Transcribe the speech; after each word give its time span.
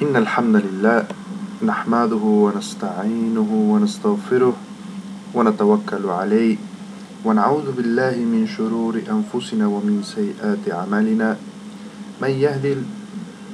إن 0.00 0.16
الحمد 0.16 0.56
لله 0.56 1.06
نحمده 1.62 2.24
ونستعينه 2.44 3.50
ونستغفره 3.72 4.56
ونتوكل 5.34 6.04
عليه 6.08 6.56
ونعوذ 7.24 7.66
بالله 7.76 8.16
من 8.32 8.48
شرور 8.48 8.94
أنفسنا 8.96 9.66
ومن 9.68 10.00
سيئات 10.00 10.64
أعمالنا. 10.72 11.36
من 12.22 12.32
يهدي 12.32 12.74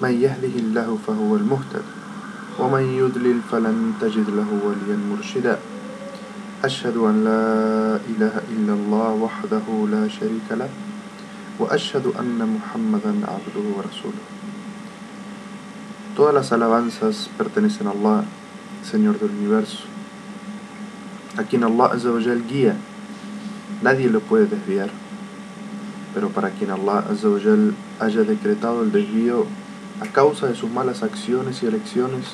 من 0.02 0.12
يهده 0.22 0.54
الله 0.62 0.98
فهو 1.06 1.36
المهتد 1.36 1.86
ومن 2.62 2.84
يضلل 2.94 3.38
فلن 3.50 3.98
تجد 4.00 4.30
له 4.30 4.50
وليا 4.66 4.98
مرشدا. 5.10 5.58
أشهد 6.64 6.96
أن 6.96 7.24
لا 7.26 7.42
إله 8.10 8.34
إلا 8.54 8.72
الله 8.78 9.10
وحده 9.10 9.66
لا 9.90 10.08
شريك 10.08 10.48
له 10.50 10.70
وأشهد 11.58 12.06
أن 12.20 12.38
محمدا 12.38 13.12
عبده 13.34 13.64
ورسوله. 13.74 14.35
Todas 16.16 16.32
las 16.32 16.50
alabanzas 16.50 17.28
pertenecen 17.36 17.88
a 17.88 17.90
Allah, 17.90 18.24
Señor 18.82 19.20
del 19.20 19.32
universo, 19.32 19.84
a 21.36 21.42
quien 21.42 21.62
Allah 21.62 21.90
Azzawajal 21.92 22.46
guía, 22.46 22.74
nadie 23.82 24.08
lo 24.08 24.20
puede 24.20 24.46
desviar, 24.46 24.88
pero 26.14 26.30
para 26.30 26.52
quien 26.52 26.70
Allah 26.70 27.04
Azzawajal 27.10 27.74
haya 28.00 28.22
decretado 28.22 28.82
el 28.82 28.92
desvío 28.92 29.44
a 30.00 30.06
causa 30.06 30.46
de 30.46 30.54
sus 30.54 30.70
malas 30.70 31.02
acciones 31.02 31.62
y 31.62 31.66
elecciones, 31.66 32.24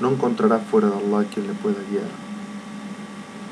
no 0.00 0.12
encontrará 0.12 0.58
fuera 0.60 0.88
de 0.88 0.96
Allah 0.96 1.28
quien 1.28 1.48
le 1.48 1.52
pueda 1.52 1.76
guiar. 1.90 2.08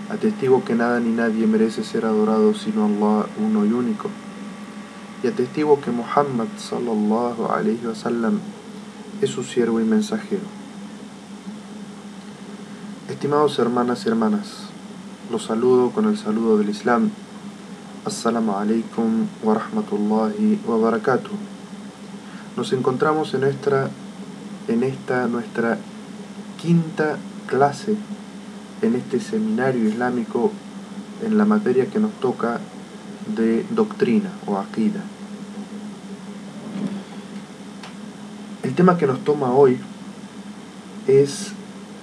Atestigo 0.09 0.65
que 0.65 0.75
nada 0.75 1.01
ni 1.01 1.11
nadie 1.11 1.47
merece 1.47 1.85
ser 1.85 2.07
adorado 2.07 2.55
sino 2.55 2.87
Allah 2.87 3.27
uno 3.39 3.67
y 3.67 3.73
único. 3.73 4.09
Y 5.23 5.27
atestigo 5.27 5.83
que 5.83 5.91
Muhammad 5.91 6.49
sallallahu 6.57 7.51
alayhi 7.53 7.87
wa 7.87 7.95
sallam 7.95 8.41
su 9.27 9.43
siervo 9.43 9.81
y 9.81 9.85
mensajero. 9.85 10.43
Estimados 13.09 13.59
hermanas 13.59 14.05
y 14.05 14.09
hermanas, 14.09 14.69
los 15.31 15.45
saludo 15.45 15.91
con 15.91 16.07
el 16.07 16.19
saludo 16.19 16.59
del 16.59 16.71
Islam. 16.71 17.11
Assalamu 18.05 18.53
alaikum 18.53 19.27
wa 19.43 19.55
rahmatullahi 19.55 20.61
wa 20.67 20.77
barakatuh. 20.77 21.31
Nos 22.57 22.73
encontramos 22.73 23.35
en 23.35 23.41
nuestra 23.41 23.91
esta 24.69 25.27
nuestra 25.27 25.79
quinta 26.61 27.17
clase 27.47 27.97
en 28.83 28.95
este 28.95 29.21
seminario 29.21 29.89
islámico 29.89 30.51
en 31.23 31.39
la 31.39 31.45
materia 31.45 31.87
que 31.87 31.99
nos 31.99 32.13
toca 32.21 32.61
de 33.35 33.65
doctrina 33.71 34.31
o 34.47 34.59
aqida. 34.59 35.01
El 38.75 38.79
tema 38.79 38.99
que 38.99 39.07
nos 39.07 39.23
toma 39.23 39.53
hoy 39.53 39.79
es 41.07 41.53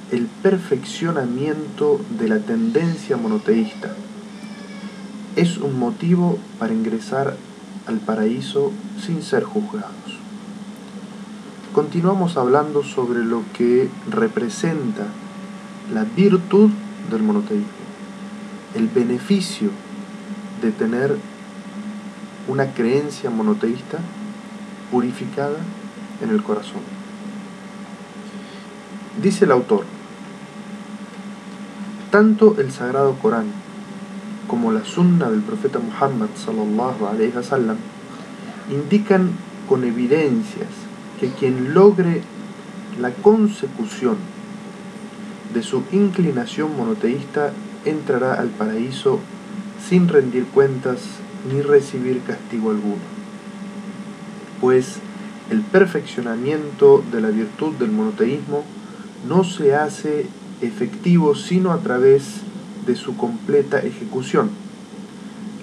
el 0.10 0.28
perfeccionamiento 0.28 2.00
de 2.18 2.30
la 2.30 2.40
tendencia 2.40 3.18
monoteísta. 3.18 3.94
Es 5.36 5.58
un 5.58 5.78
motivo 5.78 6.40
para 6.60 6.74
ingresar 6.74 7.36
al 7.88 7.98
paraíso 7.98 8.72
sin 9.06 9.22
ser 9.22 9.44
juzgados. 9.44 9.92
Continuamos 11.74 12.38
hablando 12.38 12.84
sobre 12.84 13.26
lo 13.26 13.44
que 13.52 13.90
representa 14.10 15.08
la 15.94 16.06
virtud 16.06 16.70
del 17.12 17.22
monoteísmo, 17.22 17.68
el 18.76 18.88
beneficio 18.88 19.72
de 20.62 20.72
tener 20.72 21.18
una 22.48 22.68
creencia 22.68 23.30
monoteísta 23.30 24.00
purificada 24.90 25.58
en 26.22 26.30
el 26.30 26.44
corazón. 26.44 26.82
Dice 29.22 29.46
el 29.46 29.52
autor, 29.52 29.86
tanto 32.12 32.56
el 32.60 32.72
sagrado 32.72 33.16
Corán 33.22 33.46
como 34.48 34.72
la 34.72 34.84
sunna 34.84 35.30
del 35.30 35.42
profeta 35.42 35.80
Muhammad 35.80 36.30
sallallahu 36.36 37.76
indican 38.70 39.31
con 39.68 39.84
evidencias 39.84 40.70
que 41.20 41.30
quien 41.31 41.74
logre 41.74 42.22
la 43.00 43.12
consecución 43.12 44.18
de 45.54 45.64
su 45.64 45.84
inclinación 45.92 46.76
monoteísta 46.76 47.54
entrará 47.86 48.34
al 48.34 48.50
paraíso 48.50 49.20
sin 49.88 50.08
rendir 50.08 50.46
cuentas 50.46 51.00
ni 51.52 51.62
recibir 51.62 52.22
castigo 52.22 52.72
alguno. 52.72 53.02
Pues 54.60 55.00
el 55.51 55.62
perfeccionamiento 55.63 57.03
de 57.12 57.19
la 57.19 57.28
virtud 57.28 57.73
del 57.75 57.91
monoteísmo 57.91 58.63
no 59.28 59.44
se 59.44 59.75
hace 59.75 60.25
efectivo 60.62 61.35
sino 61.35 61.73
a 61.73 61.79
través 61.79 62.23
de 62.88 62.95
su 62.95 63.17
completa 63.17 63.79
ejecución, 63.79 64.50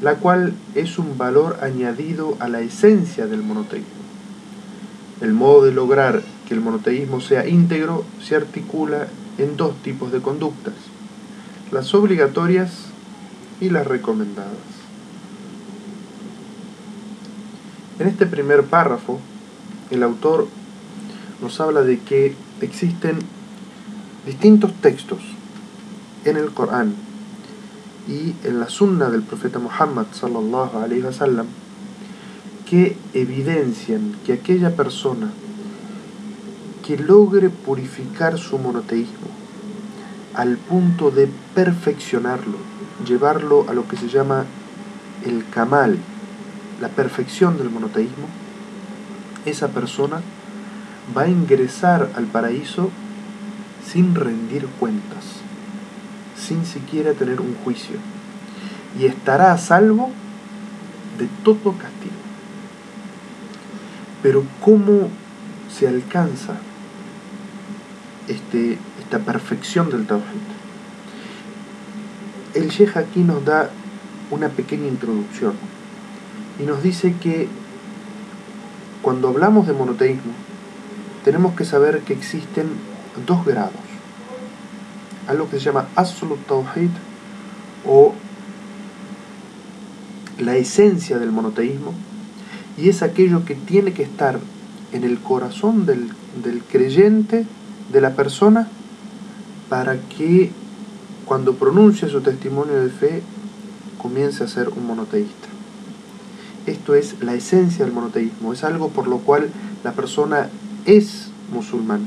la 0.02 0.16
cual 0.16 0.52
es 0.74 0.98
un 0.98 1.16
valor 1.16 1.58
añadido 1.62 2.36
a 2.38 2.48
la 2.48 2.60
esencia 2.60 3.26
del 3.26 3.42
monoteísmo. 3.42 3.88
El 5.22 5.32
modo 5.32 5.64
de 5.64 5.72
lograr 5.72 6.22
que 6.46 6.52
el 6.52 6.60
monoteísmo 6.60 7.22
sea 7.22 7.48
íntegro 7.48 8.04
se 8.22 8.36
articula 8.36 9.08
en 9.38 9.56
dos 9.56 9.74
tipos 9.82 10.12
de 10.12 10.20
conductas, 10.20 10.74
las 11.72 11.94
obligatorias 11.94 12.88
y 13.58 13.70
las 13.70 13.86
recomendadas. 13.86 14.52
En 17.98 18.06
este 18.06 18.26
primer 18.26 18.64
párrafo, 18.64 19.18
el 19.90 20.02
autor 20.02 20.48
nos 21.40 21.60
habla 21.60 21.82
de 21.82 21.98
que 22.00 22.34
existen 22.60 23.18
distintos 24.26 24.72
textos 24.80 25.20
en 26.24 26.36
el 26.36 26.50
Corán 26.50 26.94
y 28.08 28.34
en 28.44 28.60
la 28.60 28.68
sunna 28.68 29.10
del 29.10 29.22
profeta 29.22 29.58
Muhammad 29.58 30.06
sallallahu 30.12 31.46
que 32.68 32.96
evidencian 33.14 34.16
que 34.26 34.34
aquella 34.34 34.76
persona 34.76 35.30
que 36.84 36.98
logre 36.98 37.50
purificar 37.50 38.38
su 38.38 38.58
monoteísmo 38.58 39.28
al 40.34 40.56
punto 40.56 41.10
de 41.10 41.28
perfeccionarlo, 41.54 42.56
llevarlo 43.06 43.66
a 43.68 43.74
lo 43.74 43.88
que 43.88 43.96
se 43.96 44.08
llama 44.08 44.44
el 45.26 45.44
kamal, 45.50 45.98
la 46.80 46.88
perfección 46.88 47.58
del 47.58 47.70
monoteísmo, 47.70 48.26
esa 49.48 49.68
persona 49.68 50.20
va 51.16 51.22
a 51.22 51.28
ingresar 51.28 52.10
al 52.14 52.24
paraíso 52.24 52.90
sin 53.84 54.14
rendir 54.14 54.66
cuentas, 54.78 55.24
sin 56.36 56.66
siquiera 56.66 57.12
tener 57.12 57.40
un 57.40 57.54
juicio, 57.64 57.96
y 58.98 59.06
estará 59.06 59.52
a 59.52 59.58
salvo 59.58 60.10
de 61.18 61.26
todo 61.44 61.72
castigo. 61.72 62.14
Pero 64.22 64.44
¿cómo 64.60 65.08
se 65.72 65.88
alcanza 65.88 66.54
este, 68.26 68.78
esta 69.00 69.18
perfección 69.20 69.90
del 69.90 70.06
Tawhid? 70.06 70.22
El 72.54 72.68
Sheikh 72.68 72.96
aquí 72.96 73.20
nos 73.20 73.44
da 73.44 73.70
una 74.30 74.48
pequeña 74.48 74.88
introducción 74.88 75.54
y 76.58 76.64
nos 76.64 76.82
dice 76.82 77.14
que 77.20 77.48
cuando 79.08 79.28
hablamos 79.28 79.66
de 79.66 79.72
monoteísmo 79.72 80.34
tenemos 81.24 81.56
que 81.56 81.64
saber 81.64 82.00
que 82.00 82.12
existen 82.12 82.66
dos 83.26 83.42
grados. 83.46 83.72
Algo 85.26 85.48
que 85.48 85.58
se 85.58 85.64
llama 85.64 85.88
Absolute 85.96 86.42
Tawhid 86.46 86.90
o 87.86 88.12
la 90.38 90.56
esencia 90.56 91.18
del 91.18 91.32
monoteísmo 91.32 91.94
y 92.76 92.90
es 92.90 93.00
aquello 93.00 93.46
que 93.46 93.54
tiene 93.54 93.94
que 93.94 94.02
estar 94.02 94.40
en 94.92 95.04
el 95.04 95.18
corazón 95.20 95.86
del, 95.86 96.10
del 96.44 96.62
creyente, 96.62 97.46
de 97.90 98.00
la 98.02 98.10
persona, 98.10 98.68
para 99.70 99.96
que 99.98 100.50
cuando 101.24 101.54
pronuncie 101.54 102.10
su 102.10 102.20
testimonio 102.20 102.74
de 102.74 102.90
fe 102.90 103.22
comience 103.96 104.44
a 104.44 104.48
ser 104.48 104.68
un 104.68 104.86
monoteísta. 104.86 105.48
Esto 106.68 106.94
es 106.94 107.22
la 107.22 107.32
esencia 107.32 107.86
del 107.86 107.94
monoteísmo, 107.94 108.52
es 108.52 108.62
algo 108.62 108.90
por 108.90 109.08
lo 109.08 109.20
cual 109.20 109.48
la 109.84 109.92
persona 109.92 110.50
es 110.84 111.30
musulmán. 111.50 112.06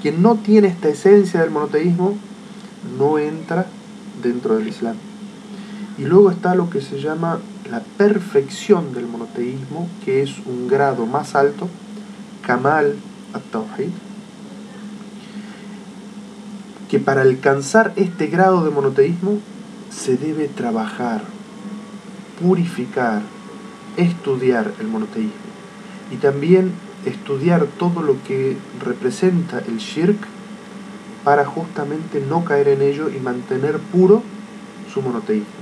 Quien 0.00 0.22
no 0.22 0.36
tiene 0.36 0.68
esta 0.68 0.88
esencia 0.88 1.40
del 1.40 1.50
monoteísmo 1.50 2.14
no 2.96 3.18
entra 3.18 3.66
dentro 4.22 4.56
del 4.56 4.68
Islam. 4.68 4.94
Y 5.98 6.04
luego 6.04 6.30
está 6.30 6.54
lo 6.54 6.70
que 6.70 6.80
se 6.80 7.00
llama 7.00 7.40
la 7.68 7.80
perfección 7.80 8.94
del 8.94 9.08
monoteísmo, 9.08 9.88
que 10.04 10.22
es 10.22 10.38
un 10.46 10.68
grado 10.68 11.04
más 11.06 11.34
alto, 11.34 11.68
Kamal 12.46 12.94
at-Tawhid, 13.34 13.90
que 16.88 17.00
para 17.00 17.22
alcanzar 17.22 17.92
este 17.96 18.28
grado 18.28 18.64
de 18.64 18.70
monoteísmo 18.70 19.40
se 19.90 20.16
debe 20.16 20.46
trabajar, 20.46 21.22
purificar, 22.40 23.22
estudiar 24.00 24.72
el 24.80 24.88
monoteísmo 24.88 25.50
y 26.10 26.16
también 26.16 26.72
estudiar 27.04 27.66
todo 27.78 28.02
lo 28.02 28.22
que 28.24 28.56
representa 28.84 29.60
el 29.60 29.78
shirk 29.78 30.18
para 31.24 31.44
justamente 31.44 32.24
no 32.26 32.44
caer 32.44 32.68
en 32.68 32.82
ello 32.82 33.10
y 33.10 33.20
mantener 33.20 33.78
puro 33.78 34.22
su 34.92 35.02
monoteísmo. 35.02 35.60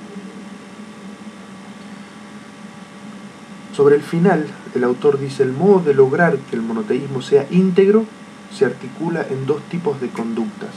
Sobre 3.76 3.96
el 3.96 4.02
final, 4.02 4.46
el 4.74 4.82
autor 4.82 5.20
dice, 5.20 5.44
el 5.44 5.52
modo 5.52 5.80
de 5.80 5.94
lograr 5.94 6.36
que 6.36 6.56
el 6.56 6.62
monoteísmo 6.62 7.22
sea 7.22 7.46
íntegro 7.50 8.04
se 8.52 8.64
articula 8.64 9.24
en 9.28 9.46
dos 9.46 9.62
tipos 9.70 10.00
de 10.00 10.08
conductas, 10.08 10.70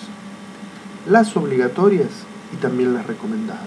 las 1.10 1.36
obligatorias 1.36 2.10
y 2.54 2.58
también 2.58 2.94
las 2.94 3.08
recomendadas. 3.08 3.66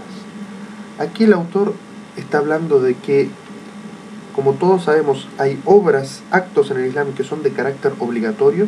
Aquí 1.01 1.25
el 1.25 1.33
autor 1.33 1.75
está 2.17 2.39
hablando 2.39 2.81
de 2.81 2.95
que, 2.95 3.29
como 4.35 4.55
todos 4.55 4.85
sabemos, 4.85 5.29
hay 5.39 5.61
obras, 5.65 6.23
actos 6.31 6.71
en 6.71 6.79
el 6.79 6.87
Islam 6.87 7.13
que 7.13 7.25
son 7.25 7.43
de 7.43 7.53
carácter 7.53 7.93
obligatorio 8.01 8.67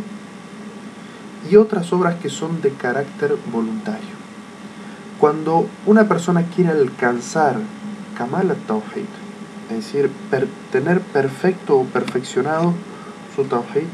y 1.50 1.56
otras 1.56 1.92
obras 1.92 2.16
que 2.16 2.28
son 2.28 2.60
de 2.62 2.70
carácter 2.70 3.36
voluntario. 3.52 4.16
Cuando 5.18 5.66
una 5.86 6.06
persona 6.06 6.44
quiere 6.54 6.70
alcanzar 6.70 7.56
Kamal 8.16 8.50
al-Tawhid, 8.50 9.06
es 9.70 9.76
decir, 9.76 10.10
tener 10.70 11.00
perfecto 11.00 11.78
o 11.78 11.84
perfeccionado 11.84 12.72
su 13.34 13.44
Tawhid, 13.44 13.88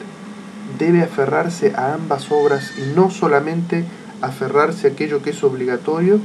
debe 0.78 1.02
aferrarse 1.02 1.74
a 1.74 1.94
ambas 1.94 2.30
obras 2.30 2.72
y 2.78 2.94
no 2.94 3.10
solamente 3.10 3.84
aferrarse 4.20 4.86
a 4.86 4.90
aquello 4.90 5.22
que 5.22 5.30
es 5.30 5.42
obligatorio, 5.42 6.20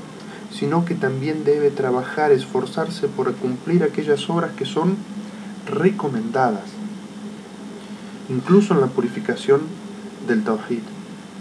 sino 0.51 0.85
que 0.85 0.95
también 0.95 1.43
debe 1.43 1.69
trabajar, 1.69 2.31
esforzarse 2.31 3.07
por 3.07 3.33
cumplir 3.35 3.83
aquellas 3.83 4.29
obras 4.29 4.51
que 4.57 4.65
son 4.65 4.97
recomendadas, 5.67 6.69
incluso 8.29 8.73
en 8.73 8.81
la 8.81 8.87
purificación 8.87 9.61
del 10.27 10.43
Tawhid, 10.43 10.81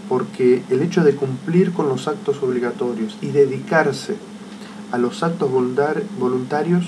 porque 0.07 0.63
el 0.69 0.81
hecho 0.81 1.03
de 1.03 1.15
cumplir 1.15 1.73
con 1.73 1.89
los 1.89 2.07
actos 2.07 2.41
obligatorios 2.41 3.17
y 3.21 3.27
dedicarse 3.27 4.15
a 4.91 4.97
los 4.97 5.23
actos 5.23 5.49
voluntarios 5.51 6.85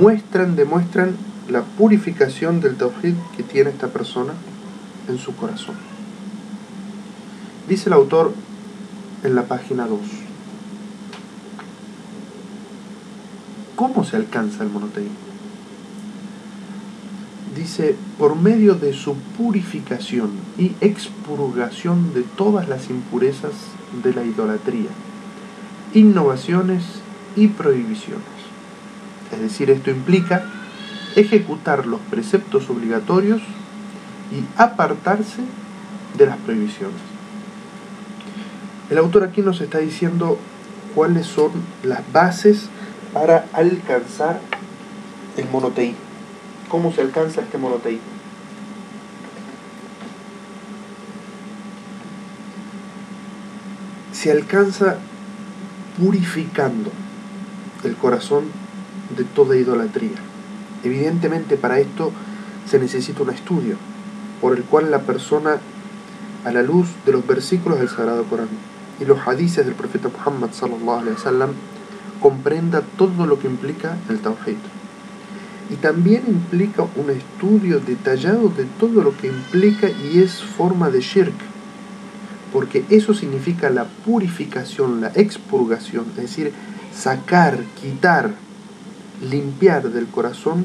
muestran, 0.00 0.54
demuestran 0.54 1.16
la 1.48 1.62
purificación 1.62 2.60
del 2.60 2.76
Tawhid 2.76 3.14
que 3.36 3.42
tiene 3.42 3.70
esta 3.70 3.88
persona 3.88 4.34
en 5.08 5.18
su 5.18 5.34
corazón. 5.34 5.74
Dice 7.68 7.88
el 7.88 7.94
autor 7.94 8.32
en 9.24 9.34
la 9.34 9.44
página 9.44 9.86
2. 9.86 9.98
¿Cómo 13.76 14.04
se 14.04 14.16
alcanza 14.16 14.64
el 14.64 14.70
monoteísmo? 14.70 15.27
Dice, 17.58 17.96
por 18.18 18.36
medio 18.36 18.76
de 18.76 18.92
su 18.92 19.16
purificación 19.36 20.30
y 20.56 20.76
expurgación 20.80 22.14
de 22.14 22.22
todas 22.22 22.68
las 22.68 22.88
impurezas 22.88 23.50
de 24.04 24.14
la 24.14 24.22
idolatría, 24.22 24.90
innovaciones 25.92 26.84
y 27.34 27.48
prohibiciones. 27.48 28.22
Es 29.32 29.40
decir, 29.40 29.70
esto 29.70 29.90
implica 29.90 30.44
ejecutar 31.16 31.84
los 31.86 31.98
preceptos 32.02 32.70
obligatorios 32.70 33.42
y 34.30 34.44
apartarse 34.56 35.42
de 36.16 36.26
las 36.26 36.36
prohibiciones. 36.36 37.00
El 38.88 38.98
autor 38.98 39.24
aquí 39.24 39.42
nos 39.42 39.60
está 39.60 39.78
diciendo 39.78 40.38
cuáles 40.94 41.26
son 41.26 41.50
las 41.82 42.02
bases 42.12 42.68
para 43.12 43.46
alcanzar 43.52 44.38
el 45.36 45.48
monoteísmo. 45.50 46.07
¿Cómo 46.68 46.92
se 46.92 47.00
alcanza 47.00 47.40
este 47.40 47.58
monoteísmo? 47.58 48.04
Se 54.12 54.30
alcanza 54.30 54.98
purificando 55.98 56.90
el 57.84 57.96
corazón 57.96 58.46
de 59.16 59.24
toda 59.24 59.56
idolatría. 59.56 60.18
Evidentemente 60.84 61.56
para 61.56 61.78
esto 61.78 62.12
se 62.68 62.78
necesita 62.78 63.22
un 63.22 63.30
estudio, 63.30 63.76
por 64.40 64.56
el 64.56 64.64
cual 64.64 64.90
la 64.90 65.00
persona, 65.00 65.58
a 66.44 66.52
la 66.52 66.62
luz 66.62 66.88
de 67.06 67.12
los 67.12 67.26
versículos 67.26 67.78
del 67.78 67.88
Sagrado 67.88 68.24
Corán 68.24 68.48
y 69.00 69.04
los 69.04 69.26
hadices 69.26 69.64
del 69.64 69.74
profeta 69.74 70.08
Muhammad 70.08 70.50
sallallahu 70.52 71.54
comprenda 72.20 72.82
todo 72.96 73.26
lo 73.26 73.38
que 73.38 73.46
implica 73.46 73.96
el 74.08 74.20
Tawhid. 74.20 74.77
Y 75.70 75.76
también 75.76 76.24
implica 76.26 76.86
un 76.96 77.10
estudio 77.10 77.80
detallado 77.80 78.48
de 78.48 78.64
todo 78.64 79.02
lo 79.02 79.16
que 79.16 79.28
implica 79.28 79.88
y 79.90 80.20
es 80.20 80.42
forma 80.42 80.90
de 80.90 81.00
shirk, 81.00 81.34
porque 82.52 82.84
eso 82.88 83.12
significa 83.12 83.68
la 83.68 83.84
purificación, 83.84 85.00
la 85.02 85.12
expurgación, 85.14 86.06
es 86.10 86.22
decir, 86.22 86.52
sacar, 86.94 87.62
quitar, 87.80 88.34
limpiar 89.20 89.90
del 89.90 90.06
corazón 90.06 90.64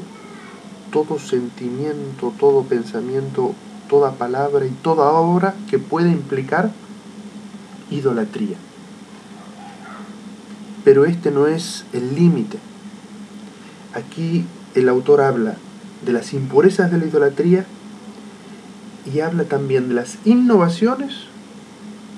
todo 0.94 1.18
sentimiento, 1.18 2.32
todo 2.38 2.62
pensamiento, 2.62 3.52
toda 3.90 4.12
palabra 4.12 4.64
y 4.64 4.70
toda 4.70 5.10
obra 5.10 5.56
que 5.68 5.80
pueda 5.80 6.08
implicar 6.08 6.70
idolatría. 7.90 8.56
Pero 10.84 11.04
este 11.04 11.32
no 11.32 11.48
es 11.48 11.84
el 11.92 12.14
límite. 12.14 12.58
Aquí 13.92 14.44
el 14.74 14.88
autor 14.88 15.20
habla 15.20 15.56
de 16.04 16.12
las 16.12 16.32
impurezas 16.32 16.90
de 16.90 16.98
la 16.98 17.06
idolatría 17.06 17.64
y 19.12 19.20
habla 19.20 19.44
también 19.44 19.88
de 19.88 19.94
las 19.94 20.18
innovaciones 20.24 21.26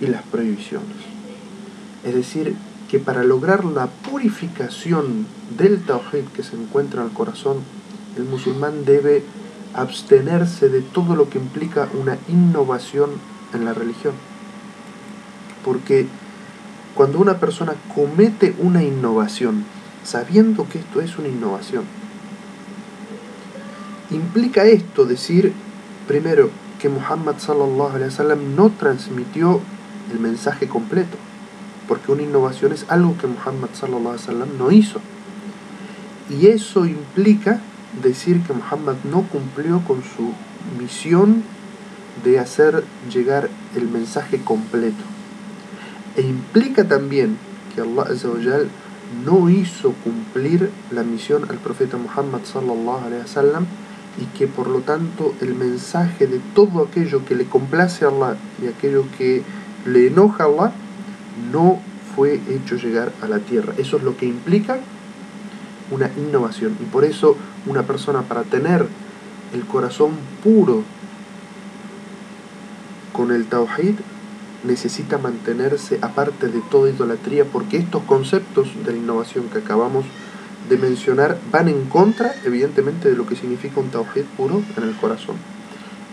y 0.00 0.06
las 0.06 0.22
prohibiciones. 0.22 0.96
Es 2.04 2.14
decir, 2.14 2.54
que 2.88 2.98
para 2.98 3.24
lograr 3.24 3.64
la 3.64 3.86
purificación 3.86 5.26
del 5.58 5.82
tawhid 5.82 6.24
que 6.34 6.42
se 6.42 6.56
encuentra 6.56 7.02
en 7.02 7.08
el 7.08 7.14
corazón 7.14 7.58
el 8.16 8.24
musulmán 8.24 8.84
debe 8.84 9.22
abstenerse 9.74 10.68
de 10.68 10.80
todo 10.80 11.16
lo 11.16 11.28
que 11.28 11.38
implica 11.38 11.88
una 12.00 12.16
innovación 12.28 13.10
en 13.52 13.64
la 13.64 13.74
religión. 13.74 14.14
Porque 15.64 16.06
cuando 16.94 17.18
una 17.18 17.38
persona 17.38 17.74
comete 17.94 18.54
una 18.58 18.82
innovación, 18.82 19.64
sabiendo 20.02 20.66
que 20.68 20.78
esto 20.78 21.00
es 21.00 21.18
una 21.18 21.28
innovación, 21.28 21.84
implica 24.10 24.64
esto 24.64 25.04
decir, 25.04 25.52
primero, 26.06 26.50
que 26.78 26.88
Muhammad 26.88 27.36
no 28.56 28.70
transmitió 28.70 29.60
el 30.12 30.20
mensaje 30.20 30.68
completo, 30.68 31.16
porque 31.88 32.12
una 32.12 32.22
innovación 32.22 32.72
es 32.72 32.84
algo 32.88 33.16
que 33.18 33.26
Muhammad 33.26 33.70
no 34.58 34.70
hizo. 34.70 35.00
Y 36.28 36.48
eso 36.48 36.86
implica 36.86 37.60
decir 38.02 38.40
que 38.42 38.52
Muhammad 38.52 38.96
no 39.10 39.22
cumplió 39.22 39.80
con 39.80 40.02
su 40.02 40.32
misión 40.80 41.42
de 42.24 42.38
hacer 42.38 42.84
llegar 43.12 43.48
el 43.74 43.88
mensaje 43.88 44.40
completo. 44.42 45.04
E 46.16 46.22
implica 46.22 46.84
también 46.84 47.38
que 47.74 47.80
Allah 47.80 48.06
no 49.24 49.48
hizo 49.48 49.92
cumplir 50.02 50.70
la 50.90 51.02
misión 51.02 51.46
al 51.48 51.58
profeta 51.58 51.96
Muhammad 51.96 52.40
sallallahu 52.44 53.66
y 54.18 54.24
que 54.36 54.46
por 54.46 54.68
lo 54.68 54.80
tanto 54.80 55.34
el 55.40 55.54
mensaje 55.54 56.26
de 56.26 56.40
todo 56.54 56.84
aquello 56.84 57.24
que 57.24 57.34
le 57.34 57.44
complace 57.44 58.04
a 58.04 58.08
Allah 58.08 58.36
y 58.62 58.66
aquello 58.66 59.04
que 59.18 59.42
le 59.84 60.06
enoja 60.08 60.44
a 60.44 60.46
Allah 60.46 60.72
no 61.52 61.80
fue 62.14 62.40
hecho 62.48 62.76
llegar 62.76 63.12
a 63.22 63.28
la 63.28 63.40
tierra. 63.40 63.74
Eso 63.76 63.98
es 63.98 64.02
lo 64.02 64.16
que 64.16 64.26
implica 64.26 64.78
una 65.90 66.10
innovación. 66.16 66.76
Y 66.80 66.84
por 66.84 67.04
eso 67.04 67.36
una 67.66 67.82
persona 67.82 68.22
para 68.22 68.42
tener 68.42 68.86
el 69.52 69.66
corazón 69.66 70.12
puro 70.42 70.82
con 73.12 73.32
el 73.32 73.46
Tawhid 73.46 73.96
necesita 74.64 75.18
mantenerse 75.18 75.98
aparte 76.02 76.48
de 76.48 76.60
toda 76.70 76.90
idolatría 76.90 77.44
porque 77.44 77.76
estos 77.76 78.02
conceptos 78.02 78.68
de 78.84 78.92
la 78.92 78.98
innovación 78.98 79.48
que 79.48 79.58
acabamos 79.58 80.04
mencionar 80.76 81.38
van 81.52 81.68
en 81.68 81.84
contra 81.84 82.34
evidentemente 82.44 83.08
de 83.08 83.16
lo 83.16 83.26
que 83.26 83.36
significa 83.36 83.80
un 83.80 83.90
Tawhid 83.90 84.24
puro 84.36 84.62
en 84.76 84.82
el 84.82 84.96
corazón 84.96 85.36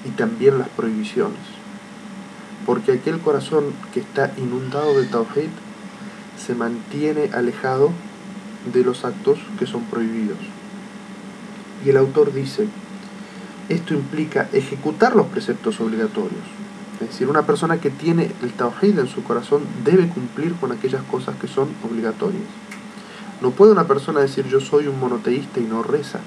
y 0.06 0.10
también 0.10 0.60
las 0.60 0.70
prohibiciones 0.70 1.64
porque 2.66 2.94
aquel 2.94 3.20
corazón 3.20 3.66
que 3.94 4.00
está 4.00 4.34
inundado 4.38 5.00
de 5.00 5.08
Tawhid 5.08 5.50
se 6.38 6.56
mantiene 6.56 7.30
alejado 7.34 7.92
de 8.72 8.84
los 8.84 9.06
actos 9.06 9.40
que 9.60 9.66
son 9.66 9.84
prohibidos. 9.84 10.38
Y 11.86 11.90
el 11.90 11.98
autor 11.98 12.34
dice, 12.34 12.68
esto 13.70 13.94
implica 13.94 14.50
ejecutar 14.54 15.16
los 15.16 15.28
preceptos 15.28 15.80
obligatorios. 15.80 16.44
Es 17.02 17.10
decir, 17.10 17.28
una 17.28 17.46
persona 17.46 17.80
que 17.80 17.90
tiene 17.90 18.32
el 18.42 18.54
tawhid 18.54 18.98
en 18.98 19.08
su 19.08 19.24
corazón 19.24 19.64
debe 19.84 20.08
cumplir 20.08 20.54
con 20.54 20.72
aquellas 20.72 21.04
cosas 21.04 21.36
que 21.36 21.48
son 21.48 21.70
obligatorias. 21.84 22.44
No 23.44 23.52
puede 23.52 23.74
una 23.74 23.88
persona 23.88 24.22
decir 24.22 24.48
yo 24.48 24.62
soy 24.62 24.88
un 24.88 24.98
monoteísta 25.02 25.60
y 25.60 25.64
no 25.64 25.84
reza. 25.84 26.22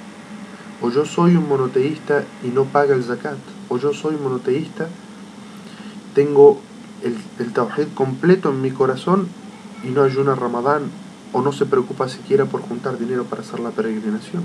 o 0.83 0.91
yo 0.91 1.07
soy 1.07 1.35
un 1.35 1.49
monoteísta 1.49 2.25
y 2.45 2.49
no 2.49 2.65
paga 2.65 2.95
el 2.95 3.03
zakat, 3.03 3.39
o 3.71 3.79
yo 3.79 3.95
soy 3.95 4.17
monoteísta, 4.17 4.89
tengo 6.15 6.61
el, 7.03 7.17
el 7.39 7.55
tawhid 7.55 7.87
completo 7.95 8.51
en 8.51 8.61
mi 8.61 8.71
corazón 8.71 9.29
y 9.83 9.89
no 9.89 10.03
ayuna 10.03 10.35
Ramadán, 10.35 10.83
o 11.33 11.41
no 11.41 11.53
se 11.53 11.65
preocupa 11.65 12.11
siquiera 12.11 12.45
por 12.45 12.61
juntar 12.61 12.99
dinero 12.99 13.25
para 13.25 13.41
hacer 13.41 13.61
la 13.61 13.71
peregrinación. 13.71 14.43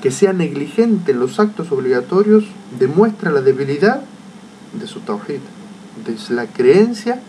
Que 0.00 0.12
sea 0.12 0.32
negligente 0.32 1.10
en 1.10 1.18
los 1.18 1.40
actos 1.40 1.72
obligatorios 1.72 2.44
demuestra 2.78 3.32
la 3.32 3.40
debilidad 3.40 4.02
de 4.72 4.86
su 4.86 5.00
tawhid, 5.00 5.40
de 6.06 6.34
la 6.34 6.46
creencia 6.46 7.20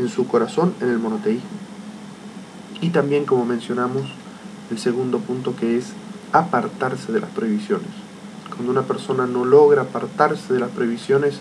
en 0.00 0.08
su 0.08 0.26
corazón 0.26 0.74
en 0.80 0.88
el 0.88 0.98
monoteísmo. 0.98 1.73
Y 2.84 2.90
también, 2.90 3.24
como 3.24 3.46
mencionamos, 3.46 4.02
el 4.70 4.78
segundo 4.78 5.18
punto 5.18 5.56
que 5.56 5.78
es 5.78 5.94
apartarse 6.32 7.12
de 7.12 7.20
las 7.20 7.30
prohibiciones. 7.30 7.88
Cuando 8.50 8.72
una 8.72 8.82
persona 8.82 9.26
no 9.26 9.46
logra 9.46 9.80
apartarse 9.80 10.52
de 10.52 10.60
las 10.60 10.68
prohibiciones, 10.68 11.40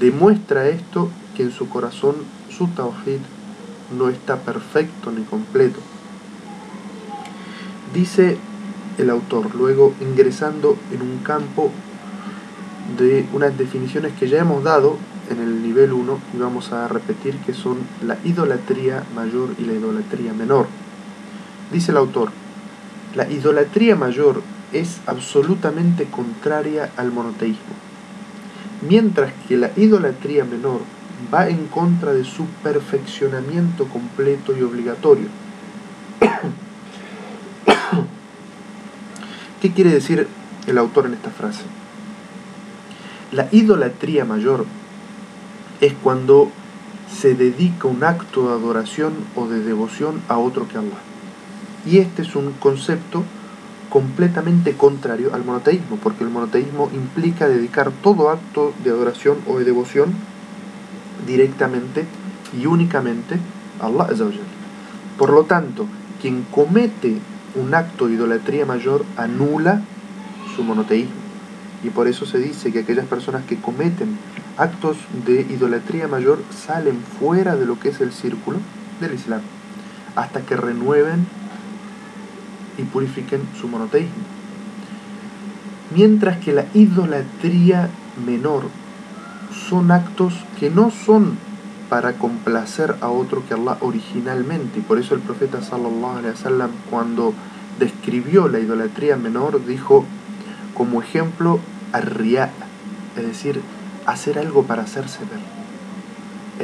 demuestra 0.00 0.66
esto 0.68 1.10
que 1.36 1.42
en 1.42 1.52
su 1.52 1.68
corazón 1.68 2.14
su 2.48 2.68
tawhid 2.68 3.20
no 3.98 4.08
está 4.08 4.36
perfecto 4.36 5.12
ni 5.12 5.24
completo. 5.24 5.78
Dice 7.92 8.38
el 8.96 9.10
autor, 9.10 9.54
luego 9.54 9.92
ingresando 10.00 10.78
en 10.90 11.02
un 11.02 11.18
campo 11.18 11.70
de 12.96 13.26
unas 13.34 13.58
definiciones 13.58 14.14
que 14.14 14.26
ya 14.26 14.38
hemos 14.38 14.64
dado 14.64 14.96
en 15.30 15.40
el 15.40 15.62
nivel 15.62 15.92
1 15.92 16.18
y 16.34 16.38
vamos 16.38 16.72
a 16.72 16.88
repetir 16.88 17.36
que 17.38 17.54
son 17.54 17.78
la 18.04 18.18
idolatría 18.24 19.04
mayor 19.14 19.50
y 19.58 19.64
la 19.64 19.74
idolatría 19.74 20.32
menor. 20.32 20.66
Dice 21.72 21.90
el 21.90 21.98
autor, 21.98 22.30
la 23.14 23.30
idolatría 23.30 23.96
mayor 23.96 24.42
es 24.72 25.00
absolutamente 25.06 26.06
contraria 26.06 26.90
al 26.96 27.12
monoteísmo, 27.12 27.74
mientras 28.88 29.32
que 29.46 29.56
la 29.56 29.70
idolatría 29.76 30.44
menor 30.44 30.80
va 31.32 31.48
en 31.48 31.66
contra 31.66 32.12
de 32.12 32.24
su 32.24 32.46
perfeccionamiento 32.62 33.86
completo 33.86 34.56
y 34.56 34.62
obligatorio. 34.62 35.26
¿Qué 39.60 39.72
quiere 39.72 39.90
decir 39.90 40.28
el 40.66 40.78
autor 40.78 41.06
en 41.06 41.14
esta 41.14 41.30
frase? 41.30 41.62
La 43.32 43.48
idolatría 43.50 44.24
mayor 44.24 44.64
es 45.80 45.94
cuando 46.02 46.50
se 47.10 47.34
dedica 47.34 47.88
un 47.88 48.04
acto 48.04 48.48
de 48.48 48.54
adoración 48.54 49.14
o 49.34 49.46
de 49.46 49.60
devoción 49.60 50.20
a 50.28 50.38
otro 50.38 50.68
que 50.68 50.78
Allah. 50.78 50.98
Y 51.86 51.98
este 51.98 52.22
es 52.22 52.36
un 52.36 52.52
concepto 52.52 53.24
completamente 53.88 54.74
contrario 54.74 55.34
al 55.34 55.44
monoteísmo, 55.44 55.96
porque 55.96 56.24
el 56.24 56.30
monoteísmo 56.30 56.90
implica 56.92 57.48
dedicar 57.48 57.90
todo 58.02 58.30
acto 58.30 58.74
de 58.84 58.90
adoración 58.90 59.38
o 59.46 59.58
de 59.58 59.64
devoción 59.64 60.12
directamente 61.26 62.04
y 62.58 62.66
únicamente 62.66 63.38
a 63.80 63.86
Allah. 63.86 64.06
Por 65.16 65.32
lo 65.32 65.44
tanto, 65.44 65.86
quien 66.20 66.44
comete 66.50 67.16
un 67.54 67.74
acto 67.74 68.06
de 68.06 68.14
idolatría 68.14 68.66
mayor 68.66 69.04
anula 69.16 69.82
su 70.54 70.62
monoteísmo. 70.62 71.14
Y 71.82 71.90
por 71.90 72.08
eso 72.08 72.26
se 72.26 72.38
dice 72.38 72.72
que 72.72 72.80
aquellas 72.80 73.06
personas 73.06 73.44
que 73.44 73.56
cometen 73.56 74.18
actos 74.58 74.96
de 75.24 75.40
idolatría 75.42 76.08
mayor 76.08 76.42
salen 76.50 77.00
fuera 77.18 77.56
de 77.56 77.64
lo 77.64 77.78
que 77.78 77.90
es 77.90 78.00
el 78.00 78.12
círculo 78.12 78.58
del 79.00 79.14
Islam, 79.14 79.40
hasta 80.16 80.40
que 80.42 80.56
renueven 80.56 81.26
y 82.76 82.82
purifiquen 82.82 83.42
su 83.58 83.68
monoteísmo. 83.68 84.24
Mientras 85.94 86.38
que 86.38 86.52
la 86.52 86.66
idolatría 86.74 87.88
menor 88.26 88.64
son 89.68 89.90
actos 89.90 90.34
que 90.58 90.70
no 90.70 90.90
son 90.90 91.38
para 91.88 92.14
complacer 92.14 92.96
a 93.00 93.08
otro 93.08 93.42
que 93.46 93.54
Allah 93.54 93.78
originalmente. 93.80 94.80
Y 94.80 94.82
por 94.82 94.98
eso 94.98 95.14
el 95.14 95.20
profeta 95.20 95.62
sallallahu 95.62 96.18
alaihi 96.18 96.34
wasallam 96.34 96.70
cuando 96.90 97.32
describió 97.78 98.48
la 98.48 98.58
idolatría 98.58 99.16
menor 99.16 99.64
dijo 99.64 100.04
como 100.74 101.00
ejemplo 101.00 101.60
arriá, 101.92 102.50
es 103.16 103.26
decir, 103.26 103.62
hacer 104.12 104.38
algo 104.38 104.64
para 104.64 104.82
hacerse 104.82 105.20
ver. 105.20 105.40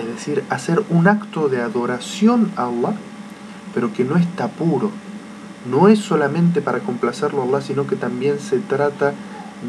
Es 0.03 0.07
decir, 0.07 0.45
hacer 0.51 0.83
un 0.89 1.07
acto 1.07 1.49
de 1.49 1.61
adoración 1.61 2.51
a 2.57 2.65
Allah, 2.65 2.95
pero 3.75 3.93
que 3.93 4.05
no 4.05 4.17
está 4.17 4.49
puro. 4.49 4.91
No 5.71 5.89
es 5.89 5.99
solamente 5.99 6.61
para 6.61 6.81
complacerlo 6.81 7.43
a 7.43 7.45
Allah, 7.45 7.61
sino 7.61 7.87
que 7.87 7.97
también 7.97 8.41
se 8.41 8.59
trata 8.59 9.15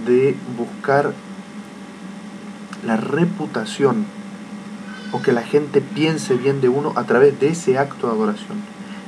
de 0.05 0.35
buscar 0.57 1.13
la 2.85 2.97
reputación 2.97 4.05
o 5.11 5.21
que 5.21 5.31
la 5.31 5.43
gente 5.43 5.81
piense 5.81 6.35
bien 6.35 6.61
de 6.61 6.69
uno 6.69 6.93
a 6.95 7.03
través 7.03 7.39
de 7.39 7.49
ese 7.49 7.77
acto 7.77 8.07
de 8.07 8.13
adoración. 8.13 8.57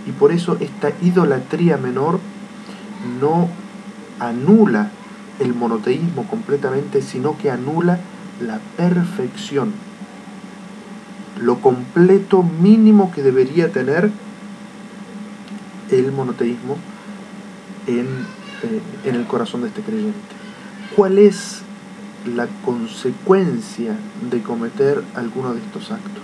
Y 0.05 0.11
por 0.11 0.31
eso 0.31 0.57
esta 0.59 0.91
idolatría 1.01 1.77
menor 1.77 2.19
no 3.19 3.49
anula 4.19 4.91
el 5.39 5.53
monoteísmo 5.53 6.27
completamente, 6.27 7.01
sino 7.01 7.37
que 7.37 7.51
anula 7.51 7.99
la 8.41 8.59
perfección, 8.75 9.71
lo 11.39 11.59
completo 11.59 12.43
mínimo 12.43 13.11
que 13.11 13.23
debería 13.23 13.71
tener 13.71 14.09
el 15.91 16.11
monoteísmo 16.11 16.77
en, 17.85 18.05
eh, 18.63 18.81
en 19.05 19.15
el 19.15 19.25
corazón 19.25 19.61
de 19.61 19.67
este 19.67 19.81
creyente. 19.81 20.17
¿Cuál 20.95 21.19
es 21.19 21.61
la 22.35 22.47
consecuencia 22.65 23.95
de 24.29 24.41
cometer 24.41 25.03
alguno 25.15 25.53
de 25.53 25.59
estos 25.59 25.91
actos. 25.91 26.23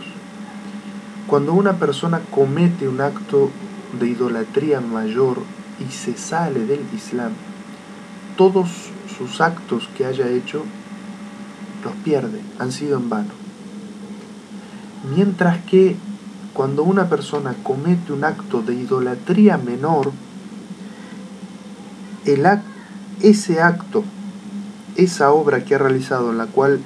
Cuando 1.28 1.54
una 1.54 1.74
persona 1.74 2.22
comete 2.32 2.88
un 2.88 3.02
acto 3.02 3.50
de 4.00 4.10
idolatría 4.10 4.82
mayor 4.82 5.38
y 5.80 5.92
se 5.92 6.18
sale 6.18 6.66
del 6.66 6.82
Islam, 6.94 7.32
todos 8.36 8.70
sus 9.18 9.42
actos 9.42 9.88
que 9.96 10.06
haya 10.06 10.28
hecho 10.30 10.66
los 11.84 11.94
pierde, 12.04 12.42
han 12.60 12.72
sido 12.72 12.98
en 12.98 13.10
vano. 13.10 13.32
Mientras 15.16 15.64
que 15.66 15.96
cuando 16.54 16.84
una 16.84 17.10
persona 17.10 17.56
comete 17.64 18.14
un 18.14 18.24
acto 18.24 18.62
de 18.62 18.76
idolatría 18.76 19.58
menor, 19.58 20.12
el 22.26 22.48
ese 23.22 23.62
acto 23.62 24.04
esa 24.96 25.32
obra 25.32 25.64
que 25.64 25.76
ha 25.76 25.78
realizado 25.78 26.32
en 26.32 26.38
la 26.38 26.46
cual 26.46 26.80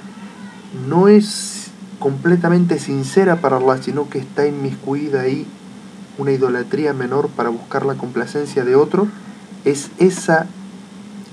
no 0.88 1.08
es 1.08 1.70
completamente 1.98 2.78
sincera 2.78 3.40
para 3.40 3.56
Allah, 3.56 3.82
sino 3.82 4.08
que 4.08 4.18
está 4.18 4.46
inmiscuida 4.46 5.22
ahí 5.22 5.46
una 6.16 6.32
idolatría 6.32 6.92
menor 6.92 7.28
para 7.28 7.48
buscar 7.48 7.86
la 7.86 7.94
complacencia 7.94 8.64
de 8.64 8.74
otro, 8.74 9.08
es 9.64 9.90
esa 9.98 10.46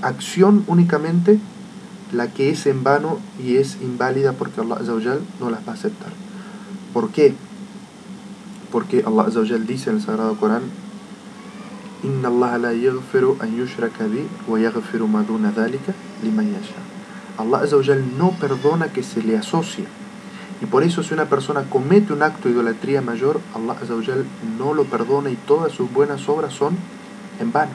acción 0.02 0.64
únicamente 0.68 1.40
la 2.12 2.28
que 2.28 2.50
es 2.50 2.66
en 2.66 2.84
vano 2.84 3.20
y 3.44 3.58
es 3.58 3.78
inválida 3.82 4.34
porque 4.34 4.62
Allah 4.62 4.80
no 5.40 5.50
las 5.50 5.68
va 5.68 5.72
a 5.72 5.76
aceptar. 5.76 6.12
¿Por 6.94 7.10
qué? 7.10 7.34
Porque 8.72 9.04
Allah 9.06 9.26
dice 9.66 9.90
en 9.90 9.98
el 9.98 10.02
Sagrado 10.02 10.36
Corán, 10.38 10.64
Inna 12.04 12.28
Allah 12.28 12.58
la 12.58 12.74
yaghfiru 12.74 13.38
an 13.40 13.56
yushraka 13.56 14.06
wa 14.48 14.60
yaghfiru 14.60 15.08
dhalika 15.08 15.94
liman 16.24 16.52
yasha. 16.52 16.76
No 18.18 18.32
perdona 18.32 18.94
que 18.94 19.04
se 19.04 19.24
le 19.24 19.38
asocie. 19.38 19.86
Y 20.62 20.68
por 20.68 20.84
eso 20.84 21.04
si 21.04 21.14
una 21.14 21.26
persona 21.26 21.64
comete 21.64 22.14
un 22.14 22.24
acto 22.24 22.48
de 22.48 22.54
idolatría 22.54 23.02
mayor, 23.02 23.42
Allah 23.54 23.76
no 24.58 24.74
lo 24.74 24.86
perdona 24.86 25.30
y 25.30 25.36
todas 25.36 25.72
sus 25.74 25.92
buenas 25.92 26.30
obras 26.30 26.54
son 26.54 26.78
en 27.40 27.52
vano. 27.52 27.72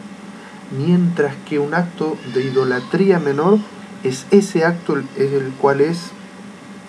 Mientras 0.78 1.34
que 1.48 1.58
un 1.58 1.74
acto 1.74 2.16
de 2.32 2.44
idolatría 2.44 3.18
menor 3.18 3.58
es 4.04 4.26
ese 4.30 4.64
acto 4.64 4.96
el 4.96 5.52
cual 5.60 5.80
es 5.80 6.12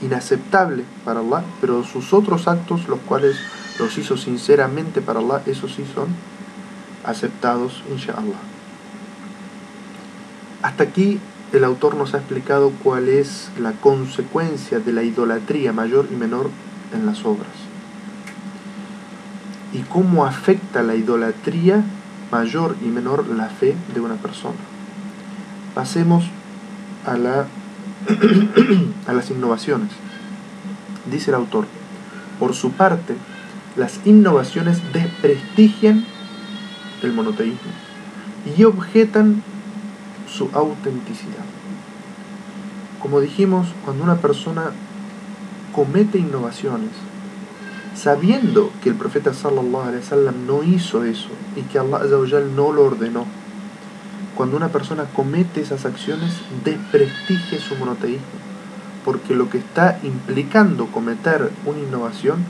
inaceptable 0.01 0.83
para 1.05 1.19
Allah, 1.19 1.43
pero 1.59 1.83
sus 1.83 2.13
otros 2.13 2.47
actos, 2.47 2.87
los 2.87 2.99
cuales 2.99 3.37
los 3.79 3.97
hizo 3.97 4.17
sinceramente 4.17 5.01
para 5.01 5.19
Allah, 5.19 5.41
esos 5.45 5.73
sí 5.73 5.85
son 5.93 6.07
aceptados, 7.05 7.83
inshallah. 7.91 8.39
Hasta 10.61 10.83
aquí 10.83 11.19
el 11.53 11.63
autor 11.63 11.95
nos 11.95 12.13
ha 12.13 12.17
explicado 12.17 12.71
cuál 12.83 13.09
es 13.09 13.49
la 13.59 13.73
consecuencia 13.73 14.79
de 14.79 14.93
la 14.93 15.03
idolatría 15.03 15.73
mayor 15.73 16.07
y 16.11 16.15
menor 16.15 16.49
en 16.93 17.05
las 17.05 17.25
obras. 17.25 17.49
Y 19.73 19.79
cómo 19.79 20.25
afecta 20.25 20.83
la 20.83 20.95
idolatría 20.95 21.83
mayor 22.31 22.75
y 22.81 22.85
menor 22.85 23.27
la 23.27 23.47
fe 23.47 23.75
de 23.93 24.01
una 24.01 24.15
persona. 24.15 24.55
Pasemos 25.73 26.25
a, 27.05 27.17
la 27.17 27.47
a 29.07 29.13
las 29.13 29.29
innovaciones. 29.31 29.89
Dice 31.09 31.31
el 31.31 31.35
autor, 31.35 31.65
por 32.39 32.53
su 32.53 32.71
parte, 32.71 33.15
las 33.75 33.99
innovaciones 34.05 34.81
desprestigian 34.93 36.05
el 37.01 37.13
monoteísmo 37.13 37.71
y 38.57 38.63
objetan 38.63 39.43
su 40.27 40.49
autenticidad. 40.53 41.45
Como 43.01 43.19
dijimos, 43.19 43.67
cuando 43.83 44.03
una 44.03 44.17
persona 44.17 44.71
comete 45.73 46.19
innovaciones, 46.19 46.91
sabiendo 47.95 48.71
que 48.83 48.89
el 48.89 48.95
profeta 48.95 49.33
sallallahu 49.33 49.83
alaihi 49.83 50.03
wasallam 50.03 50.47
no 50.47 50.63
hizo 50.63 51.03
eso 51.03 51.29
y 51.55 51.61
que 51.63 51.79
Allah 51.79 52.39
no 52.55 52.71
lo 52.71 52.85
ordenó, 52.85 53.25
cuando 54.41 54.57
una 54.57 54.69
persona 54.69 55.03
comete 55.03 55.61
esas 55.61 55.85
acciones, 55.85 56.33
desprestigia 56.65 57.59
su 57.59 57.75
monoteísmo, 57.75 58.25
porque 59.05 59.35
lo 59.35 59.51
que 59.51 59.59
está 59.59 59.99
implicando 60.01 60.87
cometer 60.87 61.51
una 61.63 61.77
innovación 61.77 62.43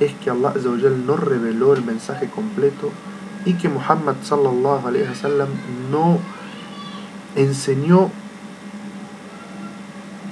es 0.00 0.12
que 0.14 0.30
Allah 0.30 0.54
no 1.06 1.16
reveló 1.16 1.74
el 1.74 1.84
mensaje 1.84 2.26
completo 2.26 2.90
y 3.44 3.52
que 3.52 3.68
Muhammad 3.68 4.16
sallallahu 4.24 4.88
alaihi 4.88 5.06
wasallam 5.10 5.50
no 5.92 6.18
enseñó 7.36 8.10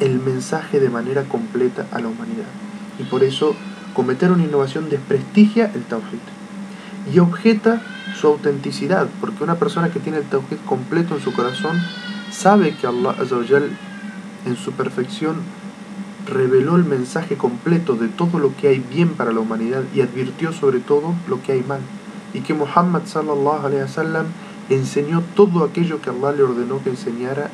el 0.01 0.19
mensaje 0.19 0.81
de 0.81 0.91
manera 0.91 1.23
completa 1.23 1.87
a 1.93 2.01
la 2.01 2.09
humanidad. 2.09 2.51
Y 2.99 3.05
por 3.05 3.23
eso 3.23 3.55
cometer 3.95 4.33
una 4.33 4.43
innovación 4.43 4.89
desprestigia 4.89 5.71
el 5.73 5.85
tawhid 5.85 6.36
y 7.13 7.19
objeta 7.19 7.83
su 8.19 8.27
autenticidad, 8.27 9.09
porque 9.21 9.45
una 9.45 9.57
persona 9.57 9.91
que 9.91 10.01
tiene 10.01 10.19
el 10.19 10.25
tawhid 10.25 10.59
completo 10.67 11.15
en 11.15 11.21
su 11.21 11.33
corazón 11.33 11.77
sabe 12.31 12.75
que 12.75 12.87
Allah 12.87 13.15
en 14.47 14.57
su 14.57 14.73
perfección 14.73 15.37
reveló 16.27 16.77
el 16.77 16.85
mensaje 16.85 17.37
completo 17.37 17.95
de 17.95 18.09
todo 18.09 18.39
lo 18.39 18.55
que 18.57 18.69
hay 18.69 18.79
bien 18.81 19.11
para 19.11 19.33
la 19.33 19.41
humanidad 19.41 19.83
y 19.95 20.01
advirtió 20.01 20.53
sobre 20.53 20.81
todo 20.81 21.15
lo 21.29 21.43
que 21.43 21.53
hay 21.53 21.63
mal. 21.63 21.81
Y 22.35 22.41
que 22.41 22.55
Muhammad 22.55 23.03
sallallahu 23.07 23.69
enseñó 24.69 25.23
todo 25.35 25.65
aquello 25.65 26.01
que 26.01 26.11
Allah 26.11 26.33
le 26.33 26.43
ordenó 26.43 26.83
que 26.83 26.91
enseñara 26.91 27.51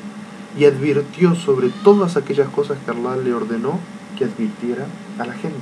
y 0.58 0.64
advirtió 0.64 1.34
sobre 1.34 1.68
todas 1.82 2.16
aquellas 2.16 2.48
cosas 2.48 2.78
que 2.84 2.90
Allah 2.90 3.16
le 3.16 3.34
ordenó 3.34 3.78
que 4.18 4.24
advirtiera 4.24 4.86
a 5.18 5.26
la 5.26 5.34
gente. 5.34 5.60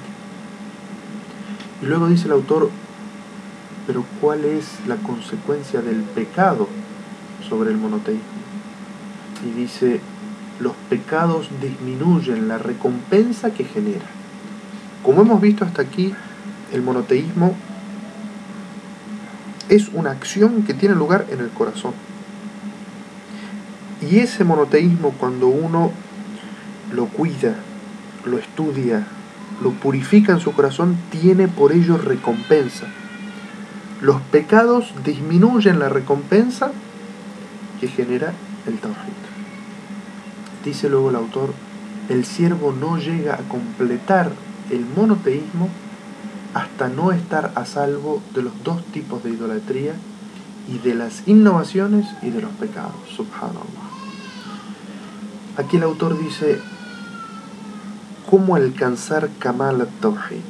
Y 1.83 1.87
luego 1.87 2.09
dice 2.09 2.27
el 2.27 2.33
autor, 2.33 2.71
pero 3.91 4.05
¿cuál 4.21 4.45
es 4.45 4.67
la 4.87 4.95
consecuencia 4.95 5.83
del 5.83 6.03
pecado 6.03 6.69
sobre 7.49 7.73
el 7.73 7.77
monoteísmo? 7.77 8.23
Y 9.45 9.51
dice, 9.61 10.01
los 10.61 10.75
pecados 10.89 11.49
disminuyen 11.61 12.47
la 12.47 12.59
recompensa 12.59 13.51
que 13.51 13.65
genera. 13.65 14.05
Como 15.03 15.23
hemos 15.23 15.41
visto 15.41 15.65
hasta 15.65 15.83
aquí, 15.83 16.15
el 16.73 16.83
monoteísmo 16.83 17.57
es 19.69 19.89
una 19.93 20.13
acción 20.13 20.63
que 20.63 20.75
tiene 20.75 20.95
lugar 20.95 21.27
en 21.29 21.41
el 21.41 21.51
corazón. 21.51 21.95
Y 24.09 24.21
ese 24.21 24.45
monoteísmo 24.45 25.15
cuando 25.19 25.49
uno 25.49 25.91
lo 26.93 27.07
cuida, 27.07 27.57
lo 28.25 28.39
estudia, 28.39 29.05
lo 29.61 29.73
purifica 29.73 30.31
en 30.31 30.39
su 30.39 30.53
corazón, 30.53 30.97
tiene 31.11 31.49
por 31.49 31.73
ello 31.73 31.99
recompensa. 31.99 32.87
Los 34.01 34.21
pecados 34.23 34.95
disminuyen 35.05 35.79
la 35.79 35.91
recompensa 35.91 36.73
que 37.81 37.89
genera 37.89 38.33
el 38.67 38.79
tawhid. 38.79 38.95
Dice 40.65 40.89
luego 40.89 41.11
el 41.11 41.17
autor, 41.17 41.53
el 42.09 42.25
siervo 42.25 42.73
no 42.73 42.97
llega 42.97 43.35
a 43.35 43.49
completar 43.49 44.31
el 44.71 44.87
monoteísmo 44.87 45.69
hasta 46.55 46.89
no 46.89 47.13
estar 47.13 47.53
a 47.55 47.67
salvo 47.67 48.23
de 48.35 48.43
los 48.43 48.65
dos 48.65 48.83
tipos 48.87 49.23
de 49.23 49.31
idolatría 49.31 49.93
y 50.69 50.79
de 50.79 50.95
las 50.95 51.29
innovaciones 51.29 52.07
y 52.23 52.31
de 52.31 52.41
los 52.41 52.51
pecados. 52.53 52.95
Subhanallah. 53.15 53.91
Aquí 55.59 55.77
el 55.77 55.83
autor 55.83 56.19
dice, 56.19 56.59
¿cómo 58.31 58.57
alcanzar 58.57 59.29
Kamal 59.39 59.83
al-Tawhid? 59.83 60.45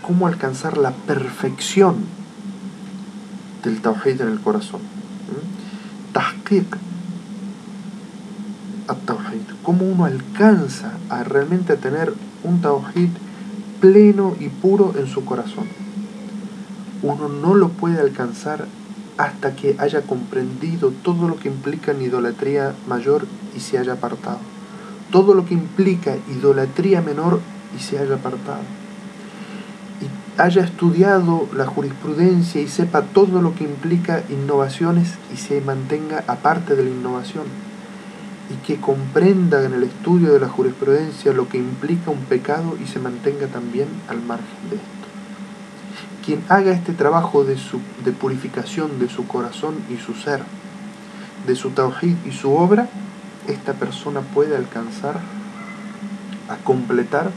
¿Cómo 0.00 0.26
alcanzar 0.26 0.78
la 0.78 0.92
perfección 0.92 2.23
del 3.64 3.80
Tawhid 3.80 4.20
en 4.20 4.28
el 4.28 4.40
corazón? 4.40 4.80
Tahqiq 6.12 6.76
al-Tawhid. 8.86 9.42
¿Cómo 9.62 9.86
uno 9.86 10.04
alcanza 10.04 10.92
a 11.08 11.24
realmente 11.24 11.76
tener 11.76 12.12
un 12.42 12.60
Tawhid 12.60 13.10
pleno 13.80 14.36
y 14.38 14.48
puro 14.48 14.94
en 14.96 15.06
su 15.06 15.24
corazón? 15.24 15.66
Uno 17.02 17.28
no 17.28 17.54
lo 17.54 17.70
puede 17.70 18.00
alcanzar 18.00 18.66
hasta 19.16 19.54
que 19.54 19.76
haya 19.78 20.02
comprendido 20.02 20.90
todo 21.02 21.28
lo 21.28 21.36
que 21.36 21.48
implica 21.48 21.92
en 21.92 22.02
idolatría 22.02 22.74
mayor 22.88 23.26
y 23.56 23.60
se 23.60 23.78
haya 23.78 23.94
apartado. 23.94 24.38
Todo 25.10 25.34
lo 25.34 25.46
que 25.46 25.54
implica 25.54 26.16
idolatría 26.30 27.00
menor 27.00 27.40
y 27.76 27.82
se 27.82 27.98
haya 27.98 28.16
apartado. 28.16 28.62
Haya 30.36 30.62
estudiado 30.62 31.48
la 31.56 31.66
jurisprudencia 31.66 32.60
y 32.60 32.68
sepa 32.68 33.02
todo 33.02 33.40
lo 33.40 33.54
que 33.54 33.64
implica 33.64 34.22
innovaciones 34.28 35.14
y 35.32 35.36
se 35.36 35.60
mantenga 35.60 36.24
aparte 36.26 36.74
de 36.74 36.84
la 36.84 36.90
innovación. 36.90 37.44
Y 38.50 38.66
que 38.66 38.80
comprenda 38.80 39.64
en 39.64 39.74
el 39.74 39.84
estudio 39.84 40.32
de 40.32 40.40
la 40.40 40.48
jurisprudencia 40.48 41.32
lo 41.32 41.48
que 41.48 41.58
implica 41.58 42.10
un 42.10 42.24
pecado 42.24 42.76
y 42.82 42.86
se 42.86 42.98
mantenga 42.98 43.46
también 43.46 43.88
al 44.08 44.20
margen 44.22 44.70
de 44.70 44.76
esto 44.76 44.94
quien 46.24 46.42
haga 46.48 46.72
este 46.72 46.92
trabajo 46.94 47.44
de, 47.44 47.58
su, 47.58 47.80
de 48.04 48.12
purificación 48.12 48.98
de 48.98 49.10
su 49.10 49.26
corazón 49.26 49.74
y 49.90 49.98
su 49.98 50.14
ser, 50.14 50.42
de 51.46 51.54
su 51.54 51.70
tawhid 51.70 52.16
y 52.24 52.32
su 52.32 52.54
obra, 52.54 52.88
esta 53.46 53.74
persona 53.74 54.20
puede 54.20 54.56
alcanzar 54.56 55.20
a 56.48 56.56
completar 56.64 57.30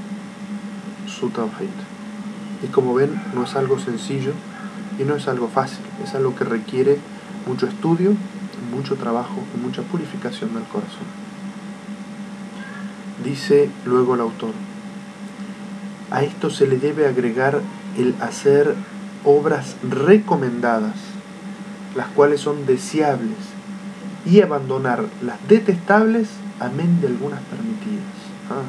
su 1.05 1.29
tawhid. 1.29 1.96
Y 2.63 2.67
como 2.67 2.93
ven, 2.93 3.21
no 3.35 3.43
es 3.43 3.55
algo 3.55 3.79
sencillo 3.79 4.33
y 4.99 5.03
no 5.03 5.15
es 5.15 5.27
algo 5.27 5.47
fácil, 5.47 5.85
es 6.03 6.15
algo 6.15 6.35
que 6.35 6.43
requiere 6.43 6.97
mucho 7.47 7.67
estudio, 7.67 8.13
mucho 8.71 8.95
trabajo 8.95 9.43
y 9.55 9.59
mucha 9.59 9.81
purificación 9.83 10.53
del 10.53 10.63
corazón. 10.63 11.05
Dice 13.23 13.69
luego 13.85 14.15
el 14.15 14.21
autor, 14.21 14.53
a 16.11 16.23
esto 16.23 16.49
se 16.49 16.67
le 16.67 16.77
debe 16.77 17.07
agregar 17.07 17.61
el 17.97 18.15
hacer 18.21 18.75
obras 19.23 19.75
recomendadas, 19.87 20.95
las 21.95 22.07
cuales 22.07 22.41
son 22.41 22.65
deseables, 22.65 23.37
y 24.25 24.41
abandonar 24.41 25.05
las 25.23 25.45
detestables, 25.47 26.29
amén 26.59 26.99
de 27.01 27.07
algunas 27.07 27.41
permitidas. 27.43 28.03
Ah, 28.49 28.63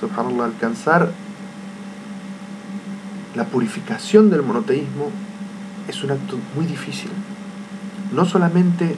subhanallah, 0.00 0.44
alcanzar 0.44 1.10
la 3.34 3.44
purificación 3.44 4.30
del 4.30 4.42
monoteísmo 4.42 5.10
es 5.88 6.02
un 6.04 6.12
acto 6.12 6.38
muy 6.54 6.66
difícil. 6.66 7.10
No 8.12 8.24
solamente 8.24 8.96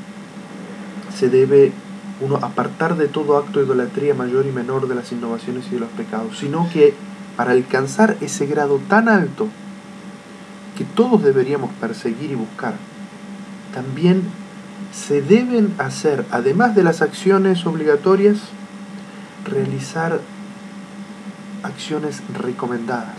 se 1.16 1.28
debe 1.28 1.72
uno 2.20 2.36
apartar 2.36 2.96
de 2.96 3.08
todo 3.08 3.36
acto 3.36 3.58
de 3.58 3.66
idolatría 3.66 4.14
mayor 4.14 4.46
y 4.46 4.52
menor 4.52 4.88
de 4.88 4.94
las 4.94 5.12
innovaciones 5.12 5.66
y 5.68 5.74
de 5.74 5.80
los 5.80 5.90
pecados, 5.90 6.38
sino 6.38 6.68
que 6.70 6.94
para 7.36 7.52
alcanzar 7.52 8.16
ese 8.20 8.46
grado 8.46 8.80
tan 8.88 9.08
alto 9.08 9.48
que 10.76 10.84
todos 10.84 11.22
deberíamos 11.22 11.70
perseguir 11.80 12.30
y 12.30 12.34
buscar, 12.34 12.74
también 13.74 14.22
se 14.92 15.22
deben 15.22 15.74
hacer, 15.78 16.24
además 16.30 16.74
de 16.74 16.84
las 16.84 17.02
acciones 17.02 17.66
obligatorias, 17.66 18.38
realizar 19.44 20.20
acciones 21.62 22.22
recomendadas, 22.38 23.16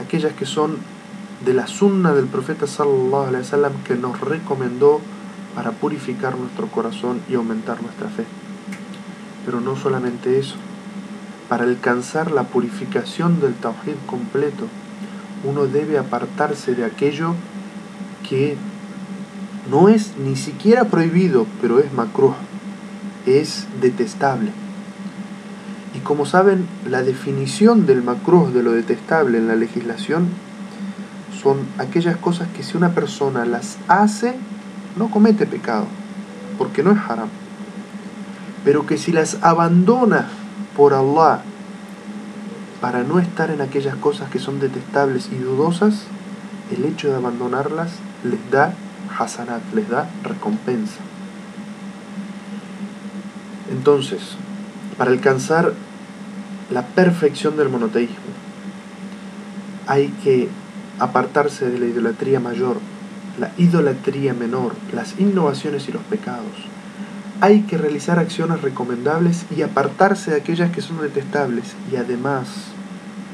aquellas 0.00 0.32
que 0.32 0.46
son 0.46 0.76
de 1.44 1.54
la 1.54 1.66
sunna 1.66 2.12
del 2.14 2.26
profeta 2.26 2.66
sallallahu 2.66 3.28
alaihi 3.28 3.44
wasallam 3.44 3.72
que 3.84 3.94
nos 3.94 4.20
recomendó 4.20 5.00
para 5.54 5.72
purificar 5.72 6.36
nuestro 6.36 6.66
corazón 6.68 7.20
y 7.28 7.34
aumentar 7.34 7.82
nuestra 7.82 8.08
fe. 8.08 8.24
Pero 9.44 9.60
no 9.60 9.76
solamente 9.76 10.38
eso, 10.38 10.56
para 11.48 11.64
alcanzar 11.64 12.30
la 12.30 12.44
purificación 12.44 13.40
del 13.40 13.54
tawhid 13.54 13.96
completo, 14.06 14.66
uno 15.44 15.66
debe 15.66 15.98
apartarse 15.98 16.74
de 16.74 16.84
aquello 16.84 17.34
que 18.28 18.56
no 19.70 19.88
es 19.88 20.16
ni 20.18 20.36
siquiera 20.36 20.84
prohibido, 20.84 21.46
pero 21.60 21.78
es 21.78 21.92
makruh, 21.92 22.34
es 23.26 23.66
detestable. 23.80 24.52
Como 26.08 26.24
saben, 26.24 26.66
la 26.88 27.02
definición 27.02 27.84
del 27.84 28.02
makruh, 28.02 28.48
de 28.48 28.62
lo 28.62 28.72
detestable 28.72 29.36
en 29.36 29.46
la 29.46 29.56
legislación, 29.56 30.28
son 31.42 31.58
aquellas 31.76 32.16
cosas 32.16 32.48
que 32.56 32.62
si 32.62 32.78
una 32.78 32.94
persona 32.94 33.44
las 33.44 33.76
hace, 33.88 34.34
no 34.96 35.10
comete 35.10 35.44
pecado, 35.44 35.84
porque 36.56 36.82
no 36.82 36.92
es 36.92 36.98
haram. 37.06 37.28
Pero 38.64 38.86
que 38.86 38.96
si 38.96 39.12
las 39.12 39.36
abandona 39.42 40.28
por 40.78 40.94
Allah 40.94 41.42
para 42.80 43.02
no 43.02 43.18
estar 43.18 43.50
en 43.50 43.60
aquellas 43.60 43.96
cosas 43.96 44.30
que 44.30 44.38
son 44.38 44.60
detestables 44.60 45.28
y 45.30 45.36
dudosas, 45.36 46.04
el 46.74 46.86
hecho 46.86 47.10
de 47.10 47.16
abandonarlas 47.16 47.90
les 48.24 48.50
da 48.50 48.72
hasanat, 49.18 49.60
les 49.74 49.90
da 49.90 50.08
recompensa. 50.22 51.00
Entonces, 53.70 54.22
para 54.96 55.10
alcanzar 55.10 55.74
la 56.70 56.86
perfección 56.86 57.56
del 57.56 57.68
monoteísmo, 57.68 58.16
hay 59.86 60.08
que 60.22 60.48
apartarse 60.98 61.70
de 61.70 61.78
la 61.78 61.86
idolatría 61.86 62.40
mayor, 62.40 62.76
la 63.38 63.52
idolatría 63.56 64.34
menor, 64.34 64.74
las 64.92 65.18
innovaciones 65.18 65.88
y 65.88 65.92
los 65.92 66.02
pecados. 66.02 66.44
Hay 67.40 67.62
que 67.62 67.78
realizar 67.78 68.18
acciones 68.18 68.60
recomendables 68.62 69.46
y 69.56 69.62
apartarse 69.62 70.32
de 70.32 70.38
aquellas 70.38 70.72
que 70.72 70.82
son 70.82 71.00
detestables. 71.00 71.76
Y 71.90 71.96
además, 71.96 72.48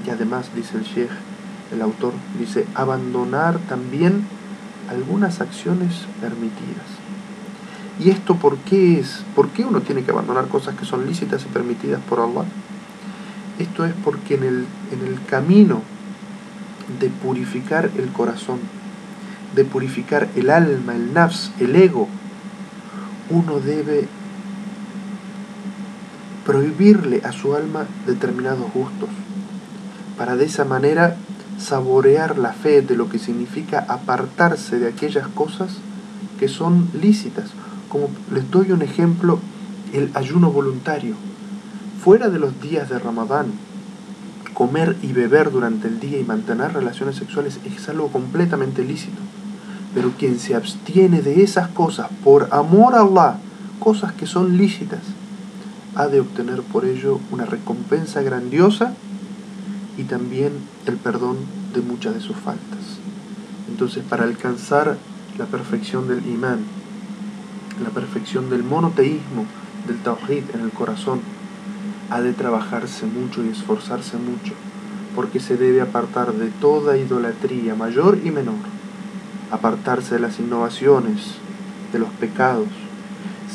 y 0.07 0.11
además, 0.11 0.51
dice 0.55 0.77
el 0.77 0.85
Sheikh, 0.85 1.11
el 1.73 1.81
autor, 1.81 2.12
dice, 2.38 2.66
abandonar 2.75 3.59
también 3.68 4.27
algunas 4.90 5.40
acciones 5.40 6.07
permitidas. 6.20 6.87
¿Y 7.99 8.11
esto 8.11 8.37
por 8.37 8.59
qué 8.59 9.01
es? 9.01 9.25
¿Por 9.35 9.49
qué 9.49 9.64
uno 9.64 9.81
tiene 9.81 10.03
que 10.03 10.11
abandonar 10.11 10.49
cosas 10.49 10.75
que 10.77 10.85
son 10.85 11.07
lícitas 11.07 11.44
y 11.44 11.49
permitidas 11.49 12.01
por 12.03 12.20
Allah? 12.20 12.44
Esto 13.59 13.85
es 13.85 13.93
porque 14.05 14.35
en 14.35 14.43
el, 14.43 14.67
en 14.93 15.07
el 15.07 15.25
camino 15.25 15.83
de 17.01 17.09
purificar 17.09 17.90
el 17.97 18.09
corazón, 18.09 18.59
de 19.55 19.64
purificar 19.64 20.29
el 20.35 20.51
alma, 20.51 20.95
el 20.95 21.12
nafs, 21.14 21.53
el 21.61 21.77
ego, 21.77 22.09
uno 23.31 23.61
debe 23.61 24.07
prohibirle 26.45 27.23
a 27.25 27.33
su 27.33 27.55
alma 27.55 27.87
determinados 28.07 28.73
gustos, 28.73 29.09
para 30.19 30.37
de 30.37 30.45
esa 30.45 30.64
manera 30.64 31.17
saborear 31.59 32.38
la 32.38 32.53
fe 32.53 32.83
de 32.83 32.97
lo 32.97 33.09
que 33.09 33.19
significa 33.19 33.87
apartarse 33.88 34.79
de 34.79 34.88
aquellas 34.88 35.29
cosas 35.29 35.79
que 36.38 36.49
son 36.49 36.88
lícitas. 36.93 37.51
Como 37.88 38.09
les 38.33 38.51
doy 38.51 38.73
un 38.73 38.83
ejemplo, 38.83 39.38
el 39.93 40.11
ayuno 40.14 40.51
voluntario. 40.51 41.14
Fuera 42.05 42.29
de 42.29 42.38
los 42.38 42.61
días 42.61 42.90
de 42.90 42.99
Ramadán, 42.99 43.47
comer 44.53 44.95
y 45.01 45.14
beber 45.14 45.51
durante 45.51 45.88
el 45.88 46.01
día 46.01 46.21
y 46.21 46.25
mantener 46.25 46.75
relaciones 46.75 47.17
sexuales 47.17 47.61
es 47.64 47.88
algo 47.88 48.09
completamente 48.09 48.85
lícito. 48.85 49.23
Pero 49.95 50.12
quien 50.19 50.38
se 50.38 50.55
abstiene 50.55 51.23
de 51.23 51.43
esas 51.43 51.69
cosas 51.69 52.11
por 52.23 52.49
amor 52.51 52.95
a 52.95 53.01
Allah, 53.01 53.38
cosas 53.81 54.12
que 54.12 54.27
son 54.27 54.59
lícitas, 54.59 55.01
ha 55.95 56.09
de 56.09 56.21
obtener 56.21 56.61
por 56.61 56.85
ello 56.85 57.21
una 57.31 57.47
recompensa 57.47 58.21
grandiosa 58.21 58.93
y 59.97 60.03
también 60.03 60.53
el 60.85 60.99
perdón 60.99 61.38
de 61.73 61.81
muchas 61.81 62.12
de 62.12 62.21
sus 62.21 62.37
faltas. 62.37 62.99
Entonces, 63.71 64.05
para 64.07 64.25
alcanzar 64.25 64.99
la 65.38 65.47
perfección 65.47 66.07
del 66.07 66.27
imán, 66.27 66.59
la 67.83 67.88
perfección 67.88 68.51
del 68.51 68.62
monoteísmo, 68.62 69.47
del 69.87 70.03
tawhid 70.03 70.45
en 70.53 70.61
el 70.61 70.71
corazón, 70.71 71.21
ha 72.11 72.21
de 72.21 72.33
trabajarse 72.33 73.07
mucho 73.07 73.45
y 73.45 73.49
esforzarse 73.49 74.17
mucho, 74.17 74.55
porque 75.14 75.40
se 75.40 75.57
debe 75.57 75.81
apartar 75.81 76.33
de 76.33 76.49
toda 76.49 76.97
idolatría 76.97 77.75
mayor 77.75 78.19
y 78.25 78.31
menor, 78.31 78.55
apartarse 79.51 80.14
de 80.14 80.21
las 80.21 80.38
innovaciones, 80.40 81.37
de 81.93 81.99
los 81.99 82.11
pecados. 82.11 82.69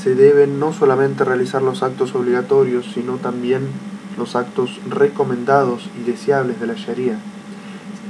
Se 0.01 0.15
deben 0.15 0.59
no 0.59 0.73
solamente 0.73 1.25
realizar 1.25 1.61
los 1.61 1.83
actos 1.83 2.15
obligatorios, 2.15 2.89
sino 2.93 3.15
también 3.15 3.67
los 4.17 4.35
actos 4.35 4.79
recomendados 4.89 5.89
y 5.99 6.09
deseables 6.09 6.59
de 6.59 6.67
la 6.67 6.75
Sharia. 6.75 7.17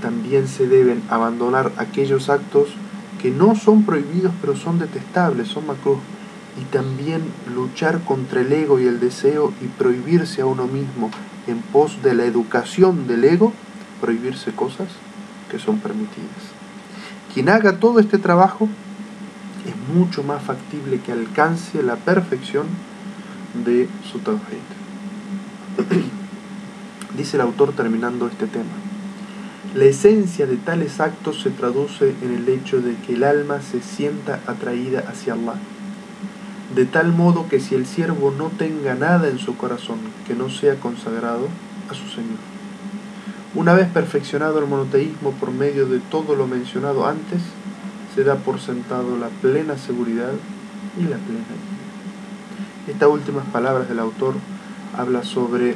También 0.02 0.47
se 0.47 0.67
deben 0.67 1.02
abandonar 1.10 1.71
aquellos 1.78 2.30
actos 2.30 2.69
que 3.21 3.32
no 3.32 3.56
son 3.56 3.84
prohibidos 3.84 4.32
pero 4.39 4.56
son 4.56 4.80
detestables, 4.80 5.47
son 5.49 5.67
macros. 5.67 5.97
Y 6.60 6.63
también 6.65 7.24
luchar 7.54 8.02
contra 8.02 8.41
el 8.41 8.52
ego 8.52 8.80
y 8.80 8.88
el 8.88 9.00
deseo 9.00 9.54
y 9.62 9.67
prohibirse 9.67 10.41
a 10.41 10.45
uno 10.45 10.67
mismo 10.67 11.10
en 11.48 11.62
pos 11.62 12.04
de 12.04 12.13
la 12.13 12.26
educación 12.26 13.08
del 13.08 13.24
ego, 13.24 13.54
prohibirse 14.02 14.52
cosas 14.52 14.89
que 15.50 15.60
son 15.60 15.80
permitidas. 15.80 16.60
Quien 17.34 17.50
haga 17.50 17.80
todo 17.80 18.00
este 18.00 18.17
trabajo 18.17 18.67
es 19.65 19.95
mucho 19.95 20.24
más 20.24 20.41
factible 20.43 21.00
que 21.00 21.12
alcance 21.12 21.84
la 21.84 21.95
perfección 21.95 22.67
de 23.65 23.88
su 24.12 24.19
tawhid. 24.19 24.39
Dice 27.17 27.38
el 27.38 27.41
autor 27.41 27.74
terminando 27.74 28.28
este 28.28 28.48
tema. 28.48 28.72
La 29.76 29.86
esencia 29.86 30.48
de 30.48 30.58
tales 30.58 31.00
actos 31.00 31.41
se 31.41 31.52
traduce 31.52 32.15
en 32.24 32.34
el 32.34 32.50
hecho 32.50 32.82
de 32.82 32.95
que 32.95 33.13
el 33.13 33.24
alma 33.24 33.62
se 33.62 33.82
sienta 33.82 34.39
atraída 34.48 35.04
hacia 35.08 35.34
Allah, 35.34 35.56
de 36.75 36.86
tal 36.86 37.12
modo 37.13 37.47
que 37.47 37.60
si 37.60 37.75
el 37.75 37.86
siervo 37.86 38.32
no 38.38 38.49
tenga 38.49 38.95
nada 38.95 39.27
en 39.27 39.39
su 39.39 39.58
corazón 39.58 39.97
que 40.27 40.36
no 40.36 40.49
sea 40.49 40.75
consagrado 40.75 41.47
a 41.89 41.93
su 41.93 42.08
Señor. 42.08 42.38
Una 43.55 43.73
vez 43.73 43.88
perfeccionado 43.88 44.60
el 44.60 44.67
monoteísmo 44.67 45.32
por 45.32 45.51
medio 45.51 45.88
de 45.88 45.99
todo 45.99 46.36
lo 46.36 46.45
mencionado 46.45 47.08
antes, 47.08 47.41
se 48.13 48.23
da 48.23 48.36
por 48.36 48.60
sentado 48.60 49.17
la 49.17 49.27
plena 49.27 49.77
seguridad 49.77 50.34
y 50.97 51.03
la 51.03 51.17
plena 51.17 51.45
Estas 52.88 53.10
últimas 53.10 53.45
palabras 53.47 53.89
del 53.89 53.99
autor 53.99 54.36
habla 54.95 55.23
sobre 55.23 55.75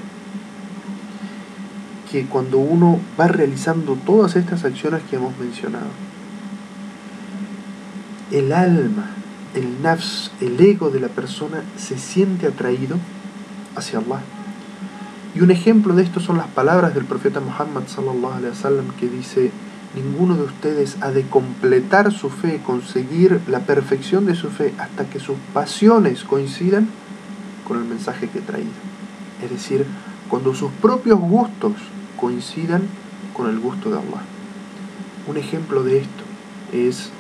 que 2.12 2.26
cuando 2.28 2.60
uno 2.60 3.00
va 3.20 3.28
realizando 3.28 3.96
todas 4.06 4.36
estas 4.36 4.64
acciones 4.66 5.02
que 5.10 5.16
hemos 5.16 5.36
mencionado, 5.40 5.88
el 8.30 8.54
alma, 8.54 9.10
el 9.54 9.82
nafs, 9.82 10.32
el 10.42 10.60
ego 10.60 10.90
de 10.90 11.00
la 11.00 11.10
persona 11.10 11.64
se 11.78 11.98
siente 11.98 12.48
atraído 12.48 12.98
hacia 13.76 14.00
Allah. 14.00 14.22
Y 15.36 15.42
un 15.42 15.52
ejemplo 15.52 15.96
de 15.96 16.04
esto 16.04 16.20
son 16.20 16.38
las 16.38 16.48
palabras 16.48 16.94
del 16.94 17.06
profeta 17.06 17.40
Muhammad 17.40 17.84
sallallahu 17.88 18.34
alaihi 18.34 18.50
wasallam 18.50 18.88
que 19.00 19.08
dice: 19.10 19.52
Ninguno 19.96 20.36
de 20.36 20.44
ustedes 20.44 20.98
ha 21.02 21.12
de 21.12 21.24
completar 21.24 22.12
su 22.12 22.30
fe, 22.30 22.62
conseguir 22.66 23.42
la 23.48 23.60
perfección 23.60 24.26
de 24.26 24.36
su 24.36 24.50
fe 24.50 24.74
hasta 24.80 25.06
que 25.06 25.20
sus 25.20 25.38
pasiones 25.54 26.24
coincidan 26.24 26.88
con 27.68 27.78
el 27.78 27.86
mensaje 27.86 28.30
que 28.30 28.40
he 28.40 28.42
traído. 28.42 28.72
Es 29.44 29.50
decir, 29.52 29.86
cuando 30.30 30.54
sus 30.54 30.72
propios 30.72 31.20
gustos 31.20 31.74
coincidan 32.20 32.84
con 33.34 33.50
el 33.50 33.60
gusto 33.60 33.90
de 33.90 33.98
Allah. 33.98 34.22
Un 35.28 35.38
ejemplo 35.38 35.84
de 35.84 36.00
esto 36.00 36.24
es 36.72 37.12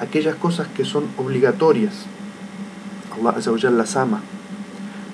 aquellas 0.00 0.36
cosas 0.36 0.68
que 0.68 0.84
son 0.84 1.04
obligatorias. 1.16 2.06
Allah 3.12 3.70
las 3.70 3.96
ama. 3.96 4.20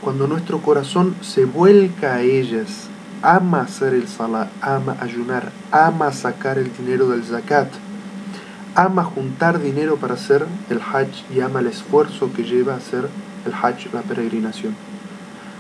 Cuando 0.01 0.27
nuestro 0.27 0.59
corazón 0.59 1.15
se 1.23 1.47
vuelca 1.47 2.15
a 2.15 2.23
ellas, 2.23 2.89
ama 3.23 3.63
hacer 3.63 3.95
el 3.95 4.07
salah, 4.09 4.49
ama 4.61 4.97
ayunar, 5.01 5.51
ama 5.71 6.13
sacar 6.13 6.59
el 6.59 6.71
dinero 6.77 7.09
del 7.09 7.25
zakat, 7.25 7.69
ama 8.75 9.05
juntar 9.05 9.63
dinero 9.63 9.97
para 9.97 10.15
hacer 10.15 10.45
el 10.69 10.81
hajj 10.81 11.25
y 11.35 11.41
ama 11.41 11.61
el 11.61 11.69
esfuerzo 11.69 12.33
que 12.35 12.45
lleva 12.45 12.75
a 12.75 12.77
hacer 12.77 13.09
el 13.47 13.55
hajj, 13.55 13.93
la 13.95 14.03
peregrinación 14.03 14.75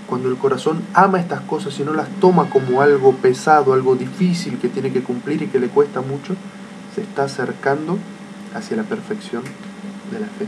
cuando 0.07 0.29
el 0.29 0.37
corazón 0.37 0.83
ama 0.93 1.19
estas 1.19 1.41
cosas 1.41 1.79
y 1.81 1.83
no 1.83 1.93
las 1.93 2.09
toma 2.21 2.49
como 2.51 2.83
algo 2.83 3.15
pesado, 3.17 3.73
algo 3.73 3.97
difícil 3.97 4.59
que 4.59 4.69
tiene 4.69 4.93
que 4.93 5.03
cumplir 5.03 5.43
y 5.43 5.47
que 5.47 5.59
le 5.59 5.69
cuesta 5.69 6.03
mucho, 6.03 6.35
se 6.95 7.01
está 7.01 7.25
acercando 7.25 7.99
hacia 8.55 8.77
la 8.77 8.85
perfección 8.85 9.43
de 10.11 10.21
la 10.21 10.27
fe. 10.27 10.47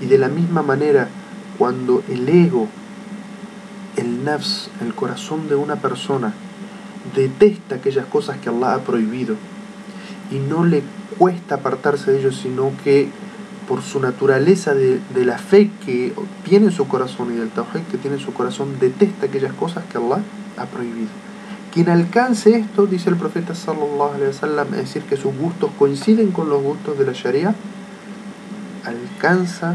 Y 0.00 0.06
de 0.06 0.18
la 0.18 0.28
misma 0.28 0.62
manera, 0.62 1.08
cuando 1.58 2.02
el 2.08 2.28
ego, 2.28 2.68
el 3.96 4.24
nafs, 4.24 4.70
el 4.80 4.94
corazón 4.94 5.48
de 5.48 5.54
una 5.54 5.76
persona, 5.76 6.34
detesta 7.14 7.76
aquellas 7.76 8.06
cosas 8.06 8.38
que 8.38 8.48
Allah 8.48 8.74
ha 8.74 8.78
prohibido 8.80 9.36
y 10.30 10.36
no 10.36 10.64
le 10.64 10.82
cuesta 11.18 11.56
apartarse 11.56 12.10
de 12.10 12.20
ellos, 12.20 12.36
sino 12.42 12.72
que 12.82 13.08
por 13.68 13.82
su 13.82 14.00
naturaleza 14.00 14.74
de, 14.74 15.00
la 15.24 15.38
fe 15.38 15.70
que 15.84 16.12
tiene 16.44 16.66
en 16.66 16.72
su 16.72 16.86
corazón 16.86 17.32
y 17.32 17.36
del 17.36 17.50
tawhid 17.50 17.82
que 17.90 17.98
tiene 17.98 18.16
en 18.16 18.22
su 18.22 18.32
corazón, 18.32 18.78
detesta 18.78 19.26
aquellas 19.26 19.52
cosas 19.54 19.84
que 19.90 19.98
Allah 19.98 20.22
ha 20.56 20.66
prohibido. 20.66 21.08
Quien 21.74 21.88
alcance 21.88 22.56
esto, 22.56 22.86
dice 22.86 23.10
el 23.10 23.16
profeta 23.16 23.52
sallallahu 23.52 24.14
alaihi 24.14 24.28
wasallam, 24.28 24.68
es 24.74 24.80
decir, 24.82 25.02
que 25.02 25.16
sus 25.16 25.36
gustos 25.36 25.72
coinciden 25.76 26.30
con 26.30 26.48
los 26.48 26.62
gustos 26.62 26.96
de 26.96 27.04
la 27.04 27.12
Sharia, 27.12 27.52
alcanza 28.84 29.74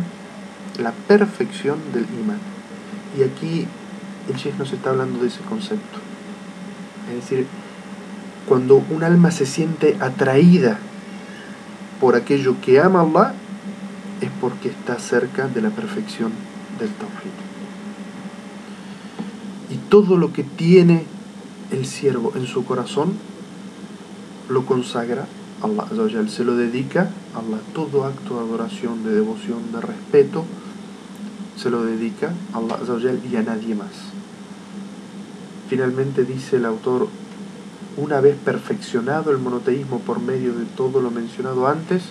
la 0.81 0.93
perfección 0.93 1.77
del 1.93 2.05
imán. 2.05 2.39
Y 3.17 3.23
aquí 3.23 3.67
el 4.29 4.35
Sheikh 4.38 4.57
nos 4.57 4.71
está 4.71 4.91
hablando 4.91 5.19
de 5.19 5.27
ese 5.27 5.41
concepto. 5.41 5.99
Es 7.09 7.15
decir, 7.15 7.47
cuando 8.47 8.81
un 8.89 9.03
alma 9.03 9.31
se 9.31 9.45
siente 9.45 9.97
atraída 9.99 10.79
por 11.99 12.15
aquello 12.15 12.55
que 12.62 12.79
ama 12.79 13.01
Allah, 13.01 13.33
es 14.21 14.29
porque 14.39 14.69
está 14.69 14.99
cerca 14.99 15.49
de 15.49 15.62
la 15.62 15.69
perfección 15.69 16.31
del 16.79 16.91
Tawhid. 16.91 17.39
Y 19.69 19.75
todo 19.89 20.15
lo 20.15 20.31
que 20.31 20.45
tiene 20.45 21.18
el 21.71 21.86
siervo 21.86 22.34
en 22.36 22.45
su 22.45 22.65
corazón 22.65 23.13
lo 24.49 24.65
consagra 24.65 25.27
a 25.62 25.65
Allah, 25.65 26.27
se 26.27 26.43
lo 26.43 26.55
dedica 26.55 27.10
a 27.36 27.39
Allah. 27.39 27.60
Todo 27.73 28.05
acto 28.05 28.36
de 28.36 28.41
adoración, 28.41 29.03
de 29.03 29.13
devoción, 29.13 29.71
de 29.71 29.82
respeto, 29.82 30.45
se 31.55 31.69
lo 31.69 31.84
dedica 31.84 32.34
a 32.53 32.58
Allah 32.58 33.13
y 33.32 33.36
a 33.36 33.43
nadie 33.43 33.75
más. 33.75 33.91
Finalmente 35.69 36.23
dice 36.23 36.55
el 36.55 36.65
autor, 36.65 37.08
una 37.97 38.21
vez 38.21 38.36
perfeccionado 38.38 39.32
el 39.32 39.38
monoteísmo 39.38 39.99
por 39.99 40.19
medio 40.19 40.53
de 40.53 40.65
todo 40.65 41.01
lo 41.01 41.12
mencionado 41.12 41.67
antes, 41.67 42.03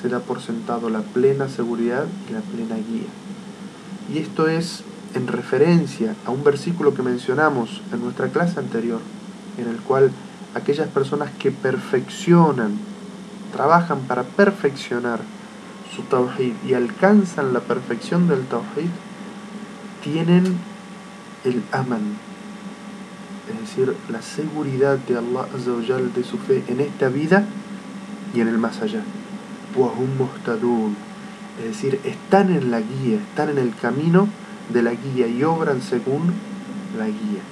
se 0.00 0.08
da 0.08 0.18
por 0.18 0.40
sentado 0.40 0.90
la 0.90 1.00
plena 1.00 1.48
seguridad 1.48 2.06
y 2.28 2.32
la 2.32 2.40
plena 2.40 2.74
guía. 2.76 3.08
Y 4.12 4.18
esto 4.18 4.48
es 4.48 4.82
en 5.14 5.26
referencia 5.26 6.14
a 6.26 6.30
un 6.30 6.44
versículo 6.44 6.94
que 6.94 7.02
mencionamos 7.02 7.82
en 7.92 8.02
nuestra 8.02 8.28
clase 8.28 8.58
anterior, 8.58 9.00
en 9.58 9.68
el 9.68 9.76
cual 9.76 10.10
aquellas 10.54 10.88
personas 10.88 11.30
que 11.38 11.50
perfeccionan, 11.50 12.78
trabajan 13.52 14.00
para 14.00 14.22
perfeccionar 14.22 15.20
su 15.94 16.02
tawhid 16.02 16.54
y 16.66 16.74
alcanzan 16.74 17.52
la 17.52 17.60
perfección 17.60 18.28
del 18.28 18.46
tawhid, 18.46 18.90
tienen 20.02 20.56
el 21.44 21.62
aman, 21.72 22.16
es 23.52 23.60
decir, 23.60 23.94
la 24.08 24.22
seguridad 24.22 24.98
de 24.98 25.16
Allah 25.16 25.46
de 26.14 26.24
su 26.24 26.38
fe 26.38 26.64
en 26.68 26.80
esta 26.80 27.08
vida 27.08 27.44
y 28.34 28.40
en 28.40 28.48
el 28.48 28.58
más 28.58 28.80
allá. 28.80 29.02
Es 31.58 31.68
decir, 31.68 32.00
están 32.04 32.50
en 32.50 32.70
la 32.70 32.80
guía, 32.80 33.16
están 33.16 33.50
en 33.50 33.58
el 33.58 33.74
camino 33.74 34.28
de 34.68 34.82
la 34.82 34.92
guía 34.92 35.26
y 35.26 35.42
obran 35.44 35.82
según 35.82 36.32
la 36.98 37.06
guía. 37.06 37.42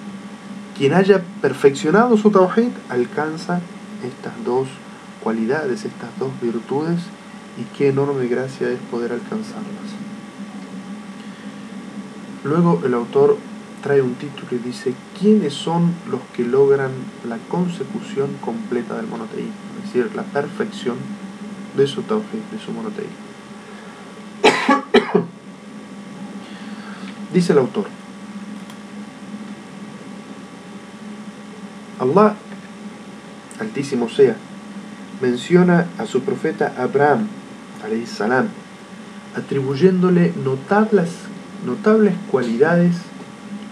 Quien 0.77 0.95
haya 0.95 1.23
perfeccionado 1.43 2.17
su 2.17 2.31
tawhid 2.31 2.71
alcanza 2.89 3.61
estas 4.03 4.33
dos 4.45 4.69
cualidades, 5.23 5.85
estas 5.85 6.11
dos 6.19 6.31
virtudes 6.41 7.01
y 7.59 7.65
qué 7.77 7.89
enorme 7.89 8.27
gracia 8.27 8.71
es 8.71 8.79
poder 8.91 9.13
alcanzarlas. 9.13 9.91
Luego 12.45 12.81
el 12.85 12.95
autor 12.95 13.37
trae 13.83 14.01
un 14.01 14.15
título 14.15 14.49
y 14.53 14.59
dice 14.59 14.95
quiénes 15.19 15.53
son 15.53 15.95
los 16.11 16.21
que 16.35 16.45
logran 16.45 16.91
la 17.29 17.37
consecución 17.49 18.31
completa 18.41 18.97
del 18.97 19.07
monoteísmo, 19.07 19.53
es 19.79 19.93
decir, 19.93 20.15
la 20.15 20.23
perfección 20.23 20.97
de 21.77 21.87
su 21.87 22.03
tawhid, 22.03 22.43
de 22.53 22.59
su 22.59 22.73
monoteísmo. 22.73 23.31
Dice 27.33 27.53
el 27.53 27.59
autor, 27.59 27.87
Allah, 32.01 32.35
altísimo 33.61 34.09
sea, 34.09 34.35
menciona 35.21 35.87
a 35.99 36.07
su 36.07 36.23
profeta 36.23 36.75
Abraham, 36.77 37.29
salam, 38.07 38.49
atribuyéndole 39.37 40.33
notables, 40.45 41.11
notables 41.65 42.15
cualidades 42.31 42.97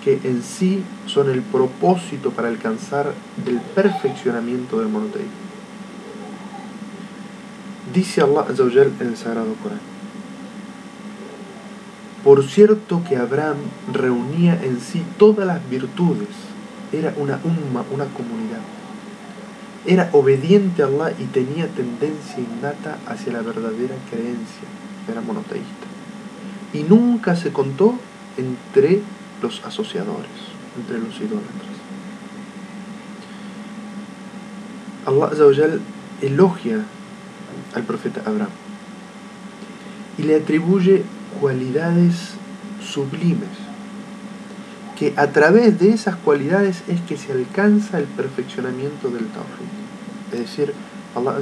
que 0.04 0.20
en 0.24 0.42
sí 0.42 0.84
son 1.06 1.28
el 1.28 1.42
propósito 1.42 2.30
para 2.30 2.48
alcanzar 2.48 3.12
el 3.46 3.60
perfeccionamiento 3.60 4.78
del 4.78 4.88
monoteísmo. 4.88 5.32
Dice 7.92 8.20
Allah 8.20 8.44
en 9.00 9.06
el 9.08 9.16
Sagrado 9.16 9.54
Corán. 9.62 9.97
Por 12.24 12.44
cierto 12.44 13.02
que 13.08 13.16
Abraham 13.16 13.58
reunía 13.92 14.60
en 14.62 14.80
sí 14.80 15.02
todas 15.18 15.46
las 15.46 15.68
virtudes, 15.70 16.28
era 16.92 17.14
una 17.16 17.38
umma, 17.44 17.84
una 17.92 18.06
comunidad. 18.06 18.60
Era 19.86 20.10
obediente 20.12 20.82
a 20.82 20.86
Allah 20.86 21.12
y 21.18 21.24
tenía 21.24 21.68
tendencia 21.68 22.38
innata 22.38 22.98
hacia 23.06 23.32
la 23.32 23.42
verdadera 23.42 23.94
creencia, 24.10 24.68
era 25.08 25.20
monoteísta. 25.20 25.86
Y 26.72 26.82
nunca 26.82 27.36
se 27.36 27.52
contó 27.52 27.94
entre 28.36 29.00
los 29.40 29.64
asociadores, 29.64 30.30
entre 30.76 30.98
los 30.98 31.16
idólatras. 31.16 31.78
Allah 35.06 35.78
elogia 36.20 36.84
al 37.74 37.82
profeta 37.84 38.22
Abraham 38.26 38.50
y 40.18 40.24
le 40.24 40.36
atribuye 40.36 41.04
cualidades 41.40 42.34
sublimes, 42.82 43.48
que 44.98 45.14
a 45.16 45.28
través 45.28 45.78
de 45.78 45.90
esas 45.90 46.16
cualidades 46.16 46.82
es 46.88 47.00
que 47.02 47.16
se 47.16 47.32
alcanza 47.32 47.98
el 47.98 48.04
perfeccionamiento 48.04 49.10
del 49.10 49.26
Tawhid. 49.28 50.32
Es 50.32 50.40
decir, 50.40 50.74
Allah 51.14 51.34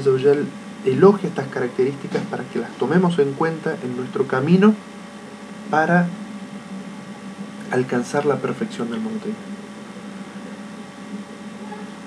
elogia 0.85 1.29
estas 1.29 1.49
características 1.49 2.23
para 2.31 2.45
que 2.45 2.61
las 2.61 2.71
tomemos 2.73 3.19
en 3.19 3.33
cuenta 3.33 3.77
en 3.83 3.97
nuestro 3.97 4.27
camino 4.27 4.75
para 5.71 6.07
alcanzar 7.73 8.27
la 8.27 8.37
perfección 8.37 8.91
del 8.91 9.01
monte. 9.01 9.31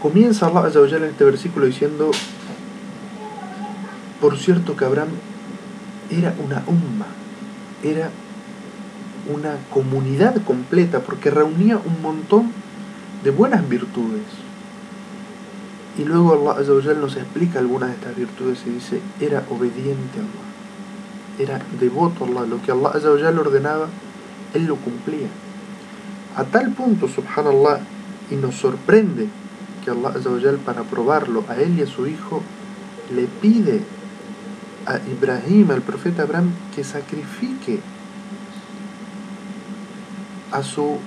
Comienza 0.01 0.47
Allah 0.47 0.69
en 0.97 1.03
este 1.03 1.25
versículo 1.25 1.65
diciendo, 1.65 2.11
por 4.21 4.37
cierto 4.37 4.77
que 4.77 4.85
Abraham 4.85 5.09
era 6.09 6.33
una 6.43 6.63
umma, 6.67 7.07
era 7.83 8.09
una 9.31 9.57
comunidad 9.71 10.41
completa 10.43 11.01
porque 11.01 11.29
reunía 11.29 11.77
un 11.77 12.01
montón 12.01 12.51
de 13.23 13.31
buenas 13.31 13.67
virtudes. 13.67 14.23
Y 15.97 16.05
luego 16.05 16.51
Allah 16.51 16.93
nos 16.93 17.15
explica 17.17 17.59
algunas 17.59 17.89
de 17.89 17.95
estas 17.95 18.15
virtudes 18.15 18.59
y 18.65 18.69
dice, 18.69 19.01
era 19.19 19.43
obediente 19.49 20.19
a 20.19 20.21
Allah, 20.21 21.59
era 21.59 21.61
devoto 21.79 22.23
a 22.23 22.27
Allah, 22.27 22.45
lo 22.45 22.61
que 22.61 22.71
Allah 22.71 23.31
le 23.31 23.39
ordenaba, 23.39 23.87
él 24.53 24.65
lo 24.65 24.77
cumplía. 24.77 25.27
A 26.37 26.45
tal 26.45 26.71
punto, 26.71 27.07
subhanallah, 27.07 27.79
y 28.31 28.35
nos 28.35 28.55
sorprende 28.55 29.27
que 29.83 29.91
Allah 29.91 30.13
para 30.65 30.83
probarlo 30.83 31.43
a 31.49 31.55
él 31.55 31.77
y 31.77 31.81
a 31.81 31.87
su 31.87 32.07
hijo 32.07 32.41
le 33.13 33.25
pide 33.41 33.81
a 34.85 34.97
Ibrahim, 34.97 35.71
al 35.71 35.81
profeta 35.81 36.23
Abraham, 36.23 36.51
que 36.75 36.83
sacrifique 36.83 37.79
a 40.51 40.63
su, 40.63 40.97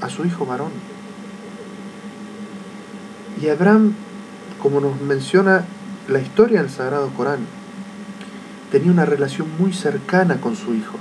a 0.00 0.08
su 0.08 0.24
hijo 0.24 0.46
varón. 0.46 0.72
Y 3.40 3.48
Abraham, 3.48 3.94
como 4.60 4.80
nos 4.80 5.00
menciona 5.00 5.64
la 6.08 6.20
historia 6.20 6.60
del 6.60 6.70
Sagrado 6.70 7.08
Corán, 7.10 7.40
tenía 8.70 8.90
una 8.90 9.04
relación 9.04 9.48
muy 9.58 9.72
cercana 9.72 10.40
con 10.40 10.56
su 10.56 10.74
hijo. 10.74 10.98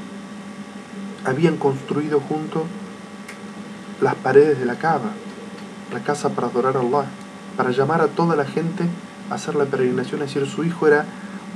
Habían 1.25 1.57
construido 1.57 2.19
juntos 2.19 2.63
las 4.01 4.15
paredes 4.15 4.59
de 4.59 4.65
la 4.65 4.75
Kaaba, 4.75 5.11
la 5.91 5.99
casa 6.01 6.29
para 6.29 6.47
adorar 6.47 6.77
a 6.77 6.81
Allah, 6.81 7.05
para 7.55 7.71
llamar 7.71 8.01
a 8.01 8.07
toda 8.07 8.35
la 8.35 8.45
gente 8.45 8.87
a 9.29 9.35
hacer 9.35 9.55
la 9.55 9.65
peregrinación, 9.65 10.21
es 10.21 10.33
decir, 10.33 10.47
su 10.49 10.63
hijo 10.63 10.87
era 10.87 11.05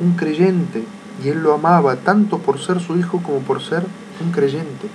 un 0.02 0.14
creyente 0.14 0.84
y 1.24 1.30
él 1.30 1.42
lo 1.42 1.54
amaba 1.54 1.98
tanto 1.98 2.40
por 2.40 2.60
ser 2.60 2.80
su 2.80 2.98
hijo 2.98 3.22
como 3.22 3.40
por 3.40 3.62
ser 3.62 3.86
un 4.24 4.32
creyente. 4.32 4.88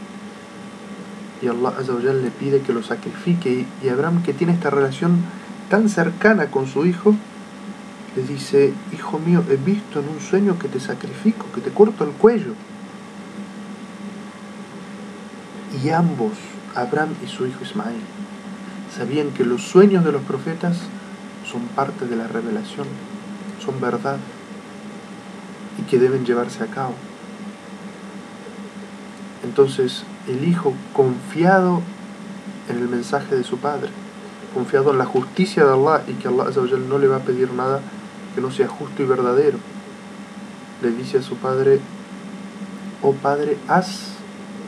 Y 1.42 1.48
Allah 1.48 2.12
le 2.12 2.30
pide 2.30 2.60
que 2.60 2.72
lo 2.72 2.82
sacrifique 2.82 3.66
y 3.82 3.88
Abraham 3.88 4.22
que 4.22 4.32
tiene 4.32 4.52
esta 4.52 4.70
relación 4.70 5.20
tan 5.70 5.88
cercana 5.88 6.46
con 6.46 6.66
su 6.66 6.86
hijo, 6.86 7.14
le 8.16 8.22
dice, 8.22 8.72
hijo 8.94 9.18
mío, 9.18 9.44
he 9.50 9.56
visto 9.56 10.00
en 10.00 10.08
un 10.08 10.20
sueño 10.20 10.58
que 10.58 10.68
te 10.68 10.80
sacrifico, 10.80 11.46
que 11.54 11.60
te 11.60 11.70
corto 11.70 12.04
el 12.04 12.10
cuello. 12.10 12.54
Y 15.84 15.90
ambos, 15.90 16.32
Abraham 16.74 17.10
y 17.22 17.28
su 17.28 17.46
hijo 17.46 17.62
Ismael, 17.62 18.00
sabían 18.96 19.30
que 19.32 19.44
los 19.44 19.62
sueños 19.62 20.04
de 20.04 20.12
los 20.12 20.22
profetas 20.22 20.78
son 21.44 21.62
parte 21.74 22.06
de 22.06 22.16
la 22.16 22.26
revelación, 22.26 22.86
son 23.62 23.80
verdad 23.80 24.16
y 25.78 25.82
que 25.82 25.98
deben 25.98 26.24
llevarse 26.24 26.62
a 26.64 26.66
cabo. 26.66 26.94
Entonces 29.44 30.04
el 30.28 30.46
hijo 30.48 30.74
confiado 30.92 31.82
en 32.68 32.78
el 32.78 32.88
mensaje 32.88 33.36
de 33.36 33.44
su 33.44 33.58
padre, 33.58 33.90
confiado 34.54 34.90
en 34.92 34.98
la 34.98 35.04
justicia 35.04 35.64
de 35.64 35.72
Allah 35.72 36.02
y 36.08 36.14
que 36.14 36.28
Allah 36.28 36.50
no 36.88 36.98
le 36.98 37.08
va 37.08 37.16
a 37.16 37.20
pedir 37.20 37.52
nada 37.52 37.80
que 38.34 38.40
no 38.40 38.50
sea 38.50 38.68
justo 38.68 39.02
y 39.02 39.06
verdadero, 39.06 39.58
le 40.82 40.90
dice 40.90 41.18
a 41.18 41.22
su 41.22 41.36
padre, 41.36 41.80
oh 43.02 43.12
padre, 43.12 43.56
haz 43.68 44.16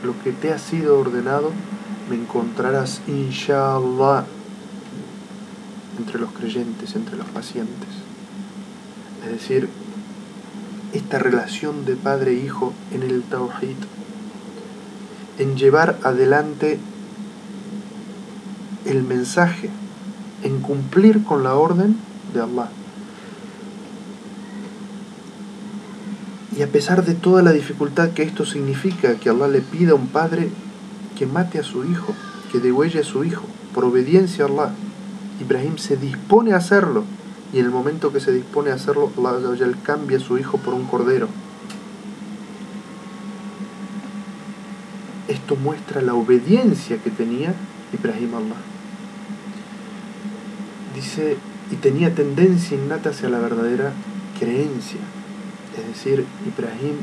lo 0.03 0.19
que 0.23 0.31
te 0.31 0.51
ha 0.51 0.57
sido 0.57 0.99
ordenado, 0.99 1.51
me 2.09 2.15
encontrarás, 2.15 3.01
inshallah, 3.07 4.25
entre 5.97 6.19
los 6.19 6.31
creyentes, 6.31 6.95
entre 6.95 7.17
los 7.17 7.27
pacientes. 7.27 7.89
Es 9.25 9.31
decir, 9.31 9.69
esta 10.99 11.17
relación 11.17 11.85
de 11.85 11.95
padre 11.95 12.33
e 12.33 12.51
en 12.95 13.03
el 13.03 13.23
Tawhid, 13.23 13.77
en 15.37 15.55
llevar 15.55 15.97
adelante 16.03 16.77
el 18.85 19.03
mensaje, 19.03 19.69
en 20.43 20.59
cumplir 20.59 21.23
con 21.23 21.43
la 21.43 21.55
orden 21.55 21.95
de 22.33 22.41
Allah. 22.41 22.69
Y 26.57 26.61
a 26.61 26.67
pesar 26.67 27.05
de 27.05 27.13
toda 27.13 27.41
la 27.41 27.53
dificultad 27.53 28.09
que 28.09 28.23
esto 28.23 28.45
significa, 28.45 29.15
que 29.15 29.29
Allah 29.29 29.47
le 29.47 29.61
pida 29.61 29.91
a 29.91 29.95
un 29.95 30.07
padre 30.07 30.49
que 31.17 31.25
mate 31.25 31.59
a 31.59 31.63
su 31.63 31.85
hijo, 31.85 32.13
que 32.51 32.59
degüelle 32.59 32.99
a 32.99 33.03
su 33.05 33.23
hijo, 33.23 33.45
por 33.73 33.85
obediencia 33.85 34.43
a 34.43 34.47
Allah, 34.47 34.71
Ibrahim 35.39 35.77
se 35.77 35.95
dispone 35.95 36.51
a 36.51 36.57
hacerlo. 36.57 37.05
Y 37.51 37.59
en 37.59 37.65
el 37.65 37.71
momento 37.71 38.11
que 38.13 38.19
se 38.19 38.31
dispone 38.31 38.71
a 38.71 38.75
hacerlo, 38.75 39.11
Allah 39.17 39.71
cambia 39.83 40.17
a 40.17 40.21
su 40.21 40.37
hijo 40.37 40.57
por 40.57 40.73
un 40.73 40.85
cordero. 40.85 41.27
Esto 45.27 45.55
muestra 45.55 46.01
la 46.01 46.13
obediencia 46.13 46.97
que 46.97 47.09
tenía 47.09 47.53
Ibrahim 47.93 48.35
Allah. 48.35 48.55
Dice, 50.95 51.37
y 51.71 51.75
tenía 51.75 52.13
tendencia 52.13 52.77
innata 52.77 53.11
hacia 53.11 53.29
la 53.29 53.39
verdadera 53.39 53.93
creencia. 54.39 54.99
Es 55.77 55.87
decir, 55.87 56.25
Ibrahim 56.45 56.97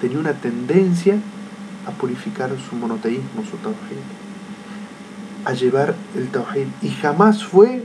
tenía 0.00 0.18
una 0.18 0.32
tendencia 0.32 1.18
a 1.86 1.90
purificar 1.92 2.50
su 2.58 2.74
monoteísmo, 2.76 3.42
su 3.48 3.56
tawhid, 3.58 4.02
a 5.44 5.52
llevar 5.52 5.94
el 6.16 6.28
tawhid, 6.28 6.66
y 6.82 6.88
jamás 6.90 7.44
fue 7.44 7.84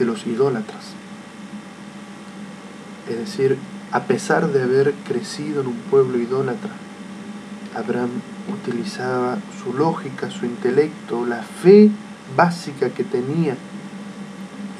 de 0.00 0.06
los 0.06 0.26
idólatras. 0.26 0.94
Es 3.08 3.18
decir, 3.18 3.58
a 3.92 4.00
pesar 4.04 4.48
de 4.48 4.62
haber 4.62 4.94
crecido 5.06 5.60
en 5.60 5.68
un 5.68 5.76
pueblo 5.90 6.18
idólatra, 6.18 6.70
Abraham 7.76 8.10
utilizaba 8.52 9.36
su 9.62 9.74
lógica, 9.74 10.30
su 10.30 10.46
intelecto, 10.46 11.26
la 11.26 11.42
fe 11.42 11.90
básica 12.34 12.88
que 12.90 13.04
tenía 13.04 13.56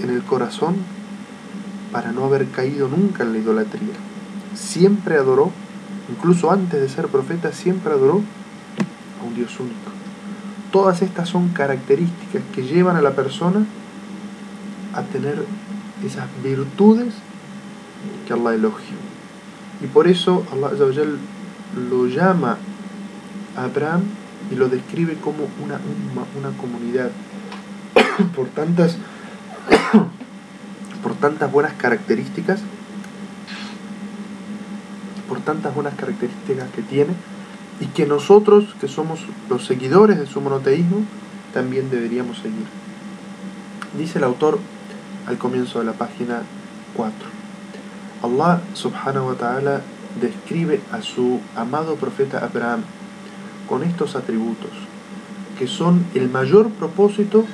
en 0.03 0.11
el 0.11 0.23
corazón 0.25 0.77
para 1.93 2.13
no 2.13 2.25
haber 2.25 2.49
caído 2.49 2.89
nunca 2.89 3.23
en 3.23 3.33
la 3.33 3.39
idolatría. 3.39 3.95
Siempre 4.55 5.17
adoró, 5.17 5.51
incluso 6.09 6.51
antes 6.51 6.81
de 6.81 6.89
ser 6.89 7.09
profeta, 7.09 7.53
siempre 7.53 7.93
adoró 7.93 8.23
a 9.21 9.25
un 9.27 9.35
Dios 9.35 9.61
único. 9.61 9.91
Todas 10.73 11.03
estas 11.03 11.29
son 11.29 11.49
características 11.49 12.43
que 12.55 12.63
llevan 12.63 12.97
a 12.97 13.03
la 13.03 13.15
persona 13.15 13.67
a 14.95 15.03
tener 15.03 15.45
esas 16.05 16.27
virtudes 16.43 17.15
que 18.27 18.33
Allah 18.33 18.55
elogia. 18.55 18.97
Y 19.83 19.87
por 19.87 20.09
eso 20.09 20.45
Allah 20.53 20.71
lo 21.91 22.07
llama 22.07 22.59
Abraham 23.57 24.03
y 24.51 24.55
lo 24.55 24.69
describe 24.69 25.15
como 25.15 25.49
una 25.63 25.81
una 26.39 26.57
comunidad. 26.57 27.11
por 28.37 28.49
tantas 28.49 28.97
por 31.03 31.15
tantas 31.15 31.51
buenas 31.51 31.73
características, 31.75 32.61
por 35.29 35.41
tantas 35.41 35.75
buenas 35.75 35.95
características 35.95 36.71
que 36.71 36.83
tiene, 36.83 37.13
y 37.81 37.87
que 37.87 38.07
nosotros, 38.07 38.75
que 38.81 38.89
somos 38.89 39.21
los 39.49 39.65
seguidores 39.65 40.19
de 40.19 40.27
su 40.27 40.41
monoteísmo, 40.41 40.99
también 41.55 41.91
deberíamos 41.91 42.39
seguir. 42.39 42.67
Dice 43.97 44.19
el 44.19 44.25
autor 44.25 44.59
al 45.31 45.39
comienzo 45.39 45.79
de 45.79 45.85
la 45.85 45.93
página 45.93 46.43
4. 46.95 47.15
Allah 48.23 48.61
subhanahu 48.75 49.29
wa 49.29 49.35
ta'ala 49.35 49.81
describe 50.21 50.81
a 50.91 51.03
su 51.03 51.41
amado 51.55 51.95
profeta 51.95 52.45
Abraham 52.45 52.83
con 53.69 53.85
estos 53.85 54.17
atributos, 54.17 54.71
que 55.57 55.69
son 55.69 56.05
el 56.15 56.29
mayor 56.29 56.71
propósito 56.71 57.45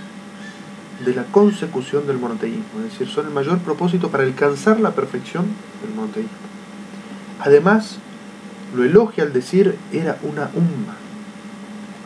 de 1.05 1.15
la 1.15 1.25
consecución 1.25 2.07
del 2.07 2.17
monoteísmo, 2.17 2.79
es 2.79 2.93
decir, 2.93 3.09
son 3.09 3.27
el 3.27 3.33
mayor 3.33 3.59
propósito 3.59 4.09
para 4.09 4.25
alcanzar 4.25 4.81
la 4.81 4.93
perfección 4.93 5.45
del 5.83 5.95
monoteísmo. 5.95 6.47
Además, 7.41 7.99
lo 8.75 8.85
elogia 8.85 9.25
al 9.25 9.35
decir 9.35 9.77
era 9.93 10.17
una 10.23 10.49
umma, 10.55 10.97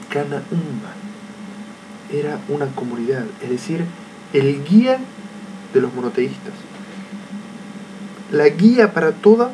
kana 0.08 0.42
umma, 0.50 0.90
era 2.12 2.40
una 2.48 2.66
comunidad, 2.74 3.24
es 3.40 3.50
decir, 3.50 3.84
el 4.32 4.64
guía 4.64 4.98
de 5.72 5.80
los 5.80 5.94
monoteístas, 5.94 6.54
la 8.32 8.48
guía 8.48 8.92
para 8.92 9.12
toda 9.12 9.50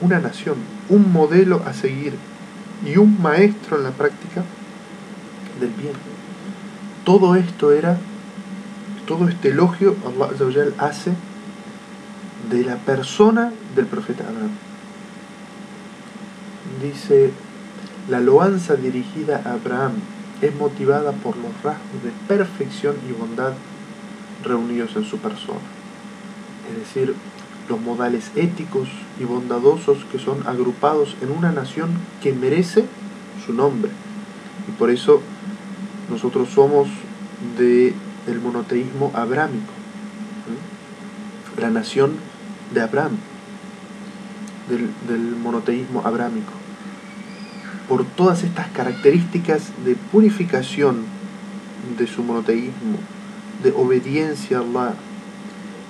una 0.00 0.18
nación, 0.18 0.56
un 0.88 1.12
modelo 1.12 1.62
a 1.66 1.72
seguir 1.72 2.14
y 2.84 2.96
un 2.96 3.20
maestro 3.20 3.76
en 3.76 3.84
la 3.84 3.90
práctica 3.90 4.44
del 5.60 5.70
bien. 5.70 5.94
Todo 7.04 7.36
esto 7.36 7.72
era 7.72 7.98
todo 9.06 9.26
este 9.28 9.48
elogio 9.48 9.96
Allah 10.04 10.66
hace 10.78 11.12
de 12.50 12.64
la 12.64 12.76
persona 12.76 13.52
del 13.74 13.86
profeta 13.86 14.24
Abraham. 14.28 14.50
Dice, 16.82 17.32
la 18.08 18.20
loanza 18.20 18.76
dirigida 18.76 19.42
a 19.44 19.52
Abraham 19.54 19.92
es 20.42 20.54
motivada 20.54 21.12
por 21.12 21.36
los 21.38 21.50
rasgos 21.64 22.02
de 22.04 22.12
perfección 22.28 22.96
y 23.08 23.12
bondad 23.12 23.54
reunidos 24.48 24.96
en 24.96 25.04
su 25.04 25.18
persona. 25.18 25.60
Es 26.70 26.78
decir, 26.78 27.14
los 27.68 27.80
modales 27.80 28.30
éticos 28.34 28.88
y 29.20 29.24
bondadosos 29.24 29.98
que 30.10 30.18
son 30.18 30.46
agrupados 30.46 31.16
en 31.20 31.30
una 31.30 31.52
nación 31.52 31.90
que 32.22 32.32
merece 32.32 32.86
su 33.44 33.52
nombre. 33.52 33.90
Y 34.68 34.72
por 34.72 34.90
eso 34.90 35.20
nosotros 36.10 36.48
somos 36.48 36.88
de 37.58 37.94
monoteísmo 38.42 39.10
abrámico, 39.14 39.72
la 41.58 41.70
nación 41.70 42.12
de 42.74 42.82
Abraham, 42.82 43.16
del, 44.68 44.90
del 45.08 45.36
monoteísmo 45.36 46.02
abrámico. 46.04 46.52
Por 47.88 48.04
todas 48.04 48.42
estas 48.42 48.68
características 48.68 49.72
de 49.84 49.94
purificación 49.94 51.04
de 51.96 52.06
su 52.06 52.22
monoteísmo, 52.22 52.98
de 53.62 53.72
obediencia 53.72 54.58
a 54.58 54.60
Allah, 54.60 54.94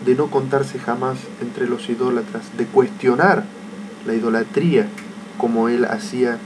de 0.05 0.15
no 0.15 0.31
contarse 0.31 0.79
jamás 0.79 1.19
entre 1.41 1.69
los 1.69 1.89
idólatras, 1.89 2.45
de 2.57 2.67
cuestionar 2.67 3.45
la 4.07 4.15
idolatría 4.15 4.87
como 5.37 5.69
él 5.69 5.85
hacía 5.85 6.39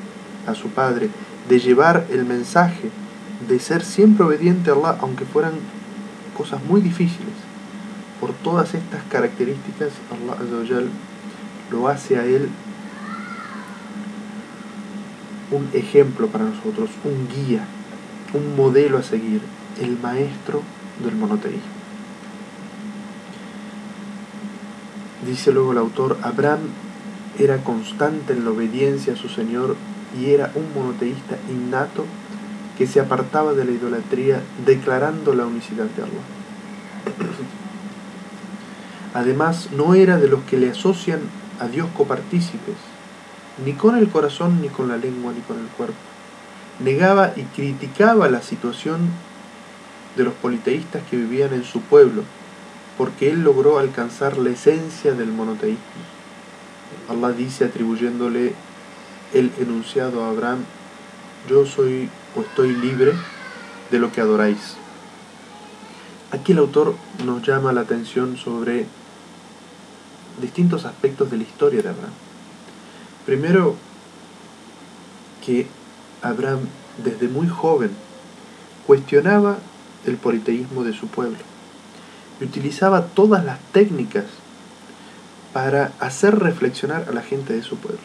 a 0.47 0.55
su 0.55 0.69
padre, 0.69 1.11
de 1.49 1.59
llevar 1.59 2.07
el 2.11 2.25
mensaje, 2.25 2.91
de 3.49 3.59
ser 3.59 3.85
siempre 3.85 4.25
obediente 4.25 4.71
a 4.71 4.75
Allah, 4.75 4.99
aunque 5.01 5.25
fueran 5.25 5.53
cosas 6.37 6.63
muy 6.65 6.81
difíciles. 6.81 7.35
Por 8.21 8.33
todas 8.33 8.75
estas 8.75 9.03
características, 9.11 9.91
Allah 10.11 10.83
lo 11.71 11.89
hace 11.89 12.19
a 12.19 12.25
él 12.25 12.49
un 15.51 15.69
ejemplo 15.73 16.29
para 16.29 16.45
nosotros, 16.45 16.91
un 17.05 17.29
guía, 17.29 17.65
un 18.33 18.57
modelo 18.57 18.99
a 18.99 19.03
seguir, 19.03 19.41
el 19.81 19.99
maestro 19.99 20.63
del 21.00 21.14
monoteísmo. 21.14 21.62
Dice 25.26 25.52
luego 25.52 25.72
el 25.72 25.78
autor, 25.78 26.18
Abraham 26.22 26.61
era 27.38 27.59
constante 27.59 28.33
en 28.33 28.44
la 28.44 28.50
obediencia 28.50 29.12
a 29.12 29.16
su 29.16 29.28
Señor 29.28 29.76
y 30.20 30.31
era 30.31 30.50
un 30.55 30.74
monoteísta 30.74 31.37
innato 31.48 32.05
que 32.76 32.87
se 32.87 33.00
apartaba 33.00 33.52
de 33.52 33.64
la 33.64 33.70
idolatría 33.70 34.42
declarando 34.66 35.35
la 35.35 35.46
unicidad 35.46 35.85
de 35.85 36.02
Allah. 36.02 37.07
Además, 39.14 39.68
no 39.76 39.94
era 39.94 40.18
de 40.18 40.28
los 40.28 40.42
que 40.42 40.59
le 40.59 40.70
asocian 40.70 41.20
a 41.61 41.68
Dios 41.68 41.88
copartícipes, 41.96 42.76
ni 43.64 43.74
con 43.74 43.96
el 43.96 44.09
corazón, 44.09 44.61
ni 44.61 44.68
con 44.68 44.88
la 44.88 44.96
lengua, 44.96 45.33
ni 45.33 45.40
con 45.42 45.59
el 45.59 45.66
cuerpo. 45.66 45.94
Negaba 46.83 47.33
y 47.37 47.42
criticaba 47.42 48.28
la 48.28 48.42
situación 48.42 49.11
de 50.16 50.25
los 50.25 50.35
politeístas 50.35 51.03
que 51.11 51.16
vivían 51.16 51.53
en 51.53 51.64
su 51.64 51.81
pueblo, 51.81 52.22
porque 52.98 53.31
él 53.31 53.42
logró 53.42 53.79
alcanzar 53.79 54.37
la 54.38 54.51
esencia 54.51 55.14
del 55.14 55.33
monoteísmo. 55.33 55.81
Allah 57.09 57.33
dice 57.33 57.64
atribuyéndole 57.64 58.55
el 59.32 59.51
enunciado 59.59 60.24
a 60.24 60.30
Abraham, 60.30 60.64
yo 61.49 61.66
soy 61.66 62.09
o 62.37 62.43
estoy 62.43 62.74
libre 62.74 63.12
de 63.91 63.99
lo 63.99 64.12
que 64.12 64.20
adoráis. 64.20 64.76
Aquí 66.30 66.53
el 66.53 66.59
autor 66.59 66.95
nos 67.24 67.43
llama 67.43 67.72
la 67.72 67.82
atención 67.82 68.37
sobre 68.37 68.87
distintos 70.41 70.84
aspectos 70.84 71.30
de 71.30 71.39
la 71.39 71.43
historia 71.43 71.82
de 71.82 71.89
Abraham. 71.91 72.12
Primero, 73.26 73.76
que 75.45 75.66
Abraham 76.22 76.61
desde 77.05 77.28
muy 77.28 77.49
joven 77.49 77.91
cuestionaba 78.87 79.59
el 80.07 80.16
politeísmo 80.16 80.84
de 80.84 80.92
su 80.92 81.07
pueblo 81.09 81.38
y 82.40 82.44
utilizaba 82.44 83.07
todas 83.07 83.44
las 83.44 83.59
técnicas 83.72 84.24
para 85.53 85.92
hacer 86.00 86.38
reflexionar 86.38 87.07
a 87.09 87.12
la 87.12 87.22
gente 87.22 87.53
de 87.53 87.62
su 87.62 87.76
pueblo. 87.76 88.00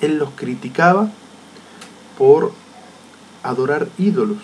Él 0.00 0.18
los 0.18 0.30
criticaba 0.30 1.10
por 2.18 2.52
adorar 3.42 3.88
ídolos. 3.98 4.38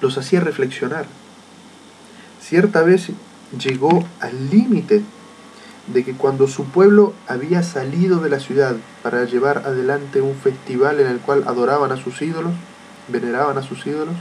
Los 0.00 0.18
hacía 0.18 0.40
reflexionar. 0.40 1.06
Cierta 2.40 2.82
vez 2.82 3.10
llegó 3.58 4.04
al 4.20 4.50
límite 4.50 5.02
de 5.92 6.04
que 6.04 6.14
cuando 6.14 6.48
su 6.48 6.64
pueblo 6.64 7.12
había 7.28 7.62
salido 7.62 8.20
de 8.20 8.30
la 8.30 8.40
ciudad 8.40 8.76
para 9.02 9.24
llevar 9.24 9.58
adelante 9.58 10.20
un 10.20 10.34
festival 10.34 11.00
en 11.00 11.06
el 11.06 11.18
cual 11.18 11.44
adoraban 11.46 11.92
a 11.92 11.96
sus 11.96 12.20
ídolos, 12.22 12.52
veneraban 13.08 13.58
a 13.58 13.62
sus 13.62 13.86
ídolos, 13.86 14.14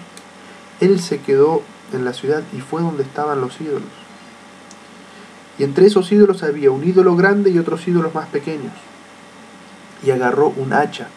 él 0.79 0.99
se 0.99 1.19
quedó 1.19 1.61
en 1.93 2.05
la 2.05 2.13
ciudad 2.13 2.43
y 2.53 2.61
fue 2.61 2.81
donde 2.81 3.03
estaban 3.03 3.41
los 3.41 3.59
ídolos. 3.61 3.89
Y 5.57 5.63
entre 5.63 5.87
esos 5.87 6.11
ídolos 6.11 6.43
había 6.43 6.71
un 6.71 6.83
ídolo 6.83 7.15
grande 7.15 7.49
y 7.49 7.59
otros 7.59 7.87
ídolos 7.87 8.13
más 8.13 8.27
pequeños. 8.27 8.73
Y 10.03 10.11
agarró 10.11 10.49
un 10.49 10.73
hacha 10.73 11.07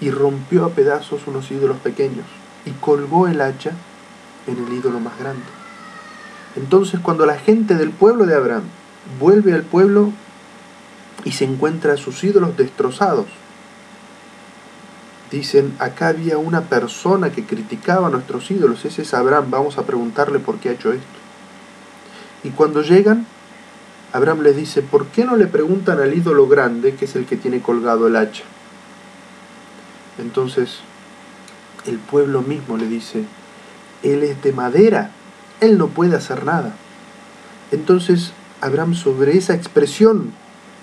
y 0.00 0.10
rompió 0.10 0.64
a 0.64 0.70
pedazos 0.70 1.26
unos 1.26 1.50
ídolos 1.50 1.78
pequeños 1.78 2.24
y 2.64 2.70
colgó 2.70 3.28
el 3.28 3.40
hacha 3.40 3.72
en 4.46 4.56
el 4.56 4.72
ídolo 4.72 5.00
más 5.00 5.18
grande. 5.18 5.44
Entonces 6.56 7.00
cuando 7.00 7.26
la 7.26 7.38
gente 7.38 7.76
del 7.76 7.90
pueblo 7.90 8.26
de 8.26 8.34
Abraham 8.34 8.64
vuelve 9.20 9.52
al 9.52 9.62
pueblo 9.62 10.10
y 11.24 11.32
se 11.32 11.44
encuentra 11.44 11.92
a 11.92 11.96
sus 11.98 12.22
ídolos 12.24 12.56
destrozados, 12.56 13.26
dicen, 15.38 15.74
acá 15.78 16.08
había 16.08 16.38
una 16.38 16.62
persona 16.62 17.30
que 17.30 17.44
criticaba 17.44 18.08
a 18.08 18.10
nuestros 18.10 18.50
ídolos, 18.50 18.84
ese 18.84 19.02
es 19.02 19.14
Abraham, 19.14 19.50
vamos 19.50 19.78
a 19.78 19.86
preguntarle 19.86 20.38
por 20.38 20.58
qué 20.58 20.70
ha 20.70 20.72
hecho 20.72 20.92
esto. 20.92 21.06
Y 22.44 22.50
cuando 22.50 22.82
llegan, 22.82 23.26
Abraham 24.12 24.42
les 24.42 24.56
dice, 24.56 24.82
¿por 24.82 25.06
qué 25.06 25.24
no 25.24 25.36
le 25.36 25.46
preguntan 25.46 26.00
al 26.00 26.14
ídolo 26.14 26.46
grande, 26.48 26.94
que 26.94 27.06
es 27.06 27.16
el 27.16 27.24
que 27.24 27.36
tiene 27.36 27.62
colgado 27.62 28.06
el 28.06 28.16
hacha? 28.16 28.44
Entonces, 30.18 30.80
el 31.86 31.98
pueblo 31.98 32.42
mismo 32.42 32.76
le 32.76 32.86
dice, 32.86 33.24
Él 34.02 34.22
es 34.22 34.42
de 34.42 34.52
madera, 34.52 35.10
Él 35.60 35.78
no 35.78 35.88
puede 35.88 36.16
hacer 36.16 36.44
nada. 36.44 36.74
Entonces, 37.70 38.32
Abraham 38.60 38.94
sobre 38.94 39.36
esa 39.36 39.54
expresión 39.54 40.32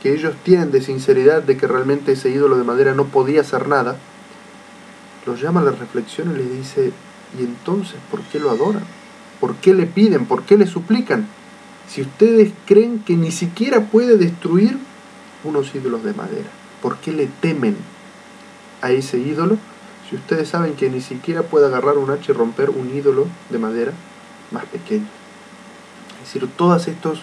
que 0.02 0.14
ellos 0.14 0.34
tienen 0.44 0.72
de 0.72 0.82
sinceridad 0.82 1.44
de 1.44 1.58
que 1.58 1.68
realmente 1.68 2.14
ese 2.14 2.30
ídolo 2.30 2.58
de 2.58 2.64
madera 2.64 2.94
no 2.94 3.06
podía 3.06 3.42
hacer 3.42 3.68
nada, 3.68 3.98
los 5.26 5.42
llama 5.42 5.62
a 5.62 5.64
la 5.64 5.72
reflexión 5.72 6.32
y 6.32 6.38
les 6.38 6.52
dice, 6.52 6.92
¿y 7.38 7.44
entonces 7.44 7.98
por 8.10 8.22
qué 8.22 8.40
lo 8.40 8.50
adoran? 8.50 8.84
¿Por 9.40 9.56
qué 9.56 9.74
le 9.74 9.86
piden? 9.86 10.26
¿Por 10.26 10.44
qué 10.44 10.58
le 10.58 10.68
suplican? 10.68 11.28
Si 11.88 12.02
ustedes 12.02 12.52
creen 12.66 13.04
que 13.04 13.16
ni 13.16 13.32
siquiera 13.32 13.86
puede 13.86 14.18
destruir 14.18 14.78
unos 15.44 15.74
ídolos 15.74 16.04
de 16.04 16.14
madera, 16.14 16.50
¿por 16.82 16.98
qué 16.98 17.12
le 17.12 17.28
temen 17.28 17.78
a 18.82 18.92
ese 18.92 19.18
ídolo 19.18 19.58
si 20.10 20.16
ustedes 20.16 20.50
saben 20.50 20.74
que 20.74 20.90
ni 20.90 21.02
siquiera 21.02 21.44
puede 21.44 21.68
agarrar 21.68 21.98
un 21.98 22.10
hacha 22.10 22.32
y 22.32 22.36
romper 22.36 22.70
un 22.70 22.96
ídolo 22.96 23.28
de 23.50 23.60
madera 23.60 23.94
más 24.52 24.66
pequeño? 24.66 25.08
Es 26.22 26.34
decir, 26.34 26.50
todas 26.56 26.88
estas 26.88 27.20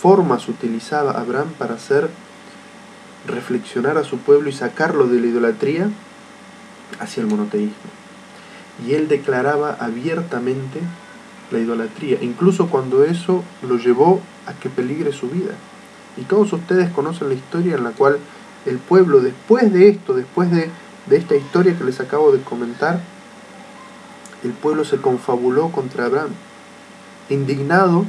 formas 0.00 0.48
utilizaba 0.48 1.12
Abraham 1.12 1.48
para 1.58 1.74
hacer 1.74 2.10
reflexionar 3.26 3.98
a 3.98 4.04
su 4.04 4.18
pueblo 4.18 4.48
y 4.48 4.52
sacarlo 4.52 5.06
de 5.06 5.20
la 5.20 5.26
idolatría 5.26 5.90
hacia 6.98 7.22
el 7.22 7.26
monoteísmo. 7.26 7.74
Y 8.86 8.94
él 8.94 9.08
declaraba 9.08 9.76
abiertamente 9.78 10.80
la 11.50 11.58
idolatría, 11.58 12.18
incluso 12.22 12.68
cuando 12.68 13.04
eso 13.04 13.42
lo 13.62 13.76
llevó 13.76 14.20
a 14.46 14.52
que 14.54 14.70
peligre 14.70 15.12
su 15.12 15.28
vida. 15.28 15.52
Y 16.16 16.22
todos 16.22 16.52
ustedes 16.52 16.90
conocen 16.90 17.28
la 17.28 17.34
historia 17.34 17.76
en 17.76 17.84
la 17.84 17.90
cual 17.90 18.18
el 18.66 18.78
pueblo, 18.78 19.20
después 19.20 19.72
de 19.72 19.88
esto, 19.88 20.14
después 20.14 20.50
de, 20.50 20.70
de 21.06 21.16
esta 21.16 21.36
historia 21.36 21.76
que 21.76 21.84
les 21.84 22.00
acabo 22.00 22.32
de 22.32 22.40
comentar, 22.40 23.00
el 24.42 24.52
pueblo 24.52 24.84
se 24.84 24.98
confabuló 24.98 25.70
contra 25.70 26.06
Abraham. 26.06 26.30
Indignado, 27.28 28.06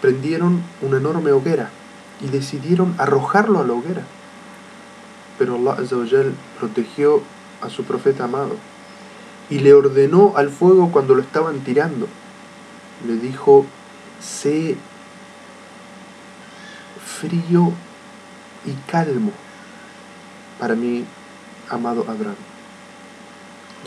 prendieron 0.00 0.62
una 0.82 0.98
enorme 0.98 1.32
hoguera 1.32 1.70
y 2.20 2.28
decidieron 2.28 2.94
arrojarlo 2.98 3.60
a 3.60 3.64
la 3.64 3.72
hoguera. 3.72 4.02
Pero 5.38 5.56
Allah 5.56 6.24
protegió 6.58 7.22
a 7.64 7.70
su 7.70 7.84
profeta 7.84 8.24
amado 8.24 8.56
y 9.50 9.58
le 9.58 9.74
ordenó 9.74 10.34
al 10.36 10.50
fuego 10.50 10.90
cuando 10.90 11.14
lo 11.14 11.22
estaban 11.22 11.60
tirando. 11.60 12.06
Le 13.06 13.16
dijo, 13.16 13.66
sé 14.20 14.76
frío 17.04 17.72
y 18.64 18.72
calmo 18.90 19.32
para 20.58 20.74
mi 20.74 21.04
amado 21.68 22.02
Abraham. 22.08 22.36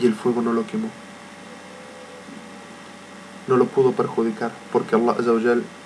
Y 0.00 0.06
el 0.06 0.14
fuego 0.14 0.42
no 0.42 0.52
lo 0.52 0.66
quemó. 0.66 0.88
No 3.48 3.56
lo 3.56 3.64
pudo 3.64 3.92
perjudicar, 3.92 4.52
porque 4.72 4.94
Allah, 4.94 5.16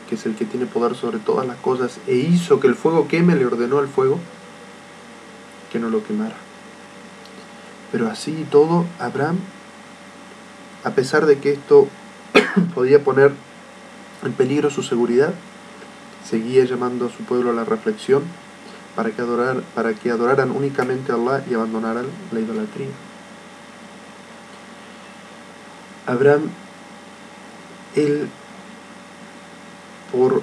que 0.08 0.16
es 0.16 0.26
el 0.26 0.34
que 0.34 0.44
tiene 0.44 0.66
poder 0.66 0.96
sobre 0.96 1.18
todas 1.18 1.46
las 1.46 1.56
cosas, 1.58 1.98
e 2.06 2.16
hizo 2.16 2.60
que 2.60 2.66
el 2.66 2.74
fuego 2.74 3.06
queme, 3.08 3.36
le 3.36 3.46
ordenó 3.46 3.78
al 3.78 3.88
fuego 3.88 4.18
que 5.70 5.78
no 5.78 5.88
lo 5.88 6.04
quemara. 6.04 6.34
Pero 7.92 8.08
así 8.08 8.30
y 8.32 8.44
todo, 8.44 8.86
Abraham, 8.98 9.38
a 10.82 10.90
pesar 10.90 11.26
de 11.26 11.38
que 11.38 11.52
esto 11.52 11.88
podía 12.74 13.04
poner 13.04 13.32
en 14.24 14.32
peligro 14.32 14.70
su 14.70 14.82
seguridad, 14.82 15.34
seguía 16.24 16.64
llamando 16.64 17.06
a 17.06 17.10
su 17.10 17.22
pueblo 17.24 17.50
a 17.50 17.54
la 17.54 17.64
reflexión 17.64 18.22
para 18.96 19.10
que, 19.10 19.20
adorar, 19.20 19.62
para 19.74 19.92
que 19.94 20.10
adoraran 20.10 20.50
únicamente 20.50 21.12
a 21.12 21.16
Allah 21.16 21.44
y 21.48 21.54
abandonaran 21.54 22.06
la 22.32 22.40
idolatría. 22.40 22.88
Abraham, 26.06 26.50
él, 27.94 28.28
por 30.10 30.42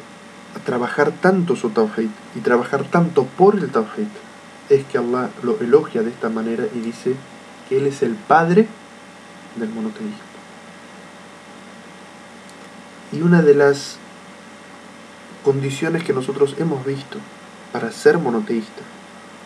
trabajar 0.65 1.11
tanto 1.11 1.55
su 1.55 1.69
tawhid 1.69 2.09
y 2.35 2.39
trabajar 2.39 2.83
tanto 2.85 3.25
por 3.25 3.55
el 3.55 3.69
tawhid, 3.69 4.07
es 4.69 4.85
que 4.85 4.97
Allah 4.97 5.29
lo 5.43 5.59
elogia 5.59 6.01
de 6.01 6.09
esta 6.09 6.29
manera 6.29 6.65
y 6.73 6.79
dice 6.79 7.15
Él 7.69 7.85
es 7.85 8.01
el 8.01 8.15
padre 8.15 8.67
del 9.55 9.69
monoteísmo. 9.69 10.17
Y 13.11 13.21
una 13.21 13.41
de 13.41 13.55
las 13.55 13.97
condiciones 15.43 16.03
que 16.03 16.13
nosotros 16.13 16.55
hemos 16.59 16.85
visto 16.85 17.17
para 17.71 17.91
ser 17.91 18.17
monoteísta 18.17 18.81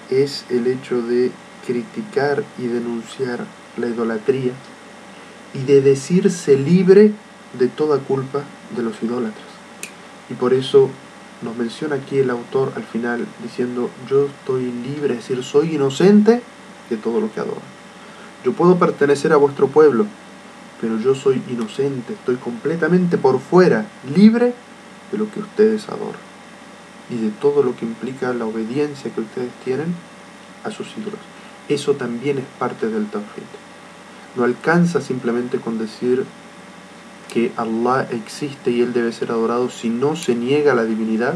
es 0.09 0.45
el 0.49 0.67
hecho 0.67 1.01
de 1.01 1.31
criticar 1.65 2.43
y 2.57 2.67
denunciar 2.67 3.45
la 3.77 3.87
idolatría 3.87 4.51
y 5.53 5.59
de 5.63 5.81
decirse 5.81 6.57
libre 6.57 7.11
de 7.57 7.67
toda 7.67 7.99
culpa 7.99 8.41
de 8.75 8.83
los 8.83 9.01
idólatras. 9.01 9.45
Y 10.29 10.33
por 10.33 10.53
eso 10.53 10.89
nos 11.41 11.55
menciona 11.55 11.95
aquí 11.95 12.19
el 12.19 12.29
autor 12.29 12.73
al 12.75 12.83
final 12.83 13.25
diciendo, 13.41 13.89
yo 14.09 14.25
estoy 14.25 14.71
libre, 14.71 15.15
es 15.15 15.27
decir, 15.27 15.43
soy 15.43 15.75
inocente 15.75 16.41
de 16.89 16.97
todo 16.97 17.19
lo 17.21 17.31
que 17.31 17.39
adoro. 17.39 17.72
Yo 18.43 18.53
puedo 18.53 18.77
pertenecer 18.77 19.33
a 19.33 19.37
vuestro 19.37 19.67
pueblo, 19.67 20.05
pero 20.81 20.99
yo 20.99 21.15
soy 21.15 21.41
inocente, 21.49 22.13
estoy 22.13 22.35
completamente 22.35 23.17
por 23.17 23.39
fuera, 23.39 23.85
libre 24.15 24.53
de 25.11 25.17
lo 25.17 25.31
que 25.31 25.39
ustedes 25.39 25.87
adoran 25.87 26.21
y 27.09 27.15
de 27.15 27.29
todo 27.29 27.63
lo 27.63 27.75
que 27.75 27.85
implica 27.85 28.33
la 28.33 28.45
obediencia 28.45 29.11
que 29.13 29.21
ustedes 29.21 29.51
tienen 29.63 29.93
a 30.63 30.71
sus 30.71 30.87
ídolos. 30.97 31.19
Eso 31.69 31.93
también 31.93 32.39
es 32.39 32.45
parte 32.59 32.87
del 32.87 33.07
Tawhid. 33.07 33.23
No 34.35 34.43
alcanza 34.43 34.99
simplemente 35.01 35.59
con 35.59 35.77
decir 35.77 36.25
que 37.31 37.51
Allah 37.57 38.07
existe 38.11 38.71
y 38.71 38.81
Él 38.81 38.93
debe 38.93 39.11
ser 39.11 39.31
adorado 39.31 39.69
si 39.69 39.89
no 39.89 40.15
se 40.15 40.35
niega 40.35 40.73
la 40.73 40.83
divinidad 40.83 41.35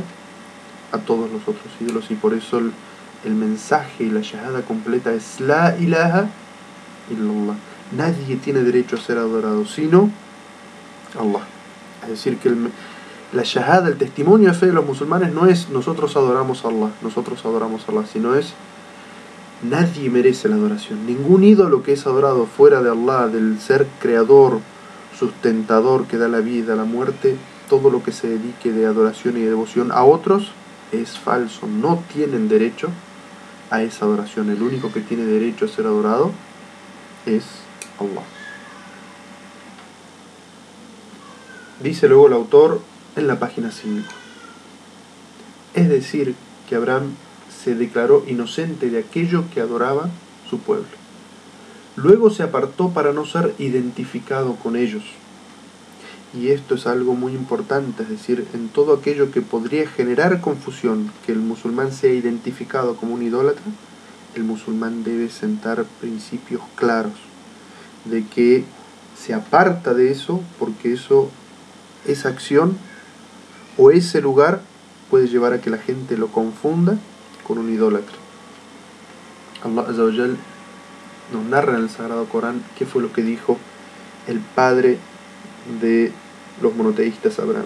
a 0.91 0.97
todos 0.99 1.31
los 1.31 1.41
otros 1.41 1.71
ídolos 1.79 2.11
y 2.11 2.15
por 2.15 2.33
eso 2.33 2.59
el, 2.59 2.71
mensaje 3.33 4.05
y 4.05 4.09
la 4.09 4.21
shahada 4.21 4.61
completa 4.61 5.13
es 5.13 5.41
La 5.41 5.77
ilaha 5.77 6.29
Nadie 7.95 8.35
tiene 8.35 8.61
derecho 8.61 8.97
a 8.97 8.99
ser 8.99 9.17
adorado 9.17 9.65
sino 9.65 10.09
Allah. 11.17 11.45
Es 12.03 12.09
decir, 12.09 12.37
que 12.37 12.53
la 13.33 13.43
shahada, 13.43 13.89
el 13.89 13.97
testimonio 13.97 14.49
de 14.49 14.53
fe 14.53 14.67
de 14.67 14.73
los 14.73 14.85
musulmanes 14.85 15.33
no 15.33 15.45
es 15.45 15.69
nosotros 15.69 16.15
adoramos 16.15 16.63
a 16.63 16.69
Allah, 16.69 16.91
nosotros 17.01 17.43
adoramos 17.45 17.83
a 17.87 17.91
Allah, 17.91 18.05
sino 18.11 18.35
es 18.35 18.53
nadie 19.63 20.09
merece 20.09 20.49
la 20.49 20.55
adoración. 20.55 21.05
Ningún 21.05 21.43
ídolo 21.43 21.83
que 21.83 21.93
es 21.93 22.05
adorado 22.05 22.45
fuera 22.45 22.81
de 22.81 22.89
Allah, 22.89 23.27
del 23.27 23.59
ser 23.59 23.87
creador, 23.99 24.59
sustentador 25.17 26.05
que 26.05 26.17
da 26.17 26.27
la 26.27 26.39
vida, 26.39 26.75
la 26.75 26.85
muerte, 26.85 27.35
todo 27.69 27.89
lo 27.89 28.03
que 28.03 28.11
se 28.11 28.29
dedique 28.29 28.71
de 28.71 28.85
adoración 28.85 29.37
y 29.37 29.41
de 29.41 29.49
devoción 29.49 29.91
a 29.91 30.03
otros 30.03 30.51
es 30.91 31.17
falso. 31.17 31.67
No 31.67 32.03
tienen 32.13 32.47
derecho 32.47 32.89
a 33.69 33.81
esa 33.81 34.05
adoración. 34.05 34.49
El 34.49 34.61
único 34.61 34.91
que 34.93 35.01
tiene 35.01 35.25
derecho 35.25 35.65
a 35.65 35.67
ser 35.67 35.85
adorado 35.85 36.31
es 37.27 37.43
Allah. 37.99 38.23
Dice 41.83 42.07
luego 42.07 42.27
el 42.27 42.33
autor 42.33 42.81
en 43.15 43.27
la 43.27 43.37
página 43.39 43.71
5. 43.71 44.07
Es 45.73 45.89
decir, 45.89 46.35
que 46.67 46.75
Abraham 46.75 47.15
se 47.63 47.75
declaró 47.75 48.23
inocente 48.27 48.89
de 48.89 48.99
aquello 48.99 49.43
que 49.53 49.61
adoraba 49.61 50.09
su 50.49 50.59
pueblo. 50.59 50.87
Luego 51.95 52.29
se 52.29 52.43
apartó 52.43 52.89
para 52.89 53.13
no 53.13 53.25
ser 53.25 53.53
identificado 53.59 54.55
con 54.55 54.75
ellos. 54.75 55.03
y 56.33 56.49
esto 56.49 56.75
es 56.75 56.85
algo 56.85 57.15
muy 57.15 57.33
importante, 57.33 58.03
es 58.03 58.09
decir, 58.09 58.45
en 58.53 58.67
todo 58.67 58.93
aquello 58.93 59.31
que 59.31 59.41
podría 59.41 59.87
generar 59.87 60.41
confusión, 60.41 61.11
que 61.25 61.31
el 61.31 61.39
musulmán 61.39 61.93
sea 61.93 62.13
identificado 62.13 62.97
como 62.97 63.13
un 63.13 63.23
idólatra, 63.23 63.63
el 64.35 64.43
musulmán 64.43 65.03
debe 65.03 65.29
sentar 65.29 65.83
principios 65.99 66.61
claros 66.75 67.13
de 68.05 68.25
que 68.25 68.63
se 69.17 69.33
aparta 69.33 69.93
de 69.93 70.11
eso 70.11 70.41
porque 70.59 70.93
eso, 70.93 71.29
esa 72.05 72.29
acción 72.29 72.77
o 73.77 73.91
ese 73.91 74.21
lugar 74.21 74.61
puede 75.09 75.27
llevar 75.27 75.53
a 75.53 75.61
que 75.61 75.69
la 75.69 75.77
gente 75.77 76.17
lo 76.17 76.27
confunda 76.27 76.97
con 77.45 77.57
un 77.57 77.73
idólatra. 77.73 78.15
Allah 79.63 79.81
Azawajal 79.89 80.37
nos 81.33 81.45
narra 81.45 81.77
en 81.77 81.83
el 81.83 81.89
Sagrado 81.89 82.25
Corán 82.25 82.63
qué 82.77 82.85
fue 82.85 83.01
lo 83.01 83.11
que 83.11 83.21
dijo 83.21 83.57
el 84.27 84.39
padre 84.39 84.97
de 85.81 86.11
los 86.61 86.75
monoteístas 86.75 87.39
Abraham. 87.39 87.65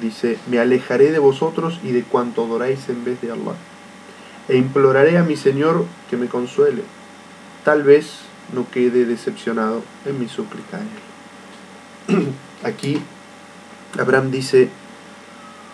Dice, 0.00 0.38
me 0.50 0.58
alejaré 0.58 1.10
de 1.10 1.18
vosotros 1.18 1.80
y 1.82 1.92
de 1.92 2.02
cuanto 2.02 2.44
adoráis 2.44 2.88
en 2.88 3.04
vez 3.04 3.20
de 3.22 3.32
Allah, 3.32 3.54
e 4.48 4.56
imploraré 4.56 5.18
a 5.18 5.22
mi 5.22 5.36
Señor 5.36 5.84
que 6.08 6.16
me 6.16 6.26
consuele. 6.26 6.82
Tal 7.64 7.82
vez 7.82 8.20
no 8.54 8.68
quede 8.70 9.04
decepcionado 9.04 9.82
en 10.04 10.18
mi 10.20 10.28
súplica 10.28 10.78
a 10.78 10.80
él. 10.80 12.32
Aquí 12.64 13.00
Abraham 13.98 14.30
dice, 14.30 14.68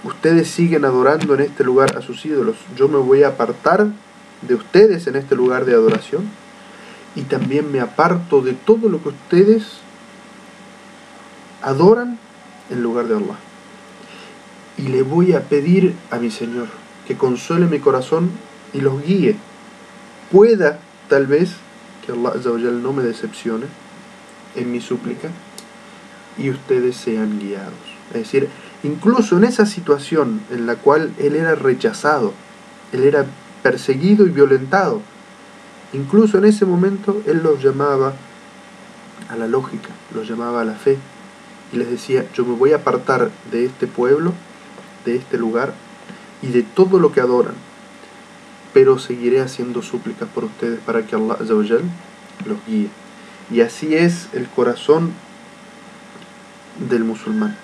ustedes 0.05 0.49
siguen 0.49 0.85
adorando 0.85 1.35
en 1.35 1.41
este 1.41 1.65
lugar 1.65 1.97
a 1.97 2.03
sus 2.03 2.25
ídolos, 2.25 2.57
yo 2.77 2.89
me 2.89 2.99
voy 2.99 3.23
a 3.23 3.29
apartar 3.29 3.89
de 4.43 4.55
ustedes 4.55 5.07
en 5.07 5.17
este 5.17 5.37
lugar 5.37 5.65
de 5.65 5.75
adoración 5.75 6.29
y 7.15 7.23
también 7.23 7.71
me 7.71 7.81
aparto 7.81 8.41
de 8.41 8.53
todo 8.53 8.89
lo 8.89 9.03
que 9.03 9.11
ustedes 9.11 9.79
adoran 11.63 12.19
en 12.71 12.83
lugar 12.83 13.07
de 13.07 13.17
Allah. 13.17 13.37
Y 14.79 14.89
le 14.89 15.03
voy 15.03 15.35
a 15.35 15.43
pedir 15.43 15.95
a 16.11 16.19
mi 16.19 16.31
Señor 16.31 16.67
que 17.07 17.17
consuele 17.17 17.67
mi 17.67 17.79
corazón 17.79 18.31
y 18.73 18.81
los 18.81 19.03
guíe. 19.03 19.37
Pueda, 20.31 20.79
tal 21.09 21.27
vez, 21.27 21.53
que 22.05 22.13
Allah 22.13 22.71
no 22.71 22.93
me 22.93 23.03
decepcione 23.03 23.67
en 24.57 24.73
mi 24.73 24.81
súplica 24.81 25.29
y 26.39 26.51
ustedes 26.51 26.97
sean 26.97 27.39
guiados. 27.39 27.73
Es 28.09 28.21
decir, 28.25 28.49
incluso 28.83 29.37
en 29.37 29.45
esa 29.45 29.67
situación 29.67 30.41
en 30.51 30.67
la 30.67 30.77
cual 30.77 31.13
él 31.19 31.37
era 31.37 31.55
rechazado, 31.55 32.33
él 32.93 33.05
era 33.05 33.27
perseguido 33.63 34.27
y 34.27 34.31
violentado, 34.31 35.01
incluso 35.93 36.39
en 36.39 36.45
ese 36.45 36.65
momento 36.65 37.23
él 37.27 37.43
los 37.43 37.63
llamaba 37.63 38.15
a 39.29 39.37
la 39.37 39.47
lógica, 39.47 39.91
los 40.15 40.29
llamaba 40.29 40.63
a 40.63 40.65
la 40.65 40.75
fe 40.75 40.99
y 41.73 41.77
les 41.77 41.91
decía, 41.91 42.27
yo 42.35 42.45
me 42.45 42.55
voy 42.55 42.73
a 42.73 42.77
apartar 42.77 43.31
de 43.51 43.65
este 43.65 43.87
pueblo, 43.87 44.33
de 45.05 45.17
este 45.17 45.39
lugar 45.39 45.73
y 46.43 46.49
de 46.49 46.63
todo 46.63 46.99
lo 46.99 47.13
que 47.13 47.21
adoran, 47.21 47.55
pero 48.73 48.99
seguiré 48.99 49.41
haciendo 49.41 49.83
súplicas 49.83 50.29
por 50.29 50.45
ustedes 50.45 50.81
para 50.81 51.07
que 51.07 51.17
Allah 51.17 51.37
los 51.41 52.67
guíe. 52.67 52.89
Y 53.51 53.61
así 53.61 53.95
es 53.95 54.29
el 54.33 54.49
corazón 54.49 55.13
del 56.89 57.05
musulmán. 57.05 57.57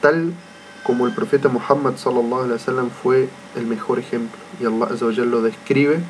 Tal 0.00 0.32
como 0.82 1.06
el 1.06 1.14
profeta 1.14 1.48
Muhammad 1.48 1.96
sallallahu 1.96 2.42
alaihi 2.42 2.52
wasallam 2.52 2.90
fue 2.90 3.28
el 3.56 3.66
mejor 3.66 3.98
ejemplo 3.98 4.38
y 4.60 4.66
Allah 4.66 5.24
lo 5.24 5.40
describe 5.40 6.00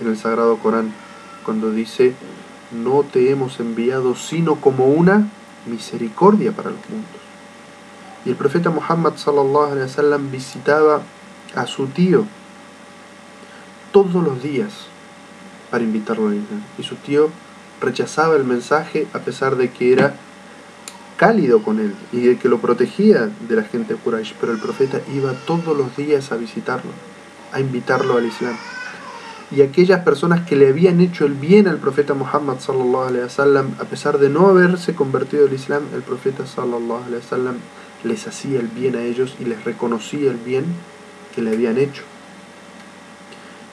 en 0.00 0.08
el 0.08 0.16
sagrado 0.16 0.56
Corán 0.58 0.92
cuando 1.44 1.70
dice 1.70 2.14
no 2.72 3.04
te 3.04 3.30
hemos 3.30 3.60
enviado 3.60 4.16
sino 4.16 4.56
como 4.56 4.86
una 4.86 5.28
misericordia 5.66 6.50
para 6.52 6.70
los 6.70 6.80
mundos. 6.90 7.20
Y 8.24 8.30
el 8.30 8.36
profeta 8.36 8.70
Muhammad 8.70 9.14
sallallahu 9.16 9.72
alaihi 9.72 9.82
wasallam 9.82 10.30
visitaba 10.32 11.02
a 11.54 11.66
su 11.66 11.86
tío 11.86 12.24
todos 13.96 14.22
los 14.22 14.42
días 14.42 14.72
para 15.70 15.82
invitarlo 15.82 16.28
a 16.28 16.34
Islam. 16.34 16.60
Y 16.76 16.82
su 16.82 16.96
tío 16.96 17.30
rechazaba 17.80 18.36
el 18.36 18.44
mensaje 18.44 19.06
a 19.14 19.20
pesar 19.20 19.56
de 19.56 19.70
que 19.70 19.90
era 19.90 20.14
cálido 21.16 21.62
con 21.62 21.80
él 21.80 21.94
y 22.12 22.20
de 22.20 22.36
que 22.36 22.50
lo 22.50 22.58
protegía 22.58 23.30
de 23.48 23.56
la 23.56 23.62
gente 23.62 23.94
de 23.94 23.98
Quraysh, 23.98 24.34
pero 24.38 24.52
el 24.52 24.58
profeta 24.58 25.00
iba 25.14 25.32
todos 25.46 25.74
los 25.74 25.96
días 25.96 26.30
a 26.30 26.36
visitarlo, 26.36 26.90
a 27.52 27.60
invitarlo 27.60 28.18
al 28.18 28.26
Islam. 28.26 28.54
Y 29.50 29.62
aquellas 29.62 30.04
personas 30.04 30.46
que 30.46 30.56
le 30.56 30.68
habían 30.68 31.00
hecho 31.00 31.24
el 31.24 31.32
bien 31.32 31.66
al 31.66 31.78
profeta 31.78 32.12
Muhammad 32.12 32.58
sallallahu 32.58 33.22
wasallam, 33.22 33.76
a 33.80 33.84
pesar 33.84 34.18
de 34.18 34.28
no 34.28 34.48
haberse 34.48 34.94
convertido 34.94 35.46
al 35.46 35.54
Islam, 35.54 35.84
el 35.94 36.02
profeta 36.02 36.42
wasallam 36.42 37.56
les 38.04 38.26
hacía 38.26 38.60
el 38.60 38.68
bien 38.68 38.94
a 38.94 39.00
ellos 39.00 39.36
y 39.40 39.46
les 39.46 39.64
reconocía 39.64 40.30
el 40.30 40.36
bien 40.36 40.66
que 41.34 41.40
le 41.40 41.52
habían 41.52 41.78
hecho 41.78 42.02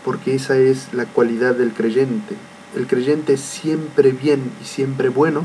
porque 0.03 0.35
esa 0.35 0.57
es 0.57 0.93
la 0.93 1.05
cualidad 1.05 1.55
del 1.55 1.73
creyente. 1.73 2.35
El 2.75 2.87
creyente 2.87 3.33
es 3.33 3.41
siempre 3.41 4.11
bien 4.11 4.51
y 4.61 4.65
siempre 4.65 5.09
bueno 5.09 5.43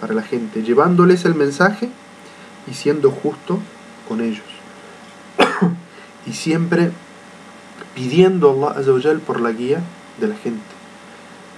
para 0.00 0.14
la 0.14 0.22
gente, 0.22 0.62
llevándoles 0.62 1.24
el 1.24 1.34
mensaje 1.34 1.90
y 2.70 2.74
siendo 2.74 3.10
justo 3.10 3.58
con 4.08 4.20
ellos. 4.20 4.44
y 6.26 6.32
siempre 6.32 6.92
pidiendo 7.94 8.68
a 8.68 8.78
Allah 8.78 9.18
por 9.26 9.40
la 9.40 9.50
guía 9.52 9.80
de 10.20 10.28
la 10.28 10.36
gente. 10.36 10.62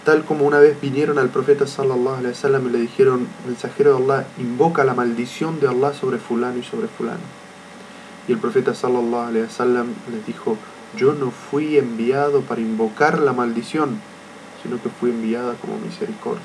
Tal 0.04 0.24
como 0.24 0.46
una 0.46 0.58
vez 0.58 0.80
vinieron 0.80 1.18
al 1.18 1.28
profeta 1.28 1.66
sallallahu 1.66 2.16
alaihi 2.16 2.28
wasallam 2.28 2.66
y 2.68 2.70
le 2.70 2.78
dijeron, 2.78 3.28
mensajero 3.46 3.98
de 3.98 4.04
Allah, 4.04 4.26
invoca 4.38 4.84
la 4.84 4.94
maldición 4.94 5.60
de 5.60 5.68
Allah 5.68 5.92
sobre 5.92 6.16
fulano 6.16 6.58
y 6.58 6.62
sobre 6.62 6.88
fulano. 6.88 7.20
Y 8.26 8.32
el 8.32 8.38
profeta 8.38 8.74
sallallahu 8.74 9.28
alaihi 9.28 9.44
wasallam 9.44 9.88
les 10.10 10.26
dijo, 10.26 10.56
yo 10.96 11.14
no 11.14 11.30
fui 11.30 11.78
enviado 11.78 12.40
para 12.42 12.60
invocar 12.60 13.20
la 13.20 13.32
maldición, 13.32 14.00
sino 14.62 14.82
que 14.82 14.88
fui 14.88 15.10
enviada 15.10 15.54
como 15.54 15.78
misericordia. 15.78 16.42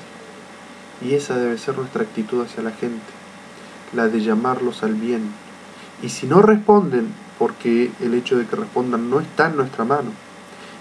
Y 1.02 1.14
esa 1.14 1.36
debe 1.36 1.58
ser 1.58 1.76
nuestra 1.76 2.02
actitud 2.02 2.42
hacia 2.42 2.62
la 2.62 2.70
gente, 2.70 3.12
la 3.92 4.08
de 4.08 4.20
llamarlos 4.20 4.82
al 4.82 4.94
bien. 4.94 5.32
Y 6.02 6.10
si 6.10 6.26
no 6.26 6.42
responden, 6.42 7.12
porque 7.38 7.90
el 8.00 8.14
hecho 8.14 8.38
de 8.38 8.46
que 8.46 8.56
respondan 8.56 9.10
no 9.10 9.20
está 9.20 9.48
en 9.48 9.56
nuestra 9.56 9.84
mano. 9.84 10.10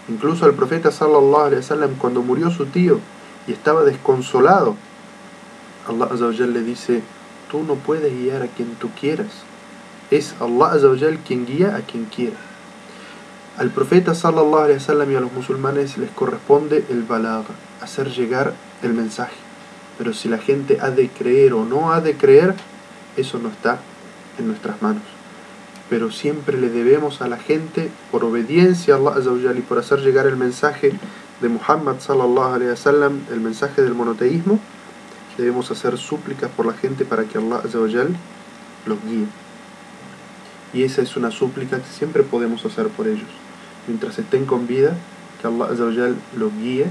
Incluso 0.07 0.45
al 0.45 0.53
profeta 0.53 0.91
sallallahu 0.91 1.45
alaihi 1.45 1.61
wasallam 1.61 1.95
cuando 1.95 2.21
murió 2.21 2.51
su 2.51 2.67
tío 2.67 2.99
y 3.47 3.51
estaba 3.51 3.83
desconsolado, 3.83 4.75
Allah 5.87 6.05
azawajal 6.05 6.53
le 6.53 6.61
dice, 6.61 7.01
tú 7.49 7.63
no 7.63 7.75
puedes 7.75 8.13
guiar 8.13 8.43
a 8.43 8.47
quien 8.47 8.75
tú 8.75 8.89
quieras. 8.99 9.43
Es 10.11 10.35
Allah 10.39 10.73
azawajal 10.73 11.17
quien 11.19 11.45
guía 11.45 11.75
a 11.75 11.81
quien 11.81 12.05
quiera. 12.05 12.37
Al 13.57 13.69
profeta 13.69 14.13
sallallahu 14.13 14.65
alaihi 14.65 14.79
wasallam 14.79 15.09
y 15.13 15.15
a 15.15 15.21
los 15.21 15.31
musulmanes 15.31 15.97
les 15.97 16.09
corresponde 16.09 16.83
el 16.89 17.03
balagh, 17.03 17.45
hacer 17.81 18.09
llegar 18.09 18.53
el 18.83 18.93
mensaje. 18.93 19.37
Pero 19.97 20.13
si 20.13 20.27
la 20.27 20.39
gente 20.39 20.79
ha 20.81 20.89
de 20.89 21.07
creer 21.07 21.53
o 21.53 21.63
no 21.63 21.93
ha 21.93 22.01
de 22.01 22.17
creer, 22.17 22.53
eso 23.15 23.39
no 23.39 23.47
está 23.47 23.79
en 24.37 24.47
nuestras 24.47 24.81
manos. 24.81 25.03
Pero 25.89 26.11
siempre 26.11 26.57
le 26.57 26.67
debemos 26.67 27.21
a 27.21 27.29
la 27.29 27.37
gente, 27.37 27.89
por 28.11 28.25
obediencia 28.25 28.95
a 28.95 28.97
Allah 28.97 29.53
y 29.57 29.61
por 29.61 29.79
hacer 29.79 30.01
llegar 30.01 30.27
el 30.27 30.35
mensaje 30.35 30.91
de 31.39 31.47
Muhammad 31.47 32.01
sallallahu 32.01 32.55
alaihi 32.55 32.71
wasallam, 32.71 33.21
el 33.31 33.39
mensaje 33.39 33.81
del 33.83 33.93
monoteísmo, 33.93 34.59
debemos 35.37 35.71
hacer 35.71 35.97
súplicas 35.97 36.51
por 36.51 36.65
la 36.65 36.73
gente 36.73 37.05
para 37.05 37.23
que 37.23 37.37
Allah 37.37 37.61
los 38.85 38.99
guíe. 39.05 39.27
Y 40.73 40.83
esa 40.83 41.01
es 41.01 41.15
una 41.15 41.31
súplica 41.31 41.77
que 41.77 41.87
siempre 41.97 42.23
podemos 42.23 42.65
hacer 42.65 42.89
por 42.89 43.07
ellos 43.07 43.44
mientras 43.87 44.17
estén 44.19 44.45
con 44.45 44.67
vida, 44.67 44.95
que 45.41 45.47
Allah 45.47 46.13
los 46.35 46.53
guíe 46.53 46.87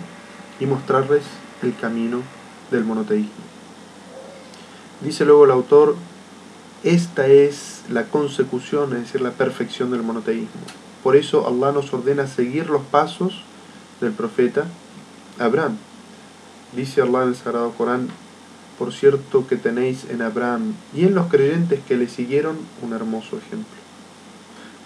y 0.60 0.66
mostrarles 0.66 1.24
el 1.62 1.74
camino 1.76 2.20
del 2.70 2.84
monoteísmo. 2.84 3.32
Dice 5.00 5.24
luego 5.24 5.44
el 5.44 5.50
autor, 5.50 5.96
esta 6.82 7.26
es 7.26 7.82
la 7.90 8.04
consecución, 8.04 8.92
es 8.92 9.00
decir, 9.00 9.20
la 9.20 9.32
perfección 9.32 9.90
del 9.90 10.02
monoteísmo. 10.02 10.60
Por 11.02 11.16
eso 11.16 11.46
Allah 11.46 11.72
nos 11.72 11.92
ordena 11.92 12.26
seguir 12.26 12.70
los 12.70 12.82
pasos 12.82 13.42
del 14.00 14.12
profeta 14.12 14.66
Abraham. 15.38 15.76
Dice 16.74 17.02
Allah 17.02 17.22
en 17.22 17.28
el 17.30 17.36
Sagrado 17.36 17.72
Corán, 17.72 18.08
por 18.78 18.92
cierto 18.92 19.46
que 19.46 19.56
tenéis 19.56 20.04
en 20.08 20.22
Abraham 20.22 20.74
y 20.94 21.04
en 21.04 21.14
los 21.14 21.26
creyentes 21.26 21.80
que 21.86 21.96
le 21.96 22.08
siguieron 22.08 22.56
un 22.82 22.92
hermoso 22.92 23.38
ejemplo. 23.38 23.76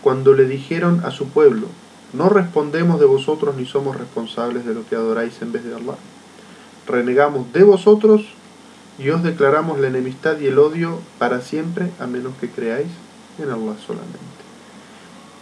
Cuando 0.03 0.35
le 0.35 0.45
dijeron 0.45 1.03
a 1.05 1.11
su 1.11 1.29
pueblo, 1.29 1.69
no 2.13 2.29
respondemos 2.29 3.01
de 3.01 3.07
vosotros 3.07 3.57
ni 3.57 3.67
somos 3.67 3.97
responsables 3.97 4.65
de 4.65 4.75
lo 4.75 4.87
que 4.87 4.97
adoráis 4.97 5.41
en 5.43 5.53
vez 5.53 5.65
de 5.65 5.75
Allah. 5.75 5.97
Renegamos 6.87 7.53
de 7.53 7.63
vosotros 7.65 8.23
y 8.99 9.11
os 9.11 9.23
declaramos 9.23 9.79
la 9.79 9.89
enemistad 9.89 10.39
y 10.41 10.47
el 10.47 10.59
odio 10.59 11.01
para 11.19 11.41
siempre 11.41 11.91
a 12.01 12.07
menos 12.07 12.33
que 12.41 12.49
creáis 12.49 12.89
en 13.39 13.51
Allah 13.51 13.77
solamente. 13.87 14.19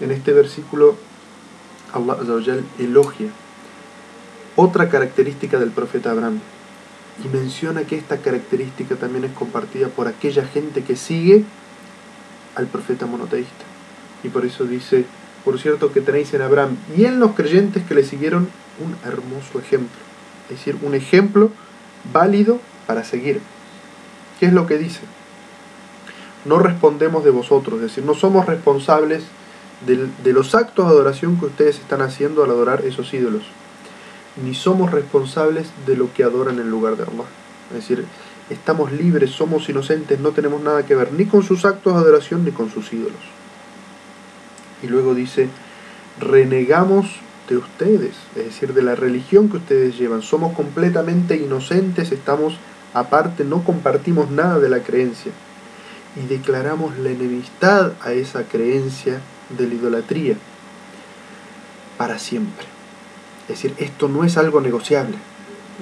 En 0.00 0.10
este 0.10 0.32
versículo 0.32 0.96
Allah 1.92 2.60
elogia 2.78 3.28
otra 4.56 4.88
característica 4.88 5.58
del 5.58 5.70
profeta 5.70 6.10
Abraham 6.10 6.40
y 7.24 7.28
menciona 7.28 7.84
que 7.84 7.96
esta 7.96 8.18
característica 8.18 8.96
también 8.96 9.24
es 9.24 9.32
compartida 9.32 9.88
por 9.88 10.08
aquella 10.08 10.46
gente 10.46 10.82
que 10.82 10.96
sigue 10.96 11.44
al 12.54 12.66
profeta 12.66 13.06
monoteísta. 13.06 13.64
Y 14.24 14.28
por 14.28 14.44
eso 14.44 14.64
dice, 14.64 15.04
por 15.46 15.60
cierto 15.60 15.92
que 15.92 16.00
tenéis 16.00 16.34
en 16.34 16.42
Abraham 16.42 16.76
y 16.96 17.04
en 17.04 17.20
los 17.20 17.36
creyentes 17.36 17.84
que 17.86 17.94
le 17.94 18.02
siguieron 18.02 18.48
un 18.80 18.96
hermoso 19.08 19.60
ejemplo. 19.60 19.96
Es 20.50 20.58
decir, 20.58 20.76
un 20.82 20.96
ejemplo 20.96 21.52
válido 22.12 22.58
para 22.88 23.04
seguir. 23.04 23.40
¿Qué 24.40 24.46
es 24.46 24.52
lo 24.52 24.66
que 24.66 24.76
dice? 24.76 25.02
No 26.46 26.58
respondemos 26.58 27.24
de 27.24 27.30
vosotros, 27.30 27.76
es 27.76 27.82
decir, 27.82 28.04
no 28.04 28.14
somos 28.14 28.46
responsables 28.46 29.22
de, 29.86 30.08
de 30.24 30.32
los 30.32 30.56
actos 30.56 30.86
de 30.86 30.90
adoración 30.90 31.38
que 31.38 31.46
ustedes 31.46 31.78
están 31.78 32.02
haciendo 32.02 32.42
al 32.42 32.50
adorar 32.50 32.84
esos 32.84 33.14
ídolos, 33.14 33.44
ni 34.44 34.52
somos 34.52 34.90
responsables 34.90 35.68
de 35.86 35.96
lo 35.96 36.12
que 36.12 36.24
adoran 36.24 36.58
en 36.58 36.72
lugar 36.72 36.96
de 36.96 37.04
Allah. 37.04 37.24
Es 37.70 37.76
decir, 37.76 38.04
estamos 38.50 38.90
libres, 38.90 39.30
somos 39.30 39.68
inocentes, 39.68 40.18
no 40.18 40.32
tenemos 40.32 40.60
nada 40.60 40.84
que 40.84 40.96
ver 40.96 41.12
ni 41.12 41.26
con 41.26 41.44
sus 41.44 41.64
actos 41.64 41.94
de 41.94 42.00
adoración 42.00 42.44
ni 42.44 42.50
con 42.50 42.68
sus 42.68 42.92
ídolos. 42.92 43.36
Y 44.82 44.88
luego 44.88 45.14
dice, 45.14 45.48
renegamos 46.20 47.20
de 47.48 47.56
ustedes, 47.56 48.14
es 48.34 48.44
decir, 48.44 48.74
de 48.74 48.82
la 48.82 48.94
religión 48.94 49.48
que 49.48 49.58
ustedes 49.58 49.98
llevan. 49.98 50.22
Somos 50.22 50.54
completamente 50.54 51.36
inocentes, 51.36 52.12
estamos 52.12 52.58
aparte, 52.94 53.44
no 53.44 53.62
compartimos 53.62 54.30
nada 54.30 54.58
de 54.58 54.68
la 54.68 54.80
creencia. 54.80 55.32
Y 56.16 56.26
declaramos 56.26 56.98
la 56.98 57.10
enemistad 57.10 57.92
a 58.02 58.12
esa 58.12 58.44
creencia 58.44 59.20
de 59.56 59.68
la 59.68 59.74
idolatría 59.74 60.36
para 61.98 62.18
siempre. 62.18 62.66
Es 63.42 63.48
decir, 63.48 63.74
esto 63.78 64.08
no 64.08 64.24
es 64.24 64.36
algo 64.36 64.60
negociable. 64.60 65.16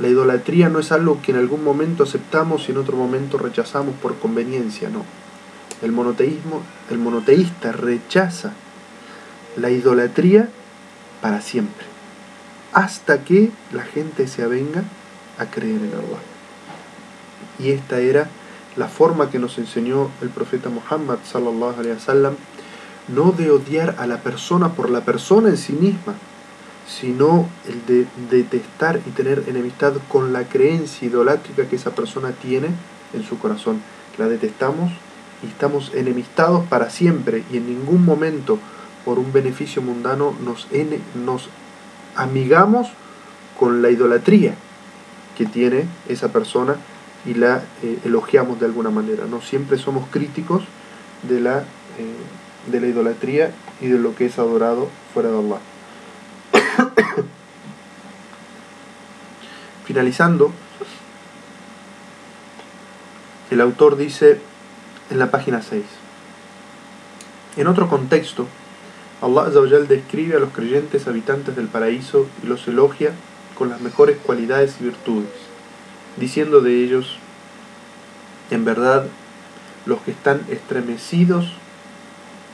La 0.01 0.09
idolatría 0.09 0.69
no 0.69 0.81
es 0.81 0.91
algo 0.91 1.23
que 1.23 1.31
en 1.31 1.39
algún 1.39 1.63
momento 1.63 2.03
aceptamos 2.03 2.69
y 2.69 2.73
en 2.73 2.79
otro 2.79 2.97
momento 2.97 3.39
rechazamos 3.39 3.95
por 4.03 4.19
conveniencia, 4.19 4.91
no. 4.91 5.05
El 5.83 5.93
monoteísmo, 5.93 6.63
el 6.91 6.99
monoteísta 6.99 7.73
rechaza 7.73 8.53
la 9.57 9.71
idolatría 9.71 10.49
para 11.21 11.41
siempre, 11.41 11.85
hasta 12.73 13.25
que 13.25 13.51
la 13.73 13.83
gente 13.83 14.27
se 14.29 14.43
avenga 14.43 14.85
a 15.39 15.47
creer 15.47 15.81
en 15.83 15.93
Allah. 15.93 16.21
Y 17.59 17.71
esta 17.71 18.01
era 18.01 18.29
la 18.77 18.89
forma 18.89 19.31
que 19.31 19.39
nos 19.39 19.59
enseñó 19.59 20.11
el 20.21 20.29
profeta 20.31 20.69
Muhammad 20.69 21.19
sallallahu 21.25 21.79
alaihi 21.79 21.95
wasallam, 21.95 22.35
no 23.09 23.33
de 23.33 23.51
odiar 23.51 23.97
a 23.99 24.07
la 24.07 24.19
persona 24.19 24.73
por 24.73 24.91
la 24.91 25.03
persona 25.03 25.49
en 25.49 25.57
sí 25.57 25.73
misma, 25.73 26.15
sino 26.89 27.49
el 27.67 27.87
de 27.87 28.07
detestar 28.31 29.01
y 29.07 29.11
tener 29.11 29.45
enemistad 29.47 29.95
con 30.09 30.33
la 30.33 30.45
creencia 30.45 31.09
idolátrica 31.09 31.67
que 31.67 31.77
esa 31.77 31.95
persona 31.95 32.33
tiene 32.33 32.69
en 33.13 33.23
su 33.25 33.39
corazón. 33.39 33.81
La 34.19 34.29
detestamos 34.29 34.93
y 35.43 35.47
estamos 35.47 35.93
enemistados 35.95 36.67
para 36.67 36.91
siempre 36.91 37.45
y 37.53 37.59
en 37.59 37.67
ningún 37.67 38.05
momento 38.05 38.59
por 39.05 39.19
un 39.19 39.33
beneficio 39.33 39.83
mundano 39.83 40.35
nos, 40.45 40.69
nos 41.15 41.49
amigamos 42.17 42.89
con 43.59 43.83
la 43.83 43.91
idolatría 43.91 44.55
que 45.37 45.47
tiene 45.47 45.87
esa 46.09 46.33
persona 46.33 46.77
y 47.27 47.35
la 47.35 47.63
eh, 47.83 47.99
elogiamos 48.05 48.61
de 48.61 48.67
alguna 48.67 48.91
manera. 48.91 49.25
No 49.27 49.41
siempre 49.41 49.79
somos 49.79 50.09
críticos 50.11 50.65
de 51.23 51.41
la, 51.41 51.61
eh, 51.61 52.71
de 52.71 52.81
la 52.81 52.87
idolatría 52.87 53.53
y 53.81 53.89
de 53.89 53.99
lo 53.99 54.15
que 54.15 54.27
es 54.27 54.39
adorado 54.39 54.89
fuera 55.13 55.31
de 55.31 55.39
Allah. 55.39 55.59
Finalizando, 59.85 60.53
el 63.51 63.61
autor 63.61 63.97
dice 63.97 64.41
en 65.11 65.19
la 65.19 65.31
página 65.31 65.63
6, 65.63 65.85
en 67.57 67.67
otro 67.67 67.89
contexto, 67.89 68.47
Allah 69.25 69.49
describe 69.89 70.37
a 70.37 70.39
los 70.39 70.51
creyentes 70.51 71.07
habitantes 71.07 71.57
del 71.57 71.69
paraíso 71.69 72.27
y 72.43 72.47
los 72.47 72.69
elogia 72.69 73.13
con 73.55 73.71
las 73.71 73.81
mejores 73.81 74.19
cualidades 74.19 74.77
y 74.81 74.85
virtudes, 74.85 75.31
diciendo 76.19 76.61
de 76.61 76.85
ellos, 76.85 77.17
en 78.51 78.67
verdad, 78.67 79.07
los 79.87 80.03
que 80.03 80.11
están 80.11 80.43
estremecidos 80.51 81.55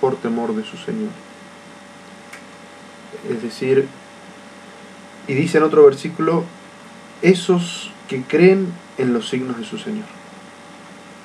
por 0.01 0.15
temor 0.15 0.55
de 0.55 0.63
su 0.63 0.77
Señor. 0.77 1.11
Es 3.29 3.43
decir, 3.43 3.89
y 5.27 5.35
dice 5.35 5.59
en 5.59 5.65
otro 5.65 5.85
versículo, 5.85 6.45
esos 7.21 7.91
que 8.09 8.23
creen 8.23 8.73
en 8.97 9.13
los 9.13 9.29
signos 9.29 9.59
de 9.59 9.65
su 9.65 9.77
Señor. 9.77 10.07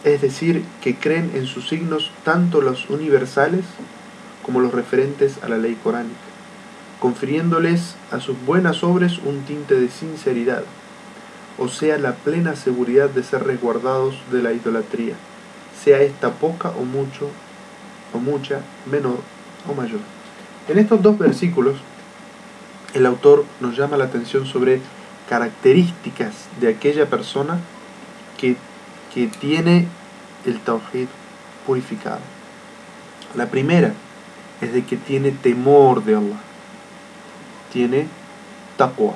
Es 0.04 0.22
decir, 0.22 0.64
que 0.82 0.96
creen 0.96 1.32
en 1.36 1.46
sus 1.46 1.70
signos 1.70 2.10
tanto 2.24 2.62
los 2.62 2.90
universales 2.90 3.64
como 4.46 4.60
los 4.60 4.74
referentes 4.74 5.40
a 5.44 5.50
la 5.50 5.58
ley 5.58 5.76
coránica, 5.84 6.16
confiriéndoles 7.00 7.96
a 8.12 8.20
sus 8.20 8.38
buenas 8.46 8.84
obras 8.84 9.18
un 9.26 9.42
tinte 9.42 9.74
de 9.74 9.90
sinceridad, 9.90 10.64
o 11.58 11.68
sea, 11.68 11.98
la 11.98 12.14
plena 12.14 12.56
seguridad 12.56 13.10
de 13.10 13.24
ser 13.24 13.44
resguardados 13.44 14.16
de 14.32 14.44
la 14.44 14.54
idolatría, 14.54 15.16
sea 15.84 16.02
esta 16.02 16.32
poca 16.32 16.70
o 16.70 16.86
mucho, 16.86 17.30
o 18.14 18.20
mucha, 18.20 18.62
menor 18.90 19.18
o 19.68 19.74
mayor. 19.74 20.02
En 20.68 20.78
estos 20.78 21.02
dos 21.02 21.18
versículos, 21.18 21.78
el 22.94 23.08
autor 23.08 23.46
nos 23.62 23.76
llama 23.76 23.98
la 23.98 24.06
atención 24.06 24.46
sobre 24.46 24.80
características 25.28 26.34
de 26.62 26.70
aquella 26.70 27.10
persona 27.10 27.60
que, 28.38 28.58
que 29.14 29.28
tiene 29.28 29.88
el 30.46 30.60
tawhid 30.60 31.08
purificado. 31.66 32.20
La 33.36 33.48
primera 33.48 33.94
es 34.62 34.74
de 34.74 34.84
que 34.86 34.98
tiene 34.98 35.32
temor 35.32 36.04
de 36.04 36.16
Allah, 36.16 36.40
tiene 37.72 38.08
taqwa, 38.78 39.16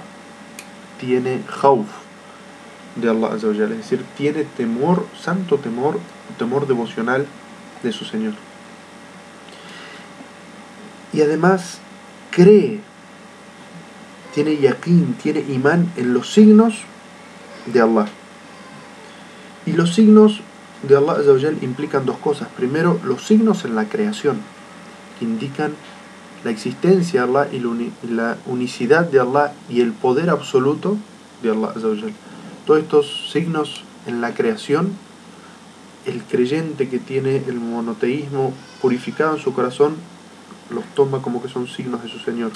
tiene 0.99 1.41
khawf 1.61 1.87
de 2.95 3.09
Allah, 3.09 3.35
es 3.35 3.69
decir, 3.69 4.03
tiene 4.17 4.43
temor, 4.43 5.05
santo 5.19 5.57
temor, 5.57 5.99
temor 6.37 6.67
devocional 6.67 7.25
de 7.83 7.91
su 7.91 8.05
Señor. 8.05 8.33
Y 11.13 11.21
además 11.21 11.79
cree, 12.31 12.81
tiene 14.33 14.57
yaqeen, 14.57 15.13
tiene 15.13 15.39
imán 15.39 15.91
en 15.95 16.13
los 16.13 16.31
signos 16.33 16.81
de 17.65 17.81
Allah. 17.81 18.07
Y 19.65 19.71
los 19.73 19.95
signos 19.95 20.41
de 20.83 20.97
Allah 20.97 21.51
implican 21.61 22.05
dos 22.05 22.17
cosas. 22.17 22.47
Primero, 22.55 22.99
los 23.03 23.25
signos 23.25 23.65
en 23.65 23.75
la 23.75 23.85
creación 23.85 24.41
indican 25.25 25.73
la 26.43 26.51
existencia 26.51 27.25
de 27.25 27.29
Allah 27.29 27.49
y 27.51 27.59
la 28.07 28.37
unicidad 28.45 29.05
de 29.05 29.19
Allah 29.19 29.53
y 29.69 29.81
el 29.81 29.91
poder 29.91 30.29
absoluto 30.29 30.97
de 31.43 31.51
Allah. 31.51 31.73
Todos 32.65 32.79
estos 32.79 33.29
signos 33.31 33.83
en 34.05 34.21
la 34.21 34.33
creación, 34.33 34.93
el 36.05 36.23
creyente 36.23 36.87
que 36.89 36.99
tiene 36.99 37.43
el 37.47 37.59
monoteísmo 37.59 38.53
purificado 38.81 39.35
en 39.35 39.41
su 39.41 39.53
corazón, 39.53 39.95
los 40.69 40.85
toma 40.95 41.21
como 41.21 41.41
que 41.41 41.49
son 41.49 41.67
signos 41.67 42.03
de 42.03 42.09
su 42.09 42.19
Señor. 42.19 42.51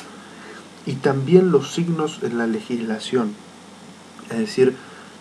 Y 0.85 0.93
también 0.93 1.51
los 1.51 1.73
signos 1.73 2.19
en 2.23 2.37
la 2.37 2.47
legislación, 2.47 3.33
es 4.29 4.37
decir, 4.37 4.75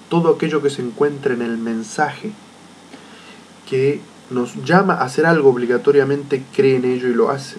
todo 0.08 0.34
aquello 0.34 0.62
que 0.62 0.70
se 0.70 0.82
encuentra 0.82 1.34
en 1.34 1.42
el 1.42 1.56
mensaje 1.56 2.32
que 3.68 4.00
nos 4.30 4.64
llama 4.64 4.94
a 4.94 5.04
hacer 5.04 5.26
algo 5.26 5.50
obligatoriamente, 5.50 6.42
cree 6.54 6.76
en 6.76 6.84
ello 6.84 7.08
y 7.08 7.14
lo 7.14 7.30
hace. 7.30 7.56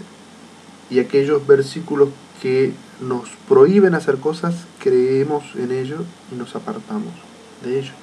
Y 0.90 1.00
aquellos 1.00 1.46
versículos 1.48 2.10
que 2.42 2.74
nos 3.00 3.30
prohíben 3.48 3.96
hacer 3.96 4.18
cosas, 4.18 4.66
creemos 4.80 5.44
en 5.56 5.72
ello 5.72 6.04
y 6.32 6.36
nos 6.36 6.56
apartamos 6.56 7.14
de 7.64 7.80
ello. 7.80 7.94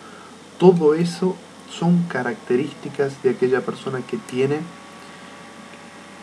Todo 0.58 0.94
eso 0.94 1.36
son 1.70 2.02
características 2.04 3.22
de 3.22 3.30
aquella 3.30 3.60
persona 3.60 4.00
que 4.00 4.16
tiene 4.16 4.60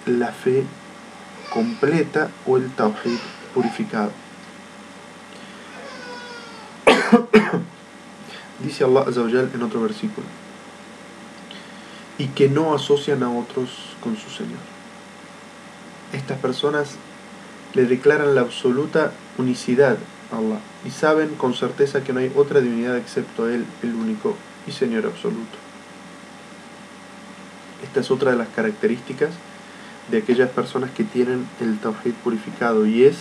la 0.06 0.32
fe 0.32 0.64
completa 1.54 2.30
o 2.46 2.58
el 2.58 2.70
tawhid 2.72 3.20
purificado. 3.54 4.12
Dice 8.64 8.84
Allah 8.84 9.50
en 9.54 9.64
otro 9.64 9.82
versículo 9.82 10.26
y 12.18 12.28
que 12.28 12.50
no 12.50 12.74
asocian 12.74 13.24
a 13.24 13.30
otros 13.30 13.96
con 14.02 14.18
su 14.18 14.30
Señor. 14.30 14.60
Estas 16.14 16.40
personas 16.40 16.96
le 17.74 17.86
declaran 17.86 18.34
la 18.36 18.42
absoluta 18.42 19.12
unicidad 19.38 19.98
a 20.32 20.38
Allah 20.38 20.60
y 20.86 20.92
saben 20.92 21.36
con 21.36 21.54
certeza 21.54 22.04
que 22.04 22.14
no 22.14 22.20
hay 22.20 22.32
otra 22.36 22.62
divinidad 22.62 22.98
excepto 22.98 23.50
Él, 23.50 23.66
el 23.84 23.94
único 23.94 24.36
y 24.66 24.72
Señor 24.72 25.06
absoluto. 25.06 25.58
Esta 27.84 28.00
es 28.00 28.10
otra 28.10 28.32
de 28.32 28.38
las 28.38 28.48
características 28.50 29.32
de 30.10 30.18
aquellas 30.20 30.50
personas 30.50 30.92
que 30.92 31.04
tienen 31.04 31.48
el 31.60 31.78
Tawhid 31.80 32.14
purificado 32.24 32.86
y 32.86 33.04
es 33.04 33.18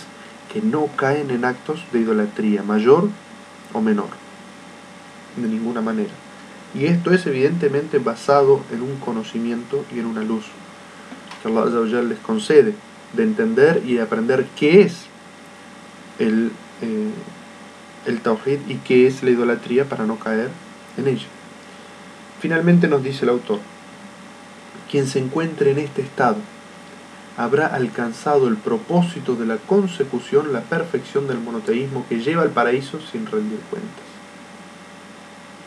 que 0.51 0.61
no 0.61 0.87
caen 0.95 1.29
en 1.31 1.45
actos 1.45 1.83
de 1.91 1.99
idolatría, 1.99 2.63
mayor 2.63 3.09
o 3.73 3.81
menor. 3.81 4.09
de 5.35 5.47
ninguna 5.47 5.81
manera. 5.81 6.26
Y 6.73 6.85
esto 6.85 7.11
es 7.13 7.25
evidentemente 7.25 7.99
basado 7.99 8.61
en 8.71 8.81
un 8.81 8.97
conocimiento 8.97 9.83
y 9.93 9.99
en 9.99 10.05
una 10.05 10.21
luz 10.21 10.45
que 11.41 11.47
Allah 11.49 12.01
les 12.01 12.19
concede 12.19 12.75
de 13.13 13.23
entender 13.23 13.83
y 13.85 13.93
de 13.93 14.01
aprender 14.01 14.45
qué 14.57 14.81
es 14.81 15.05
el, 16.19 16.51
eh, 16.81 17.11
el 18.05 18.21
tawhid 18.21 18.59
y 18.67 18.75
qué 18.75 19.07
es 19.07 19.23
la 19.23 19.29
idolatría 19.29 19.85
para 19.85 20.05
no 20.05 20.17
caer 20.19 20.49
en 20.97 21.07
ella. 21.07 21.27
Finalmente 22.39 22.87
nos 22.87 23.03
dice 23.03 23.25
el 23.25 23.29
autor, 23.29 23.59
quien 24.91 25.07
se 25.07 25.19
encuentre 25.19 25.71
en 25.71 25.79
este 25.79 26.01
estado 26.01 26.37
habrá 27.37 27.67
alcanzado 27.67 28.47
el 28.47 28.57
propósito 28.57 29.35
de 29.35 29.45
la 29.45 29.57
consecución, 29.57 30.53
la 30.53 30.61
perfección 30.61 31.27
del 31.27 31.39
monoteísmo 31.39 32.05
que 32.09 32.19
lleva 32.19 32.41
al 32.41 32.49
paraíso 32.49 32.99
sin 32.99 33.27
rendir 33.27 33.59
cuentas. 33.69 34.06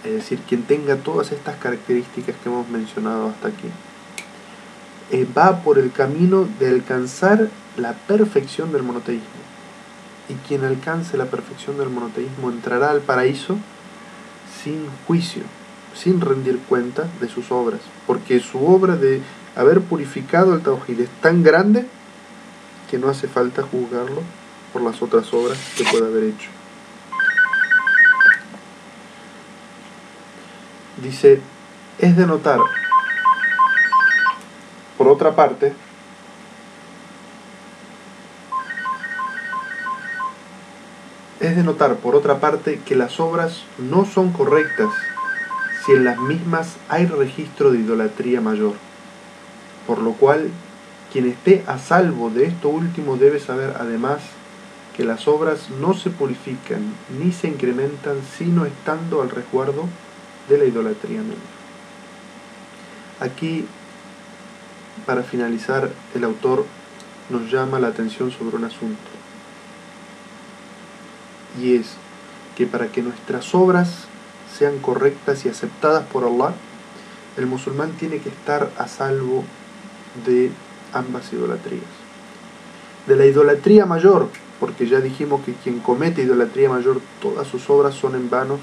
Es 0.05 0.12
decir, 0.12 0.40
quien 0.48 0.62
tenga 0.62 0.96
todas 0.96 1.32
estas 1.32 1.57
características 1.57 2.34
que 2.42 2.48
hemos 2.48 2.68
mencionado 2.68 3.28
hasta 3.28 3.48
aquí, 3.48 3.68
eh, 5.11 5.26
va 5.36 5.62
por 5.62 5.78
el 5.78 5.92
camino 5.92 6.48
de 6.59 6.68
alcanzar 6.68 7.48
la 7.76 7.92
perfección 7.92 8.72
del 8.72 8.82
monoteísmo. 8.82 9.28
Y 10.28 10.34
quien 10.46 10.64
alcance 10.64 11.16
la 11.16 11.26
perfección 11.26 11.76
del 11.76 11.90
monoteísmo 11.90 12.51
entrará 12.51 12.90
al 12.90 13.01
paraíso 13.01 13.59
sin 14.62 14.86
juicio, 15.07 15.42
sin 15.94 16.20
rendir 16.20 16.61
cuenta 16.68 17.09
de 17.20 17.28
sus 17.28 17.51
obras, 17.51 17.80
porque 18.07 18.40
su 18.40 18.64
obra 18.64 18.96
de 18.96 19.20
haber 19.57 19.80
purificado 19.80 20.55
el 20.55 20.62
Tawhid 20.62 21.01
es 21.01 21.11
tan 21.20 21.42
grande 21.42 21.86
que 22.90 22.98
no 22.98 23.09
hace 23.09 23.28
falta 23.28 23.62
juzgarlo 23.62 24.22
por 24.72 24.82
las 24.82 25.03
otras 25.03 25.32
obras 25.34 25.59
que 25.76 25.84
pueda 25.84 26.07
haber 26.07 26.24
hecho. 26.24 26.59
Dice, 31.03 31.40
es 31.98 32.16
de 32.16 32.26
notar, 32.26 32.59
por 34.98 35.09
otra 35.09 35.34
parte, 35.34 35.72
es 41.40 41.57
de 41.57 41.62
notar, 41.62 41.96
por 41.96 42.14
otra 42.14 42.38
parte, 42.38 42.80
que 42.84 42.96
las 42.96 43.18
obras 43.18 43.64
no 43.78 44.05
son 44.05 44.30
correctas 44.32 44.90
si 45.86 45.92
en 45.92 46.05
las 46.05 46.18
mismas 46.18 46.76
hay 46.90 47.07
registro 47.07 47.72
de 47.72 47.78
idolatría 47.78 48.42
mayor. 48.42 48.74
Por 49.86 50.03
lo 50.03 50.12
cual 50.12 50.51
quien 51.11 51.26
esté 51.26 51.64
a 51.66 51.78
salvo 51.78 52.28
de 52.28 52.44
esto 52.44 52.68
último 52.68 53.16
debe 53.16 53.40
saber 53.40 53.74
además 53.80 54.20
que 54.94 55.05
las 55.05 55.26
obras 55.26 55.70
no 55.80 55.94
se 55.94 56.11
purifican 56.11 56.94
ni 57.18 57.32
se 57.32 57.48
incrementan 57.48 58.18
sino 58.36 58.66
estando 58.66 59.22
al 59.22 59.30
resguardo 59.30 59.86
de 60.51 60.59
la 60.59 60.64
idolatría 60.64 61.22
menor. 61.22 61.36
Aquí, 63.20 63.64
para 65.07 65.22
finalizar, 65.22 65.90
el 66.14 66.24
autor 66.24 66.66
nos 67.30 67.51
llama 67.51 67.78
la 67.78 67.88
atención 67.88 68.30
sobre 68.30 68.57
un 68.57 68.64
asunto. 68.64 69.01
Y 71.59 71.76
es 71.76 71.92
que 72.57 72.66
para 72.66 72.88
que 72.88 73.03
nuestras 73.03 73.55
obras 73.55 74.07
sean 74.59 74.78
correctas 74.80 75.46
y 75.46 75.48
aceptadas 75.48 76.05
por 76.07 76.24
Allah, 76.24 76.53
el 77.36 77.46
musulmán 77.46 77.92
tiene 77.92 78.18
que 78.18 78.28
estar 78.28 78.70
a 78.76 78.88
salvo 78.88 79.44
de 80.26 80.51
ambas 80.92 81.32
idolatrías. 81.32 81.84
De 83.07 83.16
la 83.16 83.26
idolatría 83.26 83.86
mayor, 83.86 84.28
porque 84.59 84.88
ya 84.88 85.01
dijimos 85.01 85.42
que 85.44 85.55
quien 85.55 85.78
comete 85.78 86.22
idolatría 86.22 86.68
mayor, 86.68 87.01
todas 87.22 87.46
sus 87.46 87.70
obras 87.70 87.94
son 87.94 88.16
en 88.16 88.28
vano 88.28 88.59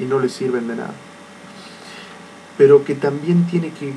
y 0.00 0.04
no 0.04 0.18
le 0.18 0.28
sirven 0.28 0.68
de 0.68 0.76
nada. 0.76 0.94
Pero 2.58 2.84
que 2.84 2.94
también 2.94 3.46
tiene 3.46 3.70
que 3.70 3.94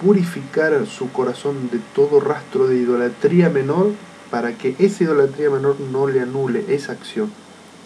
purificar 0.00 0.86
su 0.86 1.10
corazón 1.10 1.70
de 1.70 1.80
todo 1.94 2.20
rastro 2.20 2.66
de 2.66 2.76
idolatría 2.76 3.48
menor 3.48 3.92
para 4.30 4.52
que 4.52 4.76
esa 4.78 5.04
idolatría 5.04 5.50
menor 5.50 5.80
no 5.80 6.06
le 6.06 6.20
anule 6.20 6.64
esa 6.68 6.92
acción 6.92 7.30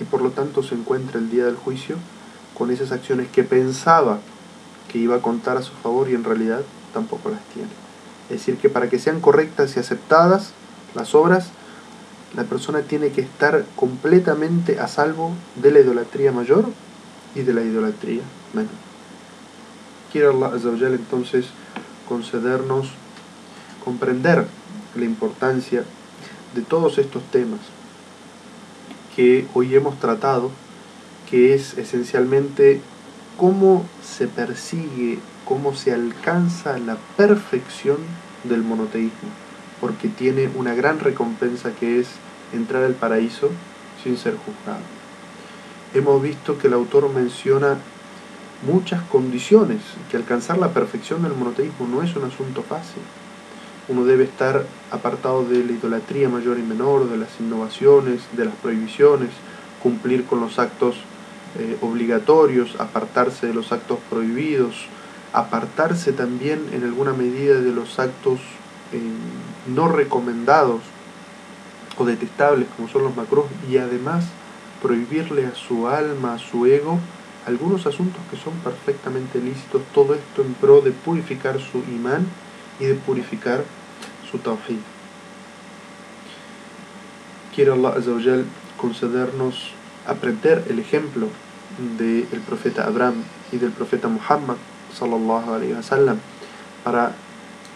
y 0.01 0.05
por 0.05 0.23
lo 0.23 0.31
tanto 0.31 0.63
se 0.63 0.75
encuentra 0.75 1.19
el 1.19 1.31
día 1.31 1.45
del 1.45 1.57
juicio 1.57 1.97
con 2.57 2.71
esas 2.71 2.93
acciones 2.93 3.29
que 3.29 3.45
pensaba 3.45 4.19
que 4.91 4.99
iba 4.99 5.17
a 5.17 5.23
contar 5.23 5.57
a 5.57 5.63
su 5.63 5.73
favor 5.73 6.11
y 6.11 6.15
en 6.15 6.25
realidad 6.25 6.63
tampoco 6.93 7.31
las 7.31 7.41
tiene. 7.55 7.69
Es 8.29 8.39
decir, 8.39 8.57
que 8.57 8.69
para 8.69 8.89
que 8.89 8.99
sean 8.99 9.21
correctas 9.21 9.77
y 9.77 9.81
aceptadas 9.81 10.53
las 10.95 11.15
obras, 11.15 11.51
la 12.35 12.45
persona 12.45 12.83
tiene 12.83 13.11
que 13.11 13.21
estar 13.21 13.65
completamente 13.77 14.81
a 14.81 14.89
salvo 14.89 15.33
de 15.57 15.71
la 15.71 15.81
idolatría 15.81 16.33
mayor 16.33 16.67
y 17.35 17.41
de 17.41 17.55
la 17.55 17.63
idolatría 17.63 18.23
menor. 18.53 18.73
Quiero 20.13 20.45
Allah 20.45 20.89
entonces 20.89 21.47
concedernos 22.09 22.89
comprender 23.85 24.47
la 24.97 25.05
importancia 25.05 25.85
de 26.55 26.63
todos 26.63 26.99
estos 26.99 27.23
temas 27.31 27.61
que 29.15 29.47
hoy 29.55 29.75
hemos 29.75 29.99
tratado, 30.01 30.51
que 31.29 31.55
es 31.55 31.79
esencialmente 31.79 32.81
cómo 33.37 33.87
se 34.03 34.27
persigue 34.27 35.19
cómo 35.51 35.75
se 35.75 35.93
alcanza 35.93 36.79
la 36.79 36.97
perfección 37.17 37.97
del 38.45 38.63
monoteísmo, 38.63 39.29
porque 39.81 40.07
tiene 40.07 40.49
una 40.55 40.75
gran 40.75 41.01
recompensa 41.01 41.73
que 41.73 41.99
es 41.99 42.07
entrar 42.53 42.85
al 42.85 42.95
paraíso 42.95 43.51
sin 44.05 44.17
ser 44.17 44.37
juzgado. 44.37 45.00
Hemos 45.93 46.23
visto 46.23 46.57
que 46.57 46.69
el 46.69 46.75
autor 46.75 47.13
menciona 47.13 47.77
muchas 48.65 49.03
condiciones, 49.03 49.81
que 50.09 50.17
alcanzar 50.17 50.59
la 50.59 50.73
perfección 50.73 51.23
del 51.23 51.33
monoteísmo 51.33 51.89
no 51.89 52.03
es 52.03 52.15
un 52.15 52.25
asunto 52.25 52.63
fácil. 52.63 53.03
Uno 53.89 54.05
debe 54.05 54.23
estar 54.25 54.65
apartado 54.93 55.45
de 55.45 55.65
la 55.65 55.73
idolatría 55.73 56.29
mayor 56.29 56.59
y 56.59 56.63
menor, 56.63 57.11
de 57.11 57.17
las 57.17 57.41
innovaciones, 57.41 58.23
de 58.37 58.45
las 58.45 58.55
prohibiciones, 58.55 59.31
cumplir 59.83 60.27
con 60.27 60.41
los 60.41 60.61
actos 60.61 60.97
eh, 61.59 61.77
obligatorios, 61.81 62.77
apartarse 62.79 63.49
de 63.49 63.55
los 63.55 63.73
actos 63.73 63.99
prohibidos, 64.09 64.87
apartarse 65.33 66.13
también 66.13 66.69
en 66.73 66.85
alguna 66.85 67.15
medida 67.15 67.61
de 67.61 67.73
los 67.73 67.99
actos 67.99 68.39
eh, 68.93 69.01
no 69.67 69.89
recomendados 69.89 70.83
o 71.99 72.05
detestables 72.05 72.69
como 72.77 72.89
son 72.89 73.03
los 73.03 73.17
macros 73.17 73.47
y 73.69 73.79
además 73.79 74.25
prohibirle 74.83 75.47
a 75.47 75.55
su 75.55 75.89
alma, 75.89 76.35
a 76.35 76.39
su 76.39 76.67
ego, 76.67 76.99
algunos 77.47 77.87
asuntos 77.87 78.21
que 78.31 78.37
son 78.37 78.55
perfectamente 78.59 79.41
lícitos, 79.41 79.83
todo 79.95 80.15
esto 80.15 80.43
en 80.43 80.55
pro 80.55 80.81
de 80.81 80.93
purificar 80.93 81.59
su 81.61 81.79
imán 81.79 82.27
y 82.79 82.87
de 82.87 82.95
purificar 82.95 83.65
su 84.31 84.39
tawhid. 84.39 84.79
Quiere 87.55 87.73
Allah 87.73 87.95
Azzawajal 87.97 88.45
concedernos 88.77 89.73
aprender 90.07 90.65
el 90.69 90.79
ejemplo 90.79 91.29
del 91.99 92.41
profeta 92.47 92.85
Abraham 92.85 93.23
y 93.53 93.59
del 93.59 93.71
profeta 93.71 94.09
Muhammad 94.09 94.57
sallallahu 94.93 95.55
alayhi 95.55 95.75
wa 95.75 95.83
sallam, 95.83 96.19
para 96.85 97.13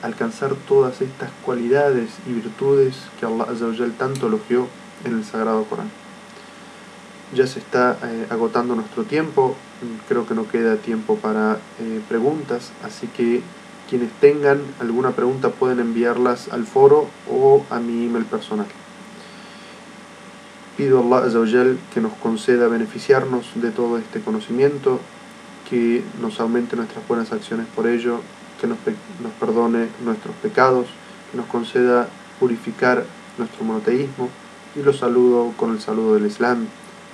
alcanzar 0.02 0.54
todas 0.68 1.00
estas 1.00 1.30
cualidades 1.44 2.10
y 2.26 2.32
virtudes 2.32 2.96
que 3.18 3.26
Allah 3.26 3.44
Azza 3.44 3.66
tanto 3.98 4.26
elogió 4.26 4.68
en 5.04 5.18
el 5.18 5.24
Sagrado 5.24 5.64
Corán. 5.64 6.03
Ya 7.34 7.48
se 7.48 7.58
está 7.58 7.98
eh, 8.04 8.26
agotando 8.30 8.76
nuestro 8.76 9.02
tiempo, 9.02 9.56
creo 10.08 10.24
que 10.24 10.34
no 10.34 10.48
queda 10.48 10.76
tiempo 10.76 11.16
para 11.16 11.58
eh, 11.80 12.00
preguntas, 12.08 12.70
así 12.84 13.08
que 13.08 13.42
quienes 13.90 14.12
tengan 14.20 14.60
alguna 14.80 15.10
pregunta 15.10 15.50
pueden 15.50 15.80
enviarlas 15.80 16.48
al 16.52 16.64
foro 16.64 17.08
o 17.28 17.64
a 17.70 17.80
mi 17.80 18.06
email 18.06 18.24
personal. 18.24 18.66
Pido 20.76 21.00
a 21.00 21.02
Allah 21.02 21.26
Azza 21.26 21.40
que 21.92 22.00
nos 22.00 22.12
conceda 22.14 22.68
beneficiarnos 22.68 23.46
de 23.56 23.70
todo 23.70 23.98
este 23.98 24.20
conocimiento 24.20 25.00
que 25.68 26.04
nos 26.20 26.38
aumente 26.38 26.76
nuestras 26.76 27.06
buenas 27.08 27.32
acciones 27.32 27.66
por 27.74 27.88
ello, 27.88 28.20
que 28.60 28.68
nos, 28.68 28.78
nos 29.22 29.32
perdone 29.40 29.88
nuestros 30.04 30.36
pecados, 30.36 30.86
que 31.32 31.36
nos 31.36 31.46
conceda 31.46 32.08
purificar 32.38 33.04
nuestro 33.38 33.64
monoteísmo 33.64 34.28
y 34.76 34.82
los 34.82 34.98
saludo 34.98 35.52
con 35.56 35.72
el 35.72 35.80
saludo 35.80 36.14
del 36.14 36.26
Islam. 36.26 36.66